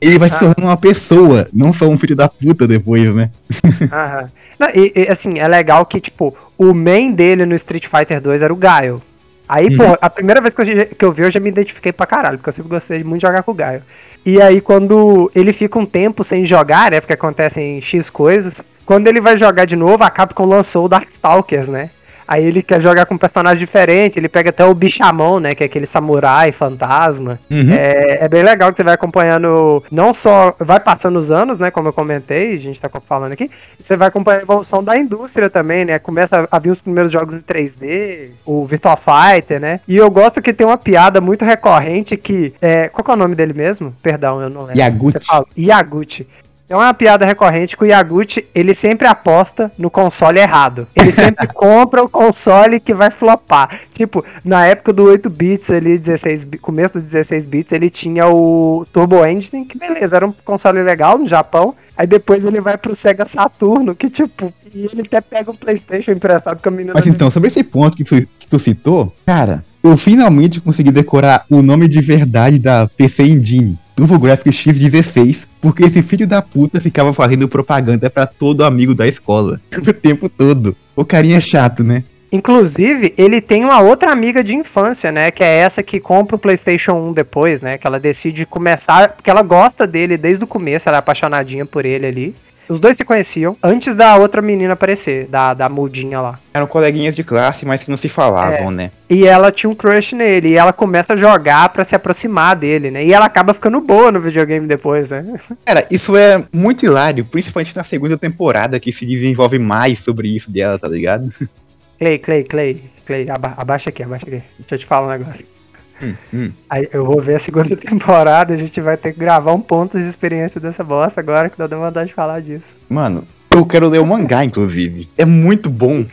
Ele 0.00 0.20
vai 0.20 0.28
ah. 0.28 0.32
se 0.32 0.38
tornando 0.38 0.62
uma 0.62 0.76
pessoa, 0.76 1.48
não 1.52 1.72
só 1.72 1.88
um 1.88 1.98
filho 1.98 2.14
da 2.14 2.28
puta 2.28 2.68
depois, 2.68 3.12
né? 3.12 3.28
Aham. 3.90 4.30
Não, 4.56 4.68
e, 4.68 4.92
e, 4.94 5.08
assim, 5.10 5.40
é 5.40 5.48
legal 5.48 5.84
que, 5.84 6.00
tipo, 6.00 6.32
o 6.56 6.72
main 6.72 7.10
dele 7.10 7.44
no 7.44 7.56
Street 7.56 7.88
Fighter 7.88 8.20
2 8.20 8.42
era 8.42 8.52
o 8.52 8.56
Gaio. 8.56 9.02
Aí, 9.48 9.66
uhum. 9.66 9.78
pô, 9.78 9.98
a 10.00 10.08
primeira 10.08 10.40
vez 10.40 10.54
que 10.54 10.62
eu, 10.62 10.86
que 10.96 11.04
eu 11.04 11.12
vi, 11.12 11.22
eu 11.22 11.32
já 11.32 11.40
me 11.40 11.48
identifiquei 11.48 11.90
pra 11.90 12.06
caralho, 12.06 12.38
porque 12.38 12.50
eu 12.50 12.54
sempre 12.54 12.70
gostei 12.70 13.02
muito 13.02 13.22
de 13.22 13.26
jogar 13.26 13.42
com 13.42 13.50
o 13.50 13.54
Gaio. 13.54 13.82
E 14.24 14.40
aí, 14.40 14.60
quando 14.60 15.28
ele 15.34 15.52
fica 15.52 15.76
um 15.76 15.86
tempo 15.86 16.22
sem 16.22 16.46
jogar, 16.46 16.92
né, 16.92 17.00
porque 17.00 17.14
acontecem 17.14 17.82
X 17.82 18.08
coisas, 18.08 18.54
quando 18.86 19.08
ele 19.08 19.20
vai 19.20 19.36
jogar 19.36 19.66
de 19.66 19.76
novo, 19.76 20.02
a 20.04 20.10
Capcom 20.10 20.46
lançou 20.46 20.86
o 20.86 20.88
Darkstalkers, 20.88 21.68
né? 21.68 21.90
Aí 22.28 22.44
ele 22.44 22.62
quer 22.62 22.82
jogar 22.82 23.06
com 23.06 23.14
um 23.14 23.18
personagem 23.18 23.58
diferente, 23.58 24.18
ele 24.18 24.28
pega 24.28 24.50
até 24.50 24.64
o 24.64 24.74
bichamão, 24.74 25.38
né? 25.38 25.54
Que 25.54 25.62
é 25.62 25.66
aquele 25.66 25.86
samurai 25.86 26.50
fantasma. 26.50 27.38
Uhum. 27.48 27.70
É, 27.70 28.24
é, 28.24 28.28
bem 28.28 28.42
legal 28.42 28.70
que 28.70 28.76
você 28.76 28.82
vai 28.82 28.94
acompanhando, 28.94 29.82
não 29.90 30.12
só. 30.12 30.54
Vai 30.58 30.80
passando 30.80 31.20
os 31.20 31.30
anos, 31.30 31.60
né? 31.60 31.70
Como 31.70 31.88
eu 31.88 31.92
comentei, 31.92 32.54
a 32.54 32.58
gente 32.58 32.80
tá 32.80 32.90
falando 33.06 33.32
aqui. 33.32 33.48
Você 33.82 33.96
vai 33.96 34.08
acompanhando 34.08 34.40
a 34.40 34.42
evolução 34.42 34.82
da 34.82 34.96
indústria 34.96 35.48
também, 35.48 35.84
né? 35.84 35.98
Começa 36.00 36.48
a 36.50 36.58
vir 36.58 36.70
os 36.70 36.80
primeiros 36.80 37.12
jogos 37.12 37.34
em 37.34 37.40
3D, 37.40 38.30
o 38.44 38.66
Virtual 38.66 38.98
Fighter, 38.98 39.60
né? 39.60 39.80
E 39.86 39.96
eu 39.96 40.10
gosto 40.10 40.42
que 40.42 40.52
tem 40.52 40.66
uma 40.66 40.78
piada 40.78 41.20
muito 41.20 41.44
recorrente 41.44 42.16
que. 42.16 42.52
É, 42.60 42.88
qual 42.88 43.04
que 43.04 43.10
é 43.10 43.14
o 43.14 43.18
nome 43.18 43.36
dele 43.36 43.52
mesmo? 43.52 43.94
Perdão, 44.02 44.40
eu 44.40 44.50
não 44.50 44.62
lembro. 44.62 44.78
Yaguchi. 44.78 45.18
Yaguchi. 45.56 46.26
É 46.68 46.74
uma 46.74 46.92
piada 46.92 47.24
recorrente 47.24 47.76
que 47.76 47.84
o 47.84 47.86
Yaguchi, 47.86 48.44
ele 48.52 48.74
sempre 48.74 49.06
aposta 49.06 49.70
no 49.78 49.88
console 49.88 50.40
errado. 50.40 50.88
Ele 50.96 51.12
sempre 51.12 51.46
compra 51.54 52.02
o 52.02 52.08
console 52.08 52.80
que 52.80 52.92
vai 52.92 53.10
flopar. 53.10 53.82
Tipo, 53.94 54.24
na 54.44 54.66
época 54.66 54.92
do 54.92 55.04
8 55.04 55.30
bits 55.30 55.70
ali, 55.70 55.96
16, 55.96 56.46
começo 56.60 56.94
dos 56.94 57.04
16 57.04 57.44
bits, 57.44 57.72
ele 57.72 57.88
tinha 57.88 58.26
o 58.26 58.84
Turbo 58.92 59.24
Engine, 59.24 59.64
que 59.64 59.78
beleza, 59.78 60.16
era 60.16 60.26
um 60.26 60.34
console 60.44 60.82
legal 60.82 61.16
no 61.16 61.28
Japão. 61.28 61.74
Aí 61.96 62.06
depois 62.06 62.44
ele 62.44 62.60
vai 62.60 62.76
pro 62.76 62.96
Sega 62.96 63.26
Saturno, 63.26 63.94
que 63.94 64.10
tipo, 64.10 64.52
e 64.74 64.86
ele 64.86 65.02
até 65.02 65.20
pega 65.20 65.50
um 65.50 65.56
Playstation 65.56 66.10
emprestado 66.10 66.60
com 66.60 66.68
a 66.68 66.72
menina. 66.72 66.92
Mas 66.94 67.06
então, 67.06 67.30
sobre 67.30 67.48
esse 67.48 67.62
ponto 67.62 67.96
que 67.96 68.04
tu, 68.04 68.16
que 68.38 68.46
tu 68.48 68.58
citou, 68.58 69.14
cara, 69.24 69.64
eu 69.82 69.96
finalmente 69.96 70.60
consegui 70.60 70.90
decorar 70.90 71.46
o 71.48 71.62
nome 71.62 71.86
de 71.86 72.00
verdade 72.00 72.58
da 72.58 72.88
PC 72.88 73.22
Engine. 73.22 73.78
TurboGrafx 73.94 74.54
X16, 74.54 75.45
porque 75.66 75.82
esse 75.82 76.00
filho 76.00 76.28
da 76.28 76.40
puta 76.40 76.80
ficava 76.80 77.12
fazendo 77.12 77.48
propaganda 77.48 78.08
para 78.08 78.24
todo 78.24 78.64
amigo 78.64 78.94
da 78.94 79.04
escola, 79.04 79.60
o 79.76 79.92
tempo 79.92 80.28
todo. 80.28 80.76
O 80.94 81.04
carinha 81.04 81.38
é 81.38 81.40
chato, 81.40 81.82
né? 81.82 82.04
Inclusive, 82.30 83.12
ele 83.18 83.40
tem 83.40 83.64
uma 83.64 83.80
outra 83.80 84.12
amiga 84.12 84.44
de 84.44 84.54
infância, 84.54 85.10
né? 85.10 85.32
Que 85.32 85.42
é 85.42 85.56
essa 85.56 85.82
que 85.82 85.98
compra 85.98 86.36
o 86.36 86.38
PlayStation 86.38 86.92
1 86.92 87.14
depois, 87.14 87.60
né? 87.60 87.78
Que 87.78 87.84
ela 87.84 87.98
decide 87.98 88.46
começar. 88.46 89.10
Porque 89.10 89.28
ela 89.28 89.42
gosta 89.42 89.88
dele 89.88 90.16
desde 90.16 90.44
o 90.44 90.46
começo, 90.46 90.88
ela 90.88 90.98
é 90.98 91.00
apaixonadinha 91.00 91.66
por 91.66 91.84
ele 91.84 92.06
ali. 92.06 92.34
Os 92.68 92.80
dois 92.80 92.96
se 92.96 93.04
conheciam 93.04 93.56
antes 93.62 93.94
da 93.94 94.16
outra 94.16 94.42
menina 94.42 94.72
aparecer, 94.72 95.26
da, 95.26 95.54
da 95.54 95.68
mudinha 95.68 96.20
lá. 96.20 96.38
Eram 96.52 96.66
coleguinhas 96.66 97.14
de 97.14 97.22
classe, 97.22 97.64
mas 97.64 97.82
que 97.82 97.90
não 97.90 97.96
se 97.96 98.08
falavam, 98.08 98.68
é. 98.68 98.74
né? 98.74 98.90
E 99.08 99.26
ela 99.26 99.52
tinha 99.52 99.70
um 99.70 99.74
crush 99.74 100.14
nele, 100.14 100.48
e 100.48 100.58
ela 100.58 100.72
começa 100.72 101.12
a 101.12 101.16
jogar 101.16 101.68
para 101.68 101.84
se 101.84 101.94
aproximar 101.94 102.56
dele, 102.56 102.90
né? 102.90 103.04
E 103.04 103.12
ela 103.12 103.26
acaba 103.26 103.54
ficando 103.54 103.80
boa 103.80 104.10
no 104.10 104.20
videogame 104.20 104.66
depois, 104.66 105.08
né? 105.08 105.24
Cara, 105.64 105.86
isso 105.90 106.16
é 106.16 106.42
muito 106.52 106.84
hilário, 106.84 107.24
principalmente 107.24 107.76
na 107.76 107.84
segunda 107.84 108.18
temporada, 108.18 108.80
que 108.80 108.92
se 108.92 109.06
desenvolve 109.06 109.58
mais 109.58 110.00
sobre 110.00 110.28
isso 110.28 110.50
dela, 110.50 110.78
tá 110.78 110.88
ligado? 110.88 111.32
Clay, 111.98 112.18
Clay, 112.18 112.44
Clay, 112.44 112.82
Clay, 113.06 113.30
aba 113.30 113.54
abaixa 113.56 113.88
aqui, 113.88 114.02
abaixa 114.02 114.26
aqui. 114.26 114.42
Deixa 114.58 114.74
eu 114.74 114.78
te 114.78 114.86
falar 114.86 115.06
um 115.06 115.18
negócio. 115.18 115.55
Hum, 116.02 116.14
hum. 116.32 116.50
Aí 116.68 116.88
eu 116.92 117.04
vou 117.04 117.20
ver 117.20 117.36
a 117.36 117.40
segunda 117.40 117.74
temporada, 117.76 118.54
a 118.54 118.56
gente 118.56 118.80
vai 118.80 118.96
ter 118.96 119.12
que 119.12 119.18
gravar 119.18 119.52
um 119.52 119.60
ponto 119.60 119.98
de 119.98 120.08
experiência 120.08 120.60
dessa 120.60 120.84
bosta 120.84 121.20
agora 121.20 121.48
que 121.48 121.58
dá 121.58 121.66
vontade 121.66 122.08
de 122.08 122.14
falar 122.14 122.40
disso. 122.40 122.64
Mano, 122.88 123.24
eu 123.50 123.64
quero 123.64 123.88
ler 123.88 124.00
o 124.00 124.06
mangá, 124.06 124.44
inclusive. 124.44 125.08
É 125.16 125.24
muito 125.24 125.70
bom. 125.70 126.04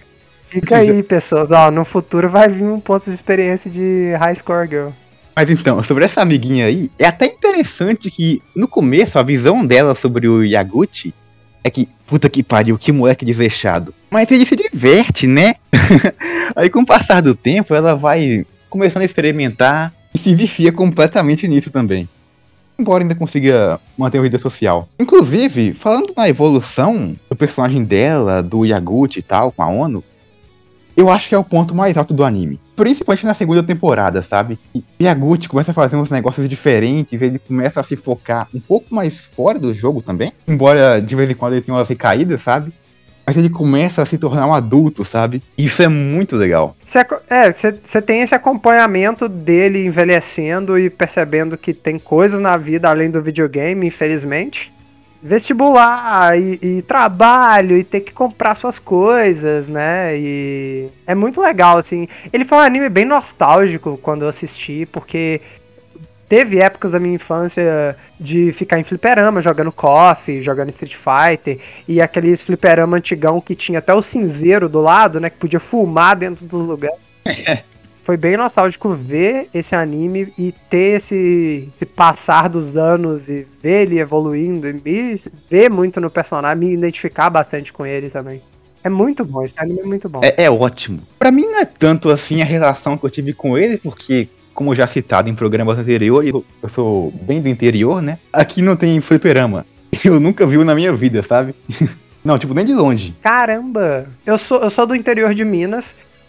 Fica 0.49 0.77
aí, 0.77 1.01
pessoas. 1.01 1.51
Ó, 1.51 1.71
no 1.71 1.83
futuro 1.83 2.29
vai 2.29 2.47
vir 2.47 2.63
um 2.63 2.79
ponto 2.79 3.09
de 3.09 3.15
experiência 3.15 3.69
de 3.69 4.13
High 4.19 4.35
Score 4.35 4.69
Girl. 4.69 4.89
Mas 5.35 5.49
então, 5.49 5.81
sobre 5.81 6.05
essa 6.05 6.21
amiguinha 6.21 6.67
aí, 6.67 6.91
é 6.97 7.07
até 7.07 7.25
interessante 7.25 8.11
que 8.11 8.41
no 8.55 8.67
começo 8.67 9.17
a 9.17 9.23
visão 9.23 9.65
dela 9.65 9.95
sobre 9.95 10.27
o 10.27 10.43
Yaguchi 10.43 11.13
é 11.63 11.71
que, 11.71 11.89
puta 12.05 12.29
que 12.29 12.43
pariu, 12.43 12.77
que 12.77 12.91
moleque 12.91 13.25
desleixado. 13.25 13.93
Mas 14.11 14.29
ele 14.29 14.45
se 14.45 14.55
diverte, 14.55 15.25
né? 15.25 15.55
aí 16.55 16.69
com 16.69 16.81
o 16.81 16.85
passar 16.85 17.21
do 17.21 17.33
tempo 17.33 17.73
ela 17.73 17.95
vai 17.95 18.45
começando 18.73 19.03
a 19.03 19.05
experimentar 19.05 19.93
e 20.15 20.17
se 20.17 20.33
vicia 20.33 20.71
completamente 20.71 21.47
nisso 21.47 21.69
também. 21.69 22.09
Embora 22.77 23.03
ainda 23.03 23.13
consiga 23.13 23.79
manter 23.95 24.17
uma 24.17 24.23
vida 24.23 24.39
social. 24.39 24.89
Inclusive, 24.99 25.75
falando 25.75 26.11
na 26.17 26.27
evolução 26.27 27.13
do 27.29 27.35
personagem 27.35 27.83
dela, 27.83 28.41
do 28.41 28.65
Yaguchi 28.65 29.19
e 29.19 29.21
tal, 29.21 29.51
com 29.51 29.61
a 29.61 29.67
ONU, 29.67 30.03
eu 30.97 31.07
acho 31.07 31.29
que 31.29 31.35
é 31.35 31.37
o 31.37 31.43
ponto 31.43 31.75
mais 31.75 31.95
alto 31.97 32.15
do 32.15 32.23
anime. 32.23 32.59
Principalmente 32.75 33.27
na 33.27 33.35
segunda 33.35 33.61
temporada, 33.61 34.23
sabe? 34.23 34.57
E 34.73 34.83
Yaguchi 34.99 35.47
começa 35.47 35.69
a 35.69 35.75
fazer 35.75 35.95
uns 35.95 36.09
negócios 36.09 36.49
diferentes, 36.49 37.21
ele 37.21 37.37
começa 37.37 37.79
a 37.79 37.83
se 37.83 37.95
focar 37.95 38.47
um 38.51 38.59
pouco 38.59 38.93
mais 38.93 39.19
fora 39.35 39.59
do 39.59 39.71
jogo 39.71 40.01
também. 40.01 40.33
Embora 40.47 40.99
de 40.99 41.15
vez 41.15 41.29
em 41.29 41.35
quando 41.35 41.53
ele 41.53 41.61
tenha 41.61 41.77
umas 41.77 41.87
recaídas, 41.87 42.41
sabe? 42.41 42.73
Mas 43.25 43.37
ele 43.37 43.49
começa 43.49 44.01
a 44.01 44.05
se 44.05 44.17
tornar 44.17 44.47
um 44.47 44.53
adulto, 44.53 45.03
sabe? 45.05 45.41
Isso 45.57 45.81
é 45.81 45.87
muito 45.87 46.35
legal. 46.35 46.75
Cê, 46.87 46.99
é, 47.29 47.51
você 47.51 48.01
tem 48.01 48.21
esse 48.21 48.35
acompanhamento 48.35 49.27
dele 49.29 49.85
envelhecendo 49.85 50.77
e 50.77 50.89
percebendo 50.89 51.57
que 51.57 51.73
tem 51.73 51.97
coisas 51.97 52.39
na 52.39 52.57
vida 52.57 52.89
além 52.89 53.09
do 53.09 53.21
videogame, 53.21 53.87
infelizmente. 53.87 54.71
Vestibular 55.21 56.37
e, 56.37 56.59
e 56.61 56.81
trabalho 56.81 57.77
e 57.77 57.83
ter 57.83 58.01
que 58.01 58.11
comprar 58.11 58.55
suas 58.55 58.77
coisas, 58.77 59.67
né? 59.69 60.17
E 60.17 60.89
é 61.07 61.15
muito 61.15 61.39
legal, 61.39 61.77
assim. 61.77 62.09
Ele 62.33 62.43
foi 62.43 62.57
um 62.57 62.61
anime 62.61 62.89
bem 62.89 63.05
nostálgico 63.05 63.97
quando 64.03 64.23
eu 64.23 64.29
assisti, 64.29 64.85
porque 64.91 65.39
teve 66.33 66.57
épocas 66.57 66.91
da 66.91 66.97
minha 66.97 67.13
infância 67.13 67.95
de 68.19 68.51
ficar 68.53 68.79
em 68.79 68.83
fliperama, 68.83 69.39
jogando 69.39 69.71
KOF, 69.71 70.41
jogando 70.41 70.69
Street 70.69 70.95
Fighter, 70.95 71.59
e 71.87 72.01
aqueles 72.01 72.41
fliperama 72.41 72.97
antigão 72.97 73.39
que 73.39 73.53
tinha 73.53 73.77
até 73.77 73.93
o 73.93 74.01
cinzeiro 74.01 74.67
do 74.67 74.81
lado, 74.81 75.19
né, 75.19 75.29
que 75.29 75.37
podia 75.37 75.59
fumar 75.59 76.15
dentro 76.15 76.43
do 76.47 76.57
lugar. 76.57 76.91
Foi 78.03 78.17
bem 78.17 78.35
nostálgico 78.35 78.95
ver 78.95 79.47
esse 79.53 79.75
anime 79.75 80.33
e 80.35 80.51
ter 80.71 80.97
esse, 80.97 81.69
esse 81.75 81.85
passar 81.85 82.49
dos 82.49 82.75
anos 82.75 83.21
e 83.29 83.45
ver 83.61 83.83
ele 83.83 83.99
evoluindo 83.99 84.67
e 84.67 84.73
me 84.73 85.21
ver 85.47 85.69
muito 85.69 86.01
no 86.01 86.09
personagem, 86.09 86.57
me 86.57 86.73
identificar 86.73 87.29
bastante 87.29 87.71
com 87.71 87.85
ele 87.85 88.09
também. 88.09 88.41
É 88.83 88.89
muito 88.89 89.23
bom, 89.23 89.43
esse 89.43 89.53
anime 89.57 89.81
é 89.81 89.85
muito 89.85 90.09
bom. 90.09 90.21
É, 90.23 90.45
é 90.45 90.49
ótimo. 90.49 90.99
Para 91.19 91.31
mim 91.31 91.43
não 91.43 91.59
é 91.59 91.65
tanto 91.65 92.09
assim 92.09 92.41
a 92.41 92.45
relação 92.45 92.97
que 92.97 93.05
eu 93.05 93.11
tive 93.11 93.33
com 93.33 93.55
ele, 93.55 93.77
porque 93.77 94.27
como 94.53 94.75
já 94.75 94.87
citado 94.87 95.29
em 95.29 95.35
programas 95.35 95.77
anteriores, 95.77 96.31
eu 96.31 96.69
sou 96.69 97.11
bem 97.21 97.41
do 97.41 97.49
interior, 97.49 98.01
né? 98.01 98.17
Aqui 98.31 98.61
não 98.61 98.75
tem 98.75 98.99
fliperama. 99.01 99.65
Eu 100.03 100.19
nunca 100.19 100.45
vi 100.45 100.57
na 100.63 100.73
minha 100.73 100.93
vida, 100.93 101.21
sabe? 101.23 101.53
Não, 102.23 102.37
tipo, 102.37 102.53
nem 102.53 102.63
de 102.63 102.73
longe. 102.73 103.13
Caramba! 103.21 104.07
Eu 104.25 104.37
sou, 104.37 104.61
eu 104.61 104.69
sou 104.69 104.87
do 104.87 104.95
interior 104.95 105.33
de 105.33 105.43
Minas 105.43 105.83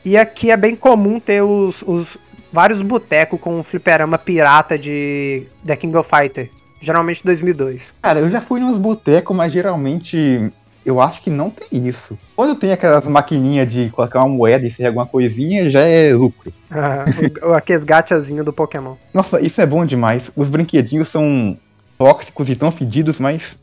e 0.05 0.17
aqui 0.17 0.51
é 0.51 0.57
bem 0.57 0.75
comum 0.75 1.21
ter 1.21 1.41
os, 1.41 1.81
os 1.83 2.09
vários 2.53 2.83
botecos 2.83 3.41
com 3.41 3.63
fliperama 3.63 4.19
pirata 4.19 4.77
de 4.77 5.47
The 5.65 5.77
King 5.77 5.97
of 5.97 6.11
Fighter. 6.11 6.51
Geralmente 6.83 7.23
2002. 7.25 7.81
Cara, 8.03 8.21
eu 8.21 8.29
já 8.29 8.41
fui 8.41 8.61
nos 8.61 8.77
botecos, 8.77 9.35
mas 9.35 9.53
geralmente 9.53 10.51
eu 10.85 11.01
acho 11.01 11.21
que 11.23 11.31
não 11.31 11.51
tem 11.51 11.87
isso. 11.87 12.19
Quando 12.37 12.55
tem 12.55 12.73
aquelas 12.73 13.07
maquininhas 13.07 13.71
de 13.73 13.91
colocar 13.91 14.21
uma 14.21 14.29
moeda 14.29 14.67
e 14.67 14.71
ser 14.71 14.87
alguma 14.87 15.07
coisinha, 15.07 15.69
já 15.71 15.81
é 15.81 16.13
lucro. 16.15 16.53
Ah, 16.71 17.05
o- 17.47 17.53
aqueles 17.53 17.85
gachazinhos 17.85 18.45
do 18.45 18.53
Pokémon. 18.53 18.95
Nossa, 19.13 19.41
isso 19.41 19.61
é 19.61 19.67
bom 19.67 19.85
demais. 19.85 20.31
Os 20.37 20.49
brinquedinhos 20.49 21.09
são 21.09 21.57
tóxicos 21.99 22.49
e 22.51 22.57
tão 22.57 22.71
fedidos, 22.71 23.19
mas 23.21 23.57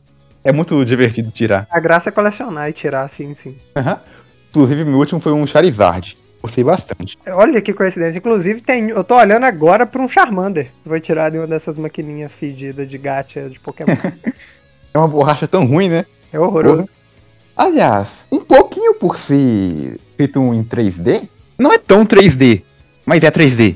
é 0.44 0.52
muito 0.52 0.84
divertido 0.86 1.30
tirar. 1.32 1.68
A 1.70 1.80
graça 1.80 2.10
é 2.10 2.12
colecionar 2.12 2.70
e 2.70 2.74
tirar, 2.74 3.10
sim, 3.10 3.36
sim. 3.42 3.56
Aham. 3.76 4.00
Inclusive, 4.50 4.84
meu 4.84 4.98
último 4.98 5.20
foi 5.20 5.32
um 5.32 5.46
Charizard. 5.48 6.18
Gostei 6.42 6.64
bastante. 6.64 7.18
Olha 7.28 7.62
que 7.62 7.72
coincidência. 7.72 8.18
Inclusive, 8.18 8.62
tem, 8.62 8.90
eu 8.90 9.04
tô 9.04 9.16
olhando 9.16 9.46
agora 9.46 9.86
pra 9.86 10.02
um 10.02 10.10
Charmander. 10.10 10.70
Vou 10.84 11.00
tirar 11.00 11.30
de 11.30 11.38
uma 11.38 11.46
dessas 11.46 11.78
maquininhas 11.78 12.32
fedidas 12.32 12.90
de 12.90 12.98
gacha 12.98 13.48
de 13.50 13.60
Pokémon. 13.60 13.96
É 14.94 14.98
uma 14.98 15.08
borracha 15.08 15.48
tão 15.48 15.66
ruim, 15.66 15.88
né? 15.88 16.06
É 16.34 16.38
horroroso. 16.40 16.76
Porra. 16.80 16.90
Aliás, 17.62 18.26
um 18.32 18.39
pouquinho 18.39 18.95
por 18.95 19.20
ser 19.20 19.99
feito 20.18 20.39
em 20.51 20.64
3D, 20.64 21.30
não 21.59 21.72
é 21.72 21.78
tão 21.78 22.03
3D, 22.03 22.64
mas 23.05 23.22
é 23.22 23.30
3D. 23.30 23.76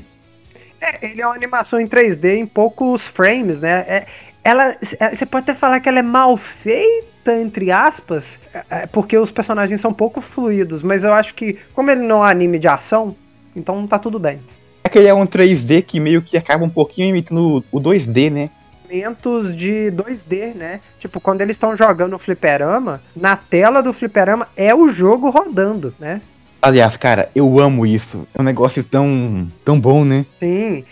É, 0.80 1.06
ele 1.06 1.22
é 1.22 1.24
uma 1.24 1.36
animação 1.36 1.80
em 1.80 1.86
3D 1.86 2.34
em 2.34 2.46
poucos 2.46 3.02
frames, 3.06 3.60
né? 3.60 3.84
É, 3.86 4.06
ela, 4.42 4.74
é, 4.98 5.14
você 5.14 5.24
pode 5.24 5.48
até 5.48 5.54
falar 5.54 5.78
que 5.78 5.88
ela 5.88 6.00
é 6.00 6.02
mal 6.02 6.36
feita, 6.36 7.32
entre 7.40 7.70
aspas, 7.70 8.24
é, 8.52 8.64
é, 8.70 8.86
porque 8.88 9.16
os 9.16 9.30
personagens 9.30 9.80
são 9.80 9.94
pouco 9.94 10.20
fluidos, 10.20 10.82
mas 10.82 11.04
eu 11.04 11.14
acho 11.14 11.32
que, 11.34 11.56
como 11.72 11.88
ele 11.88 12.02
não 12.02 12.16
é 12.16 12.18
um 12.18 12.24
anime 12.24 12.58
de 12.58 12.66
ação, 12.66 13.14
então 13.54 13.86
tá 13.86 14.00
tudo 14.00 14.18
bem. 14.18 14.40
É 14.82 14.88
que 14.88 14.98
ele 14.98 15.06
é 15.06 15.14
um 15.14 15.28
3D 15.28 15.84
que 15.84 16.00
meio 16.00 16.22
que 16.22 16.36
acaba 16.36 16.64
um 16.64 16.70
pouquinho 16.70 17.10
imitando 17.10 17.64
o 17.70 17.80
2D, 17.80 18.32
né? 18.32 18.50
Momentos 18.88 19.56
de 19.56 19.90
2D, 19.90 20.54
né? 20.54 20.80
Tipo, 21.00 21.20
quando 21.20 21.40
eles 21.40 21.56
estão 21.56 21.76
jogando 21.76 22.14
o 22.14 22.18
fliperama, 22.18 23.00
na 23.16 23.34
tela 23.34 23.82
do 23.82 23.92
fliperama 23.92 24.46
é 24.56 24.72
o 24.74 24.92
jogo 24.92 25.28
rodando, 25.28 25.92
né? 25.98 26.20
Aliás, 26.62 26.96
cara, 26.96 27.28
eu 27.34 27.58
amo 27.58 27.84
isso. 27.84 28.26
É 28.32 28.40
um 28.40 28.44
negócio 28.44 28.84
tão, 28.84 29.48
tão 29.64 29.78
bom, 29.80 30.04
né? 30.04 30.24
Sim, 30.38 30.84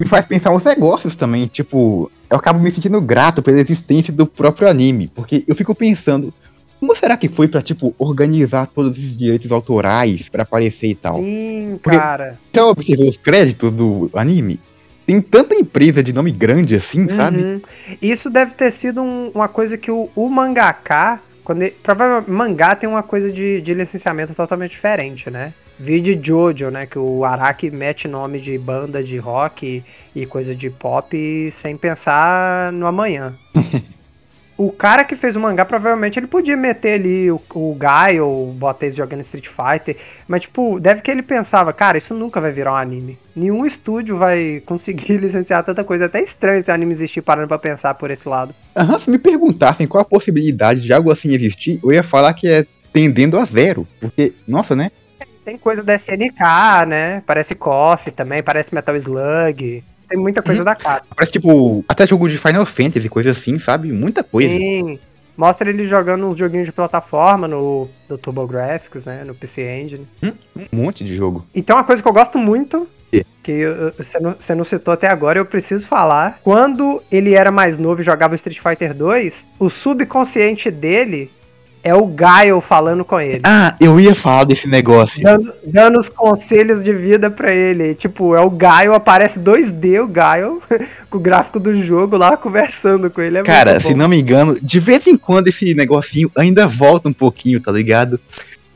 Me 0.00 0.06
faz 0.06 0.24
pensar 0.26 0.50
uns 0.52 0.64
negócios 0.64 1.14
também, 1.16 1.46
tipo, 1.46 2.10
eu 2.28 2.36
acabo 2.36 2.58
me 2.60 2.70
sentindo 2.72 3.00
grato 3.00 3.42
pela 3.42 3.60
existência 3.60 4.12
do 4.12 4.26
próprio 4.26 4.68
anime, 4.68 5.08
porque 5.08 5.44
eu 5.48 5.54
fico 5.56 5.74
pensando, 5.74 6.32
como 6.78 6.94
será 6.96 7.16
que 7.16 7.28
foi 7.28 7.48
pra, 7.48 7.60
tipo, 7.62 7.94
organizar 7.98 8.66
todos 8.68 8.96
os 8.96 9.16
direitos 9.16 9.50
autorais 9.50 10.28
pra 10.28 10.42
aparecer 10.44 10.88
e 10.90 10.94
tal? 10.94 11.16
sim, 11.18 11.78
Porque- 11.82 11.98
cara. 11.98 12.38
Já 12.54 12.64
observou 12.66 13.08
os 13.08 13.16
créditos 13.16 13.72
do 13.72 14.08
anime? 14.14 14.60
Tem 15.08 15.22
tanta 15.22 15.54
empresa 15.54 16.02
de 16.02 16.12
nome 16.12 16.30
grande 16.30 16.74
assim, 16.74 17.08
sabe? 17.08 17.38
Uhum. 17.42 17.60
Isso 18.02 18.28
deve 18.28 18.50
ter 18.50 18.74
sido 18.74 19.00
um- 19.00 19.30
uma 19.34 19.48
coisa 19.48 19.78
que 19.78 19.90
o, 19.90 20.10
o 20.14 20.28
mangaka, 20.28 21.18
quando 21.42 21.62
ele, 21.62 21.74
provavelmente 21.82 22.30
mangá 22.30 22.74
tem 22.74 22.86
uma 22.86 23.02
coisa 23.02 23.32
de, 23.32 23.62
de 23.62 23.72
licenciamento 23.72 24.34
totalmente 24.34 24.72
diferente, 24.72 25.30
né? 25.30 25.54
Vídeo 25.80 26.20
Jojo, 26.22 26.68
né? 26.68 26.84
Que 26.84 26.98
o 26.98 27.24
Araki 27.24 27.70
mete 27.70 28.06
nome 28.06 28.38
de 28.38 28.58
banda 28.58 29.02
de 29.02 29.16
rock 29.16 29.82
e, 30.14 30.20
e 30.20 30.26
coisa 30.26 30.54
de 30.54 30.68
pop 30.68 31.54
sem 31.62 31.74
pensar 31.74 32.70
no 32.70 32.86
amanhã. 32.86 33.32
o 34.58 34.70
cara 34.70 35.04
que 35.04 35.16
fez 35.16 35.36
o 35.36 35.40
mangá, 35.40 35.64
provavelmente 35.64 36.18
ele 36.18 36.26
podia 36.26 36.56
meter 36.56 37.00
ali 37.00 37.30
o, 37.30 37.40
o 37.54 37.74
Guy 37.78 38.20
ou 38.20 38.52
botar 38.52 38.84
ele 38.86 38.96
jogando 38.96 39.20
Street 39.22 39.46
Fighter, 39.46 39.96
mas 40.28 40.42
tipo, 40.42 40.78
deve 40.78 41.00
que 41.00 41.10
ele 41.10 41.22
pensava, 41.22 41.72
cara, 41.72 41.96
isso 41.98 42.12
nunca 42.14 42.40
vai 42.40 42.52
virar 42.52 42.72
um 42.72 42.76
anime. 42.76 43.18
Nenhum 43.34 43.64
estúdio 43.66 44.16
vai 44.18 44.62
conseguir 44.66 45.16
licenciar 45.16 45.64
tanta 45.64 45.82
coisa. 45.82 46.04
É 46.04 46.06
até 46.06 46.22
estranho 46.22 46.58
esse 46.60 46.70
anime 46.70 46.92
existir 46.92 47.22
parando 47.22 47.48
pra 47.48 47.58
pensar 47.58 47.94
por 47.94 48.10
esse 48.10 48.28
lado. 48.28 48.54
Aham, 48.76 48.98
se 48.98 49.10
me 49.10 49.18
perguntassem 49.18 49.86
qual 49.86 50.02
a 50.02 50.04
possibilidade 50.04 50.82
de 50.82 50.92
algo 50.92 51.10
assim 51.10 51.32
existir, 51.32 51.80
eu 51.82 51.90
ia 51.92 52.02
falar 52.02 52.34
que 52.34 52.46
é 52.46 52.66
tendendo 52.92 53.38
a 53.38 53.44
zero. 53.44 53.88
Porque, 54.00 54.34
nossa, 54.46 54.76
né? 54.76 54.90
Tem 55.44 55.56
coisa 55.56 55.82
da 55.82 55.94
SNK, 55.94 56.86
né? 56.86 57.22
Parece 57.26 57.54
KOF 57.54 58.10
também, 58.10 58.42
parece 58.42 58.74
Metal 58.74 58.94
Slug. 58.96 59.82
Tem 60.08 60.18
muita 60.18 60.42
coisa 60.42 60.60
Uhum. 60.60 60.64
da 60.64 60.74
cara. 60.74 61.02
Parece 61.14 61.32
tipo, 61.32 61.84
até 61.88 62.06
jogo 62.06 62.28
de 62.28 62.36
Final 62.38 62.64
Fantasy, 62.66 63.08
coisa 63.08 63.30
assim, 63.30 63.58
sabe? 63.58 63.90
Muita 63.92 64.22
coisa. 64.22 64.50
Sim. 64.50 64.98
Mostra 65.38 65.70
ele 65.70 65.86
jogando 65.86 66.26
uns 66.26 66.36
joguinhos 66.36 66.66
de 66.66 66.72
plataforma 66.72 67.46
no, 67.46 67.88
no 68.10 68.18
TurboGrafx, 68.18 69.04
né? 69.04 69.22
No 69.24 69.36
PC 69.36 69.62
Engine. 69.70 70.08
Um 70.20 70.32
monte 70.72 71.04
de 71.04 71.14
jogo. 71.14 71.46
E 71.54 71.62
tem 71.62 71.76
uma 71.76 71.84
coisa 71.84 72.02
que 72.02 72.08
eu 72.08 72.12
gosto 72.12 72.36
muito, 72.36 72.88
Quê? 73.08 73.24
que 73.44 73.62
você 73.96 74.18
não, 74.18 74.32
você 74.34 74.52
não 74.56 74.64
citou 74.64 74.92
até 74.92 75.06
agora, 75.06 75.38
eu 75.38 75.46
preciso 75.46 75.86
falar. 75.86 76.40
Quando 76.42 77.00
ele 77.08 77.36
era 77.36 77.52
mais 77.52 77.78
novo 77.78 78.00
e 78.00 78.04
jogava 78.04 78.34
Street 78.34 78.58
Fighter 78.60 78.92
2, 78.92 79.32
o 79.60 79.70
subconsciente 79.70 80.72
dele 80.72 81.30
é 81.88 81.94
o 81.94 82.06
Gaio 82.06 82.60
falando 82.60 83.04
com 83.04 83.20
ele. 83.20 83.40
Ah, 83.44 83.74
eu 83.80 83.98
ia 83.98 84.14
falar 84.14 84.44
desse 84.44 84.68
negócio. 84.68 85.22
Dando, 85.22 85.52
dando 85.64 85.98
os 86.00 86.08
conselhos 86.08 86.84
de 86.84 86.92
vida 86.92 87.30
pra 87.30 87.52
ele. 87.52 87.94
Tipo, 87.94 88.34
é 88.34 88.40
o 88.40 88.50
Gaio, 88.50 88.92
aparece 88.92 89.38
2D 89.38 90.02
o 90.02 90.06
Gaio, 90.06 90.62
com 91.08 91.18
o 91.18 91.20
gráfico 91.20 91.58
do 91.58 91.82
jogo 91.82 92.16
lá, 92.16 92.36
conversando 92.36 93.10
com 93.10 93.22
ele. 93.22 93.38
É 93.38 93.42
Cara, 93.42 93.80
se 93.80 93.94
não 93.94 94.08
me 94.08 94.20
engano, 94.20 94.58
de 94.60 94.78
vez 94.78 95.06
em 95.06 95.16
quando 95.16 95.48
esse 95.48 95.74
negocinho 95.74 96.30
ainda 96.36 96.66
volta 96.66 97.08
um 97.08 97.12
pouquinho, 97.12 97.60
tá 97.60 97.72
ligado? 97.72 98.20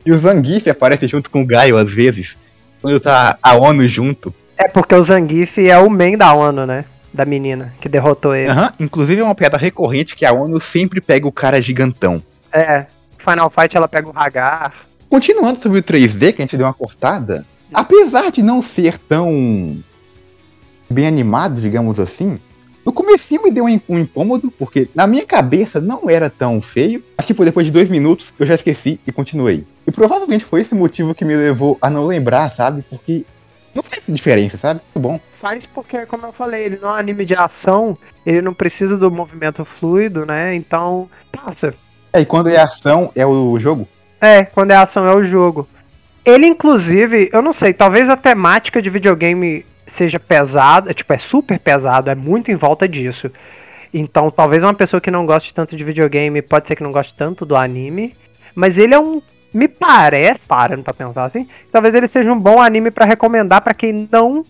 E 0.05 0.11
o 0.11 0.17
Zangief 0.17 0.67
aparece 0.67 1.07
junto 1.07 1.29
com 1.29 1.41
o 1.41 1.45
Gaio 1.45 1.77
às 1.77 1.91
vezes. 1.91 2.35
Quando 2.81 2.99
tá 2.99 3.37
a 3.41 3.55
ONU 3.55 3.87
junto. 3.87 4.33
É 4.57 4.67
porque 4.67 4.95
o 4.95 5.03
Zangief 5.03 5.57
é 5.59 5.77
o 5.77 5.89
main 5.89 6.17
da 6.17 6.33
ONU, 6.33 6.65
né? 6.65 6.83
Da 7.13 7.25
menina 7.25 7.73
que 7.79 7.87
derrotou 7.87 8.35
ele. 8.35 8.49
Aham, 8.49 8.73
inclusive 8.79 9.21
é 9.21 9.23
uma 9.23 9.35
piada 9.35 9.55
recorrente 9.55 10.15
que 10.15 10.25
a 10.25 10.33
ONU 10.33 10.59
sempre 10.59 10.99
pega 10.99 11.27
o 11.27 11.31
cara 11.31 11.61
gigantão. 11.61 12.21
É. 12.51 12.85
Final 13.23 13.49
Fight 13.49 13.75
ela 13.75 13.87
pega 13.87 14.09
o 14.09 14.13
Hagar. 14.15 14.73
Continuando 15.09 15.61
sobre 15.61 15.79
o 15.79 15.83
3D, 15.83 16.33
que 16.33 16.41
a 16.41 16.45
gente 16.45 16.57
deu 16.57 16.65
uma 16.65 16.73
cortada, 16.73 17.45
apesar 17.73 18.31
de 18.31 18.41
não 18.41 18.61
ser 18.61 18.97
tão 18.97 19.83
bem 20.89 21.07
animado, 21.07 21.61
digamos 21.61 21.99
assim, 21.99 22.37
no 22.85 22.91
comecinho 22.91 23.43
me 23.43 23.51
deu 23.51 23.65
um 23.65 23.79
um 23.87 23.99
incômodo, 23.99 24.51
porque 24.51 24.89
na 24.93 25.07
minha 25.07 25.25
cabeça 25.25 25.79
não 25.79 26.09
era 26.09 26.29
tão 26.29 26.61
feio, 26.61 27.01
mas 27.17 27.25
tipo, 27.25 27.45
depois 27.45 27.65
de 27.65 27.71
dois 27.71 27.87
minutos 27.87 28.33
eu 28.37 28.45
já 28.45 28.55
esqueci 28.55 28.99
e 29.07 29.11
continuei. 29.11 29.65
E 29.87 29.91
provavelmente 29.91 30.43
foi 30.43 30.61
esse 30.61 30.75
motivo 30.75 31.15
que 31.15 31.23
me 31.23 31.35
levou 31.35 31.77
a 31.81 31.89
não 31.89 32.05
lembrar, 32.05 32.49
sabe? 32.49 32.83
Porque 32.89 33.25
não 33.73 33.81
faz 33.81 34.03
diferença, 34.07 34.57
sabe? 34.57 34.81
Muito 34.93 34.99
bom. 34.99 35.19
Faz 35.39 35.65
porque, 35.65 36.05
como 36.05 36.25
eu 36.25 36.33
falei, 36.33 36.65
ele 36.65 36.79
não 36.81 36.89
é 36.89 36.93
um 36.93 36.95
anime 36.95 37.25
de 37.25 37.35
ação, 37.35 37.97
ele 38.25 38.41
não 38.41 38.53
precisa 38.53 38.97
do 38.97 39.09
movimento 39.09 39.65
fluido, 39.65 40.25
né? 40.25 40.53
Então, 40.55 41.09
passa. 41.31 41.73
É, 42.13 42.21
e 42.21 42.25
quando 42.25 42.47
é 42.47 42.59
ação, 42.59 43.11
é 43.15 43.25
o 43.25 43.57
jogo. 43.57 43.87
É, 44.21 44.45
quando 44.45 44.71
é 44.71 44.75
ação 44.75 45.07
é 45.07 45.15
o 45.15 45.23
jogo. 45.23 45.67
Ele, 46.23 46.45
inclusive, 46.45 47.29
eu 47.33 47.41
não 47.41 47.51
sei, 47.51 47.73
talvez 47.73 48.07
a 48.07 48.15
temática 48.15 48.81
de 48.81 48.89
videogame 48.89 49.65
seja 49.87 50.19
pesada, 50.19 50.93
tipo, 50.93 51.11
é 51.11 51.17
super 51.17 51.59
pesado, 51.59 52.09
é 52.09 52.15
muito 52.15 52.49
em 52.51 52.55
volta 52.55 52.87
disso. 52.87 53.29
Então, 53.93 54.31
talvez 54.31 54.63
uma 54.63 54.73
pessoa 54.73 55.01
que 55.01 55.11
não 55.11 55.25
goste 55.25 55.53
tanto 55.53 55.75
de 55.75 55.83
videogame 55.83 56.41
pode 56.41 56.67
ser 56.67 56.75
que 56.75 56.83
não 56.83 56.91
goste 56.91 57.13
tanto 57.15 57.45
do 57.45 57.55
anime, 57.55 58.13
mas 58.55 58.77
ele 58.77 58.93
é 58.93 58.99
um. 58.99 59.21
Me 59.53 59.67
parece, 59.67 60.47
parando 60.47 60.81
pra 60.81 60.95
pensar 60.95 61.25
assim, 61.25 61.47
talvez 61.71 61.93
ele 61.93 62.07
seja 62.07 62.31
um 62.31 62.39
bom 62.39 62.59
anime 62.59 62.89
pra 62.89 63.05
recomendar 63.05 63.61
pra 63.61 63.75
quem 63.75 64.07
não 64.11 64.43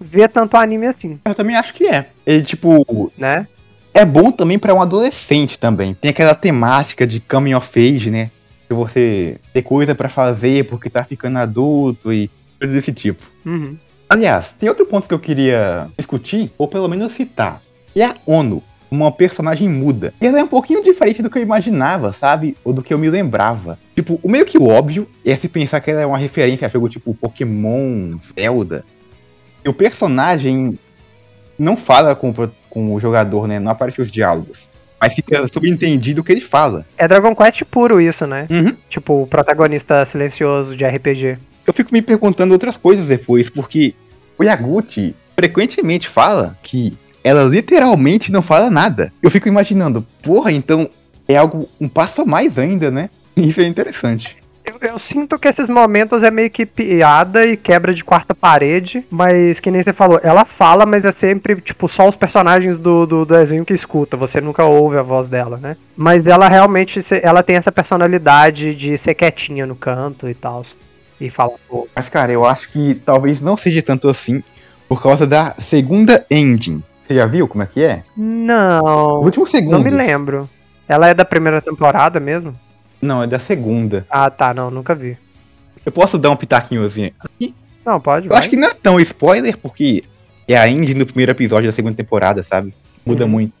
vê 0.00 0.28
tanto 0.28 0.56
anime 0.56 0.86
assim, 0.86 1.18
Eu 1.24 1.34
também 1.34 1.56
acho 1.56 1.74
que 1.74 1.86
é. 1.86 2.06
Ele, 2.24 2.44
tipo, 2.44 3.10
né? 3.18 3.48
É 3.96 4.04
bom 4.04 4.30
também 4.30 4.58
pra 4.58 4.74
um 4.74 4.82
adolescente 4.82 5.58
também. 5.58 5.94
Tem 5.94 6.10
aquela 6.10 6.34
temática 6.34 7.06
de 7.06 7.18
coming 7.18 7.54
of 7.54 7.70
age, 7.78 8.10
né? 8.10 8.30
Que 8.68 8.74
você 8.74 9.38
ter 9.54 9.62
coisa 9.62 9.94
pra 9.94 10.10
fazer 10.10 10.66
porque 10.66 10.90
tá 10.90 11.02
ficando 11.02 11.38
adulto 11.38 12.12
e 12.12 12.30
coisas 12.58 12.76
desse 12.76 12.92
tipo. 12.92 13.24
Uhum. 13.44 13.76
Aliás, 14.06 14.54
tem 14.58 14.68
outro 14.68 14.84
ponto 14.84 15.08
que 15.08 15.14
eu 15.14 15.18
queria 15.18 15.88
discutir, 15.96 16.52
ou 16.58 16.68
pelo 16.68 16.88
menos 16.88 17.12
citar. 17.12 17.62
É 17.94 18.04
a 18.04 18.14
ONU, 18.26 18.62
uma 18.90 19.10
personagem 19.10 19.66
muda. 19.66 20.12
E 20.20 20.26
ela 20.26 20.40
é 20.40 20.44
um 20.44 20.48
pouquinho 20.48 20.84
diferente 20.84 21.22
do 21.22 21.30
que 21.30 21.38
eu 21.38 21.42
imaginava, 21.42 22.12
sabe? 22.12 22.54
Ou 22.62 22.74
do 22.74 22.82
que 22.82 22.92
eu 22.92 22.98
me 22.98 23.08
lembrava. 23.08 23.78
Tipo, 23.94 24.20
o 24.22 24.28
meio 24.28 24.44
que 24.44 24.58
o 24.58 24.68
óbvio 24.68 25.08
é 25.24 25.34
se 25.34 25.48
pensar 25.48 25.80
que 25.80 25.90
ela 25.90 26.02
é 26.02 26.06
uma 26.06 26.18
referência 26.18 26.66
a 26.66 26.70
jogo 26.70 26.88
tipo 26.88 27.14
Pokémon, 27.14 28.18
Zelda. 28.34 28.84
E 29.64 29.68
o 29.68 29.72
personagem 29.72 30.78
não 31.58 31.76
fala 31.78 32.14
com, 32.14 32.30
o 32.30 32.34
com 32.76 32.94
o 32.94 33.00
jogador, 33.00 33.48
né? 33.48 33.58
Não 33.58 33.72
aparecem 33.72 34.04
os 34.04 34.10
diálogos. 34.10 34.68
Mas 35.00 35.14
fica 35.14 35.48
subentendido 35.48 36.20
o 36.20 36.24
que 36.24 36.30
ele 36.30 36.42
fala. 36.42 36.84
É 36.98 37.08
Dragon 37.08 37.34
Quest 37.34 37.62
puro 37.70 37.98
isso, 37.98 38.26
né? 38.26 38.46
Uhum. 38.50 38.76
Tipo, 38.90 39.22
o 39.22 39.26
protagonista 39.26 40.04
silencioso 40.04 40.76
de 40.76 40.84
RPG. 40.84 41.38
eu 41.66 41.72
fico 41.72 41.90
me 41.90 42.02
perguntando 42.02 42.52
outras 42.52 42.76
coisas 42.76 43.06
depois, 43.06 43.48
porque 43.48 43.94
o 44.38 44.44
Yaguchi 44.44 45.14
frequentemente 45.34 46.06
fala 46.06 46.54
que 46.62 46.92
ela 47.24 47.44
literalmente 47.44 48.30
não 48.30 48.42
fala 48.42 48.68
nada. 48.68 49.10
Eu 49.22 49.30
fico 49.30 49.48
imaginando, 49.48 50.06
porra, 50.22 50.52
então 50.52 50.90
é 51.26 51.34
algo 51.34 51.66
um 51.80 51.88
passo 51.88 52.20
a 52.20 52.26
mais 52.26 52.58
ainda, 52.58 52.90
né? 52.90 53.08
Isso 53.34 53.58
é 53.58 53.66
interessante. 53.66 54.36
Eu, 54.66 54.88
eu 54.90 54.98
sinto 54.98 55.38
que 55.38 55.46
esses 55.46 55.68
momentos 55.68 56.24
é 56.24 56.30
meio 56.30 56.50
que 56.50 56.66
piada 56.66 57.46
e 57.46 57.56
quebra 57.56 57.94
de 57.94 58.02
quarta 58.02 58.34
parede, 58.34 59.06
mas 59.08 59.60
que 59.60 59.70
nem 59.70 59.82
você 59.82 59.92
falou, 59.92 60.18
ela 60.22 60.44
fala, 60.44 60.84
mas 60.84 61.04
é 61.04 61.12
sempre, 61.12 61.60
tipo, 61.60 61.88
só 61.88 62.08
os 62.08 62.16
personagens 62.16 62.76
do, 62.78 63.06
do 63.06 63.24
desenho 63.24 63.64
que 63.64 63.72
escuta, 63.72 64.16
você 64.16 64.40
nunca 64.40 64.64
ouve 64.64 64.96
a 64.96 65.02
voz 65.02 65.28
dela, 65.28 65.56
né? 65.56 65.76
Mas 65.96 66.26
ela 66.26 66.48
realmente, 66.48 67.00
ela 67.22 67.44
tem 67.44 67.54
essa 67.54 67.70
personalidade 67.70 68.74
de 68.74 68.98
ser 68.98 69.14
quietinha 69.14 69.64
no 69.66 69.76
canto 69.76 70.28
e 70.28 70.34
tal, 70.34 70.64
e 71.20 71.30
falar 71.30 71.56
pouco. 71.68 71.88
Mas, 71.94 72.08
cara, 72.08 72.32
eu 72.32 72.44
acho 72.44 72.68
que 72.70 72.94
talvez 72.94 73.40
não 73.40 73.56
seja 73.56 73.80
tanto 73.82 74.08
assim, 74.08 74.42
por 74.88 75.00
causa 75.00 75.26
da 75.26 75.54
segunda 75.60 76.26
ending. 76.28 76.82
Você 77.06 77.14
já 77.14 77.26
viu 77.26 77.46
como 77.46 77.62
é 77.62 77.66
que 77.66 77.84
é? 77.84 78.02
Não. 78.16 79.20
O 79.20 79.24
último 79.24 79.46
segundo. 79.46 79.72
Não 79.72 79.80
me 79.80 79.90
lembro. 79.90 80.48
Ela 80.88 81.08
é 81.08 81.14
da 81.14 81.24
primeira 81.24 81.60
temporada 81.60 82.18
mesmo? 82.18 82.52
Não, 83.00 83.22
é 83.22 83.26
da 83.26 83.38
segunda. 83.38 84.06
Ah, 84.10 84.30
tá, 84.30 84.52
não, 84.54 84.70
nunca 84.70 84.94
vi. 84.94 85.16
Eu 85.84 85.92
posso 85.92 86.18
dar 86.18 86.30
um 86.30 86.36
pitaquinhozinho 86.36 87.12
aqui? 87.20 87.54
Não, 87.84 88.00
pode. 88.00 88.26
Eu 88.26 88.30
vai. 88.30 88.38
acho 88.40 88.48
que 88.50 88.56
não 88.56 88.68
é 88.68 88.74
tão 88.74 88.98
spoiler, 89.00 89.56
porque 89.58 90.02
é 90.48 90.56
a 90.56 90.68
ending 90.68 90.94
do 90.94 91.06
primeiro 91.06 91.30
episódio 91.32 91.68
da 91.70 91.74
segunda 91.74 91.94
temporada, 91.94 92.42
sabe? 92.42 92.74
Muda 93.04 93.24
Uhum. 93.24 93.30
muito. 93.30 93.52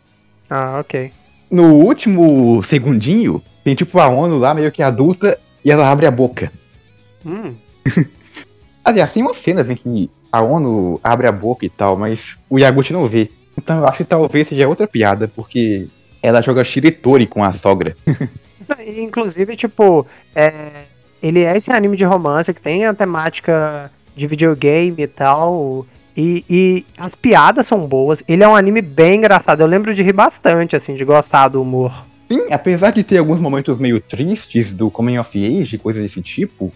Ah, 0.50 0.78
ok. 0.80 1.12
No 1.50 1.74
último 1.74 2.62
segundinho, 2.64 3.40
tem 3.62 3.74
tipo 3.74 3.98
a 4.00 4.08
ONU 4.08 4.38
lá, 4.38 4.52
meio 4.54 4.72
que 4.72 4.82
adulta, 4.82 5.38
e 5.64 5.70
ela 5.70 5.88
abre 5.90 6.06
a 6.06 6.10
boca. 6.10 6.50
Hum. 7.24 7.54
Aliás, 8.84 9.10
tem 9.14 9.22
umas 9.22 9.36
cenas 9.36 9.70
em 9.70 9.76
que 9.76 10.10
a 10.32 10.40
ONU 10.42 11.00
abre 11.04 11.26
a 11.28 11.32
boca 11.32 11.64
e 11.64 11.68
tal, 11.68 11.96
mas 11.96 12.36
o 12.50 12.58
Yaguchi 12.58 12.92
não 12.92 13.06
vê. 13.06 13.30
Então 13.56 13.78
eu 13.78 13.86
acho 13.86 13.98
que 13.98 14.04
talvez 14.04 14.48
seja 14.48 14.68
outra 14.68 14.86
piada, 14.88 15.28
porque 15.28 15.88
ela 16.22 16.42
joga 16.42 16.64
Shiritori 16.64 17.26
com 17.26 17.44
a 17.44 17.52
sogra. 17.52 17.96
Inclusive, 18.96 19.56
tipo, 19.56 20.06
é, 20.34 20.82
ele 21.22 21.42
é 21.42 21.56
esse 21.56 21.70
anime 21.72 21.96
de 21.96 22.04
romance 22.04 22.52
que 22.52 22.60
tem 22.60 22.84
a 22.84 22.94
temática 22.94 23.90
de 24.16 24.26
videogame 24.26 25.02
e 25.02 25.06
tal. 25.06 25.86
E, 26.16 26.44
e 26.48 26.84
as 26.96 27.14
piadas 27.14 27.66
são 27.66 27.80
boas. 27.80 28.22
Ele 28.26 28.42
é 28.42 28.48
um 28.48 28.56
anime 28.56 28.80
bem 28.80 29.16
engraçado. 29.16 29.60
Eu 29.60 29.66
lembro 29.66 29.94
de 29.94 30.02
rir 30.02 30.14
bastante, 30.14 30.74
assim, 30.74 30.94
de 30.94 31.04
gostar 31.04 31.48
do 31.48 31.60
humor. 31.60 31.92
Sim, 32.28 32.46
apesar 32.50 32.90
de 32.90 33.04
ter 33.04 33.18
alguns 33.18 33.38
momentos 33.38 33.78
meio 33.78 34.00
tristes 34.00 34.72
do 34.72 34.90
Coming 34.90 35.18
of 35.18 35.60
Age, 35.60 35.78
coisas 35.78 36.02
desse 36.02 36.20
tipo, 36.22 36.72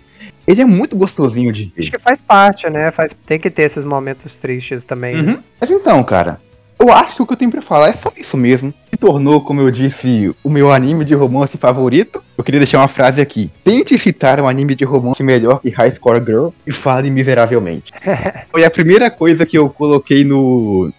ele 0.46 0.62
é 0.62 0.64
muito 0.64 0.96
gostosinho 0.96 1.52
de 1.52 1.64
Acho 1.64 1.72
ver. 1.74 1.90
que 1.90 1.98
faz 1.98 2.20
parte, 2.20 2.68
né? 2.70 2.90
Faz, 2.90 3.12
tem 3.26 3.38
que 3.38 3.50
ter 3.50 3.66
esses 3.66 3.84
momentos 3.84 4.32
tristes 4.36 4.84
também. 4.84 5.16
Uhum. 5.16 5.38
Mas 5.60 5.70
então, 5.70 6.02
cara, 6.04 6.38
eu 6.80 6.90
acho 6.92 7.16
que 7.16 7.22
o 7.22 7.26
que 7.26 7.32
eu 7.34 7.36
tenho 7.36 7.50
pra 7.50 7.60
falar 7.60 7.88
é 7.90 7.92
só 7.92 8.10
isso 8.16 8.36
mesmo. 8.36 8.72
Se 8.88 8.96
tornou, 8.96 9.40
como 9.42 9.60
eu 9.60 9.70
disse, 9.70 10.34
o 10.42 10.48
meu 10.48 10.72
anime 10.72 11.04
de 11.04 11.14
romance 11.14 11.56
favorito. 11.58 12.22
Eu 12.36 12.42
queria 12.42 12.58
deixar 12.60 12.78
uma 12.78 12.88
frase 12.88 13.20
aqui. 13.20 13.50
Tente 13.62 13.98
citar 13.98 14.40
um 14.40 14.48
anime 14.48 14.74
de 14.74 14.84
romance 14.84 15.22
melhor 15.22 15.60
que 15.60 15.68
High 15.70 15.90
Score 15.90 16.24
Girl 16.24 16.48
e 16.66 16.72
fale 16.72 17.10
miseravelmente. 17.10 17.92
Foi 18.50 18.64
a 18.64 18.70
primeira 18.70 19.10
coisa 19.10 19.44
que 19.44 19.58
eu 19.58 19.68
coloquei 19.68 20.24
no 20.24 20.90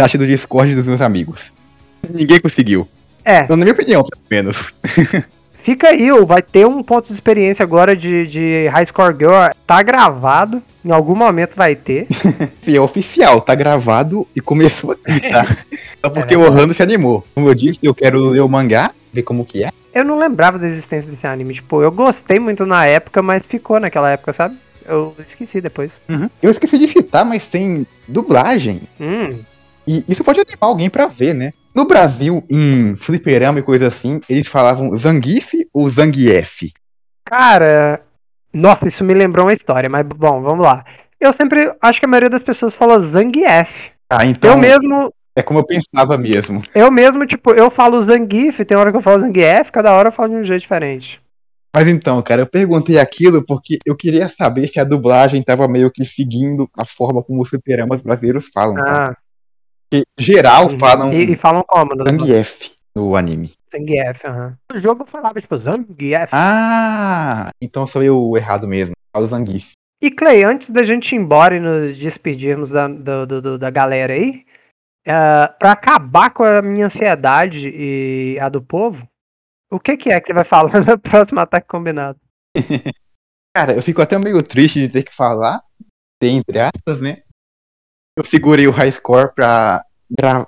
chat 0.00 0.16
do 0.16 0.26
Discord 0.26 0.74
dos 0.74 0.86
meus 0.86 1.00
amigos. 1.02 1.52
Ninguém 2.08 2.40
conseguiu. 2.40 2.88
É, 3.22 3.46
Na 3.46 3.56
minha 3.56 3.72
opinião, 3.72 4.02
pelo 4.02 4.22
menos. 4.30 4.72
fica 5.62 5.88
aí, 5.88 6.10
ó, 6.10 6.24
vai 6.24 6.42
ter 6.42 6.66
um 6.66 6.82
ponto 6.82 7.08
de 7.08 7.12
experiência 7.14 7.62
agora 7.62 7.94
de, 7.96 8.26
de 8.26 8.66
High 8.68 8.86
Score 8.86 9.16
Girl. 9.16 9.32
Tá 9.66 9.82
gravado, 9.82 10.62
em 10.84 10.90
algum 10.90 11.14
momento 11.14 11.52
vai 11.56 11.74
ter. 11.74 12.06
Sim, 12.62 12.74
é 12.76 12.80
oficial, 12.80 13.40
tá 13.40 13.54
gravado 13.54 14.26
e 14.34 14.40
começou 14.40 14.92
aqui, 14.92 15.20
tá? 15.30 15.56
Só 16.00 16.10
porque 16.10 16.34
É 16.34 16.38
o. 16.38 16.42
Orlando 16.42 16.74
se 16.74 16.82
animou. 16.82 17.24
Como 17.34 17.48
eu 17.48 17.54
disse, 17.54 17.78
eu 17.82 17.94
quero 17.94 18.18
ler 18.30 18.40
o 18.40 18.48
mangá, 18.48 18.90
ver 19.12 19.22
como 19.22 19.44
que 19.44 19.62
é. 19.64 19.70
Eu 19.92 20.04
não 20.04 20.18
lembrava 20.18 20.58
da 20.58 20.66
existência 20.68 21.10
desse 21.10 21.26
anime. 21.26 21.54
Tipo, 21.54 21.82
eu 21.82 21.90
gostei 21.90 22.38
muito 22.38 22.64
na 22.64 22.86
época, 22.86 23.20
mas 23.22 23.44
ficou 23.44 23.80
naquela 23.80 24.10
época, 24.10 24.32
sabe? 24.32 24.56
Eu 24.86 25.14
esqueci 25.28 25.60
depois. 25.60 25.90
Eu 26.42 26.50
esqueci 26.50 26.78
de 26.78 26.88
citar, 26.88 27.24
mas 27.24 27.46
tem 27.48 27.86
dublagem. 28.08 28.82
Hum, 29.00 29.38
E 29.86 30.04
isso 30.08 30.22
pode 30.24 30.40
animar 30.40 30.68
alguém 30.68 30.88
pra 30.88 31.06
ver, 31.06 31.34
né? 31.34 31.52
No 31.74 31.86
Brasil, 31.86 32.44
em 32.50 32.96
fliperama 32.96 33.60
e 33.60 33.62
coisa 33.62 33.86
assim, 33.86 34.20
eles 34.28 34.48
falavam 34.48 34.96
Zangief 34.98 35.52
ou 35.72 35.88
Zangief. 35.88 36.72
cara. 37.24 38.02
Nossa, 38.52 38.88
isso 38.88 39.04
me 39.04 39.14
lembrou 39.14 39.46
uma 39.46 39.52
história, 39.54 39.88
mas 39.88 40.04
bom, 40.04 40.42
vamos 40.42 40.66
lá. 40.66 40.84
Eu 41.20 41.32
sempre 41.34 41.72
acho 41.80 42.00
que 42.00 42.06
a 42.06 42.08
maioria 42.08 42.28
das 42.30 42.42
pessoas 42.42 42.74
fala 42.74 43.08
Zangief. 43.12 43.70
Ah, 44.10 44.26
então 44.26 44.50
Eu 44.50 44.58
mesmo, 44.58 45.14
é 45.36 45.42
como 45.42 45.60
eu 45.60 45.64
pensava 45.64 46.18
mesmo. 46.18 46.62
eu 46.74 46.90
mesmo, 46.90 47.24
tipo, 47.26 47.54
eu 47.54 47.70
falo 47.70 48.04
Zangief, 48.04 48.64
tem 48.64 48.76
hora 48.76 48.90
que 48.90 48.96
eu 48.98 49.02
falo 49.02 49.20
Zangief, 49.20 49.70
cada 49.70 49.94
hora 49.94 50.08
eu 50.08 50.12
falo 50.12 50.30
de 50.30 50.34
um 50.36 50.44
jeito 50.44 50.62
diferente. 50.62 51.20
Mas 51.72 51.86
então, 51.86 52.20
cara, 52.22 52.42
eu 52.42 52.46
perguntei 52.46 52.98
aquilo 52.98 53.44
porque 53.46 53.78
eu 53.86 53.94
queria 53.94 54.28
saber 54.28 54.66
se 54.66 54.80
a 54.80 54.84
dublagem 54.84 55.40
tava 55.40 55.68
meio 55.68 55.88
que 55.88 56.04
seguindo 56.04 56.68
a 56.76 56.84
forma 56.84 57.22
como 57.22 57.40
os 57.40 57.48
fliperamas 57.48 58.02
brasileiros 58.02 58.50
falam, 58.52 58.74
tá? 58.74 59.16
Porque 59.90 60.04
geral 60.18 60.70
uhum. 60.70 60.78
falam 60.78 61.12
e, 61.12 61.32
e 61.32 61.36
falam 61.36 61.64
como? 61.66 61.94
No 61.94 62.04
Zangief 62.04 62.76
no 62.94 63.16
anime. 63.16 63.52
Zangief, 63.72 64.24
aham. 64.24 64.56
O 64.72 64.80
jogo 64.80 65.04
falava, 65.06 65.40
tipo, 65.40 65.56
Zangief. 65.58 66.28
Ah, 66.32 67.50
então 67.60 67.86
sou 67.86 68.02
eu 68.02 68.36
errado 68.36 68.66
mesmo. 68.68 68.94
Falo 69.12 69.26
Zangief. 69.26 69.72
E 70.02 70.10
Clay, 70.10 70.44
antes 70.44 70.70
da 70.70 70.82
gente 70.84 71.12
ir 71.14 71.18
embora 71.18 71.56
e 71.56 71.60
nos 71.60 71.98
despedirmos 71.98 72.70
da, 72.70 72.88
do- 72.88 73.26
do- 73.26 73.42
do- 73.42 73.58
da 73.58 73.68
galera 73.68 74.14
aí, 74.14 74.46
uh, 75.06 75.58
para 75.58 75.72
acabar 75.72 76.30
com 76.30 76.42
a 76.42 76.62
minha 76.62 76.86
ansiedade 76.86 77.68
e 77.68 78.38
a 78.40 78.48
do 78.48 78.62
povo, 78.62 79.06
o 79.70 79.78
que, 79.78 79.96
que 79.96 80.08
é 80.08 80.20
que 80.20 80.28
você 80.28 80.32
vai 80.32 80.44
falar 80.44 80.72
no 80.86 80.98
próximo 80.98 81.40
ataque 81.40 81.66
combinado? 81.68 82.18
Cara, 83.54 83.74
eu 83.74 83.82
fico 83.82 84.00
até 84.00 84.16
meio 84.18 84.42
triste 84.42 84.80
de 84.80 84.88
ter 84.88 85.02
que 85.02 85.14
falar, 85.14 85.60
entre 86.22 86.60
aspas, 86.60 87.00
né? 87.00 87.22
Eu 88.20 88.24
segurei 88.26 88.66
o 88.66 88.70
high 88.70 88.92
score 88.92 89.32
pra, 89.34 89.82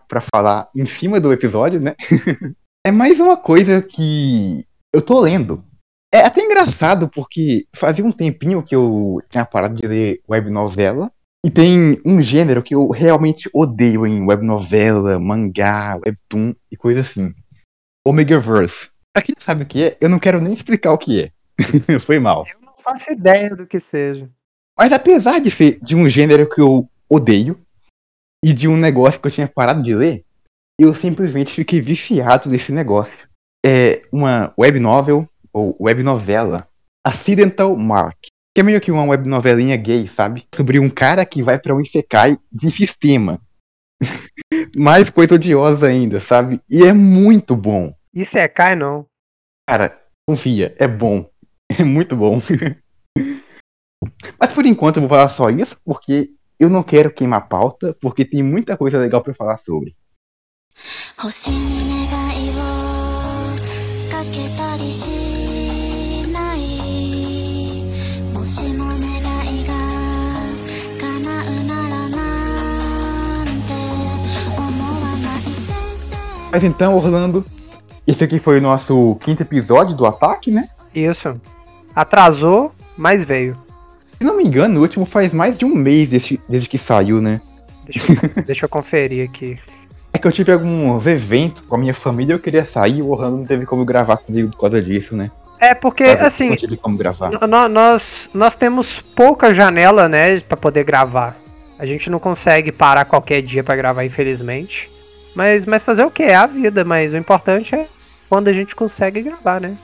pra 0.06 0.20
falar 0.20 0.68
em 0.76 0.84
cima 0.84 1.18
do 1.18 1.32
episódio, 1.32 1.80
né? 1.80 1.94
é 2.86 2.92
mais 2.92 3.18
uma 3.18 3.34
coisa 3.34 3.80
que 3.80 4.66
eu 4.94 5.00
tô 5.00 5.18
lendo. 5.18 5.64
É 6.12 6.20
até 6.20 6.42
engraçado 6.42 7.08
porque 7.08 7.66
fazia 7.74 8.04
um 8.04 8.12
tempinho 8.12 8.62
que 8.62 8.76
eu 8.76 9.22
tinha 9.30 9.46
parado 9.46 9.74
de 9.74 9.86
ler 9.86 10.20
web 10.28 10.50
novela. 10.50 11.10
E 11.42 11.50
tem 11.50 11.98
um 12.04 12.20
gênero 12.20 12.62
que 12.62 12.74
eu 12.74 12.90
realmente 12.90 13.48
odeio 13.54 14.06
em 14.06 14.22
web 14.26 14.44
novela, 14.44 15.18
mangá, 15.18 15.98
webtoon 16.04 16.54
e 16.70 16.76
coisa 16.76 17.00
assim. 17.00 17.32
Omegaverse. 18.06 18.90
Pra 19.14 19.22
quem 19.22 19.34
não 19.34 19.42
sabe 19.42 19.62
o 19.62 19.66
que 19.66 19.82
é, 19.82 19.96
eu 19.98 20.10
não 20.10 20.18
quero 20.18 20.42
nem 20.42 20.52
explicar 20.52 20.92
o 20.92 20.98
que 20.98 21.22
é. 21.22 21.30
Foi 22.04 22.18
mal. 22.18 22.44
Eu 22.46 22.66
não 22.66 22.74
faço 22.84 23.10
ideia 23.10 23.56
do 23.56 23.66
que 23.66 23.80
seja. 23.80 24.28
Mas 24.78 24.92
apesar 24.92 25.38
de 25.38 25.50
ser 25.50 25.78
de 25.82 25.96
um 25.96 26.06
gênero 26.06 26.46
que 26.46 26.60
eu 26.60 26.86
odeio 27.08 27.61
e 28.44 28.52
de 28.52 28.66
um 28.68 28.76
negócio 28.76 29.20
que 29.20 29.28
eu 29.28 29.32
tinha 29.32 29.48
parado 29.48 29.82
de 29.82 29.94
ler, 29.94 30.24
eu 30.78 30.94
simplesmente 30.94 31.52
fiquei 31.52 31.80
viciado 31.80 32.48
nesse 32.48 32.72
negócio. 32.72 33.28
É 33.64 34.02
uma 34.10 34.52
web 34.58 34.80
novel 34.80 35.28
ou 35.52 35.76
web 35.80 36.02
novela, 36.02 36.66
Accidental 37.06 37.76
Mark, 37.76 38.18
que 38.54 38.60
é 38.60 38.62
meio 38.62 38.80
que 38.80 38.90
uma 38.90 39.04
web 39.04 39.28
novelinha 39.28 39.76
gay, 39.76 40.08
sabe? 40.08 40.46
Sobre 40.54 40.78
um 40.78 40.90
cara 40.90 41.24
que 41.24 41.42
vai 41.42 41.58
pra 41.58 41.74
um 41.74 41.80
isekai 41.80 42.36
de 42.50 42.70
sistema. 42.70 43.40
Mais 44.76 45.10
coisa 45.10 45.34
odiosa 45.34 45.86
ainda, 45.86 46.20
sabe? 46.20 46.60
E 46.68 46.82
é 46.82 46.92
muito 46.92 47.54
bom. 47.54 47.94
Isso 48.12 48.36
é 48.36 48.48
Kai, 48.48 48.74
não. 48.74 49.06
Cara, 49.68 50.00
confia, 50.28 50.74
é 50.78 50.88
bom. 50.88 51.28
É 51.78 51.84
muito 51.84 52.14
bom. 52.14 52.38
Mas 54.38 54.52
por 54.52 54.66
enquanto 54.66 54.96
eu 54.96 55.00
vou 55.00 55.08
falar 55.08 55.30
só 55.30 55.48
isso, 55.48 55.80
porque 55.82 56.30
eu 56.58 56.68
não 56.68 56.82
quero 56.82 57.12
queimar 57.12 57.40
a 57.40 57.42
pauta, 57.42 57.96
porque 58.00 58.24
tem 58.24 58.42
muita 58.42 58.76
coisa 58.76 58.98
legal 58.98 59.22
para 59.22 59.34
falar 59.34 59.58
sobre. 59.64 59.94
Mas 76.52 76.64
então, 76.64 76.94
Orlando, 76.94 77.42
esse 78.06 78.22
aqui 78.22 78.38
foi 78.38 78.58
o 78.58 78.60
nosso 78.60 79.16
quinto 79.20 79.42
episódio 79.42 79.96
do 79.96 80.04
Ataque, 80.04 80.50
né? 80.50 80.68
Isso. 80.94 81.40
Atrasou, 81.94 82.70
mas 82.94 83.26
veio. 83.26 83.56
Se 84.22 84.26
não 84.26 84.36
me 84.36 84.44
engano, 84.44 84.78
o 84.78 84.82
último 84.82 85.04
faz 85.04 85.34
mais 85.34 85.58
de 85.58 85.64
um 85.64 85.74
mês 85.74 86.08
desde, 86.08 86.38
desde 86.48 86.68
que 86.68 86.78
saiu, 86.78 87.20
né? 87.20 87.40
Deixa 87.84 88.12
eu, 88.12 88.44
deixa 88.46 88.64
eu 88.66 88.68
conferir 88.68 89.28
aqui. 89.28 89.58
É 90.12 90.18
que 90.18 90.24
eu 90.24 90.30
tive 90.30 90.52
alguns 90.52 91.04
eventos 91.08 91.60
com 91.62 91.74
a 91.74 91.78
minha 91.78 91.92
família, 91.92 92.32
eu 92.32 92.38
queria 92.38 92.64
sair, 92.64 92.98
e 92.98 93.02
o 93.02 93.10
Orlando 93.10 93.38
não 93.38 93.44
teve 93.44 93.66
como 93.66 93.84
gravar 93.84 94.18
comigo 94.18 94.52
por 94.52 94.60
causa 94.60 94.80
disso, 94.80 95.16
né? 95.16 95.28
É 95.58 95.74
porque, 95.74 96.04
Mas 96.04 96.22
assim, 96.22 96.50
Não 96.50 96.54
tive 96.54 96.76
como 96.76 96.96
gravar. 96.96 97.32
Nós, 97.68 98.28
nós 98.32 98.54
temos 98.54 99.00
pouca 99.16 99.52
janela, 99.52 100.08
né, 100.08 100.38
pra 100.38 100.56
poder 100.56 100.84
gravar. 100.84 101.36
A 101.76 101.84
gente 101.84 102.08
não 102.08 102.20
consegue 102.20 102.70
parar 102.70 103.04
qualquer 103.04 103.42
dia 103.42 103.64
pra 103.64 103.74
gravar, 103.74 104.04
infelizmente. 104.04 104.88
Mas, 105.34 105.66
mas 105.66 105.82
fazer 105.82 106.04
o 106.04 106.12
que? 106.12 106.22
É 106.22 106.36
a 106.36 106.46
vida, 106.46 106.84
mas 106.84 107.12
o 107.12 107.16
importante 107.16 107.74
é 107.74 107.88
quando 108.28 108.46
a 108.46 108.52
gente 108.52 108.72
consegue 108.76 109.20
gravar, 109.20 109.60
né? 109.60 109.76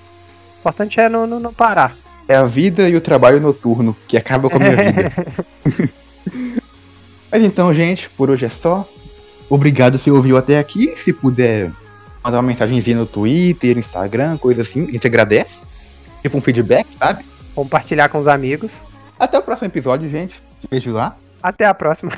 O 0.55 0.59
importante 0.61 1.01
é 1.01 1.09
não, 1.09 1.26
não, 1.26 1.41
não 1.41 1.53
parar. 1.53 1.93
É 2.28 2.36
a 2.36 2.44
vida 2.44 2.88
e 2.88 2.94
o 2.94 3.00
trabalho 3.00 3.40
noturno 3.40 3.96
que 4.06 4.16
acaba 4.16 4.50
com 4.50 4.56
a 4.56 4.60
minha 4.60 4.76
vida. 4.76 5.12
Mas 7.32 7.42
então, 7.42 7.72
gente, 7.72 8.08
por 8.10 8.30
hoje 8.30 8.44
é 8.44 8.50
só. 8.50 8.86
Obrigado 9.48 9.98
se 9.98 10.10
ouviu 10.10 10.36
até 10.36 10.58
aqui. 10.58 10.94
Se 10.96 11.12
puder 11.12 11.70
mandar 12.22 12.38
uma 12.38 12.42
mensagenzinha 12.42 12.96
no 12.96 13.06
Twitter, 13.06 13.78
Instagram, 13.78 14.36
coisa 14.36 14.62
assim, 14.62 14.86
a 14.86 14.90
gente 14.90 15.06
agradece. 15.06 15.58
Tipo 16.22 16.36
um 16.36 16.40
feedback, 16.40 16.86
sabe? 16.98 17.24
Compartilhar 17.54 18.08
com 18.08 18.18
os 18.18 18.26
amigos. 18.26 18.70
Até 19.18 19.38
o 19.38 19.42
próximo 19.42 19.68
episódio, 19.68 20.08
gente. 20.08 20.42
Beijo 20.70 20.92
lá. 20.92 21.16
Até 21.42 21.64
a 21.64 21.74
próxima. 21.74 22.12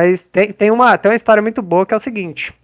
Mas 0.00 0.24
tem, 0.32 0.50
tem, 0.50 0.70
uma, 0.70 0.96
tem 0.96 1.10
uma 1.10 1.16
história 1.16 1.42
muito 1.42 1.60
boa 1.60 1.84
que 1.84 1.92
é 1.92 1.96
o 1.96 2.00
seguinte. 2.00 2.54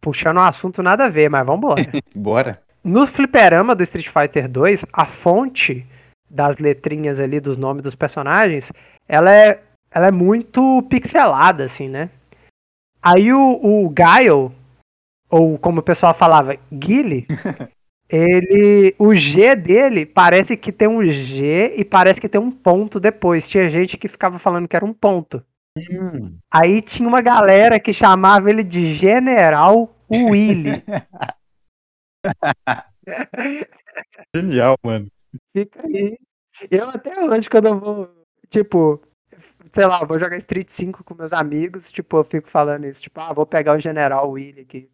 Puxando 0.00 0.38
um 0.38 0.42
assunto 0.42 0.82
nada 0.82 1.04
a 1.04 1.08
ver, 1.08 1.30
mas 1.30 1.46
vambora. 1.46 1.82
Bora. 2.12 2.60
No 2.82 3.06
fliperama 3.06 3.76
do 3.76 3.84
Street 3.84 4.08
Fighter 4.08 4.48
2, 4.48 4.86
a 4.92 5.06
fonte 5.06 5.86
das 6.28 6.58
letrinhas 6.58 7.20
ali 7.20 7.38
dos 7.38 7.56
nomes 7.56 7.84
dos 7.84 7.94
personagens, 7.94 8.72
ela 9.06 9.32
é, 9.32 9.62
ela 9.88 10.08
é 10.08 10.10
muito 10.10 10.82
pixelada, 10.90 11.64
assim, 11.64 11.88
né? 11.88 12.10
Aí 13.00 13.32
o, 13.32 13.38
o 13.38 13.88
Guile, 13.88 14.50
ou 15.28 15.58
como 15.58 15.78
o 15.78 15.84
pessoal 15.84 16.12
falava, 16.12 16.56
Guile, 16.72 17.24
ele. 18.10 18.96
O 18.98 19.14
G 19.14 19.54
dele 19.54 20.04
parece 20.04 20.56
que 20.56 20.72
tem 20.72 20.88
um 20.88 21.04
G 21.04 21.74
e 21.76 21.84
parece 21.84 22.20
que 22.20 22.28
tem 22.28 22.40
um 22.40 22.50
ponto 22.50 22.98
depois. 22.98 23.48
Tinha 23.48 23.70
gente 23.70 23.96
que 23.96 24.08
ficava 24.08 24.40
falando 24.40 24.66
que 24.66 24.74
era 24.74 24.84
um 24.84 24.92
ponto. 24.92 25.40
Hum, 25.88 26.38
Aí 26.50 26.82
tinha 26.82 27.08
uma 27.08 27.20
galera 27.20 27.78
que 27.80 27.92
chamava 27.92 28.50
ele 28.50 28.64
de 28.64 28.94
General 28.94 29.94
Willy. 30.10 30.82
genial, 34.34 34.76
mano. 34.82 35.10
Fica 35.52 35.86
aí. 35.86 36.18
Eu 36.70 36.90
até 36.90 37.22
hoje, 37.22 37.48
quando 37.48 37.68
eu 37.68 37.80
vou, 37.80 38.26
tipo, 38.50 39.00
sei 39.72 39.86
lá, 39.86 40.04
vou 40.04 40.18
jogar 40.18 40.36
Street 40.38 40.68
5 40.68 41.02
com 41.04 41.14
meus 41.14 41.32
amigos, 41.32 41.90
tipo, 41.90 42.18
eu 42.18 42.24
fico 42.24 42.50
falando 42.50 42.86
isso, 42.86 43.00
tipo, 43.00 43.20
ah, 43.20 43.32
vou 43.32 43.46
pegar 43.46 43.76
o 43.76 43.80
General 43.80 44.28
Willy 44.30 44.60
aqui. 44.60 44.90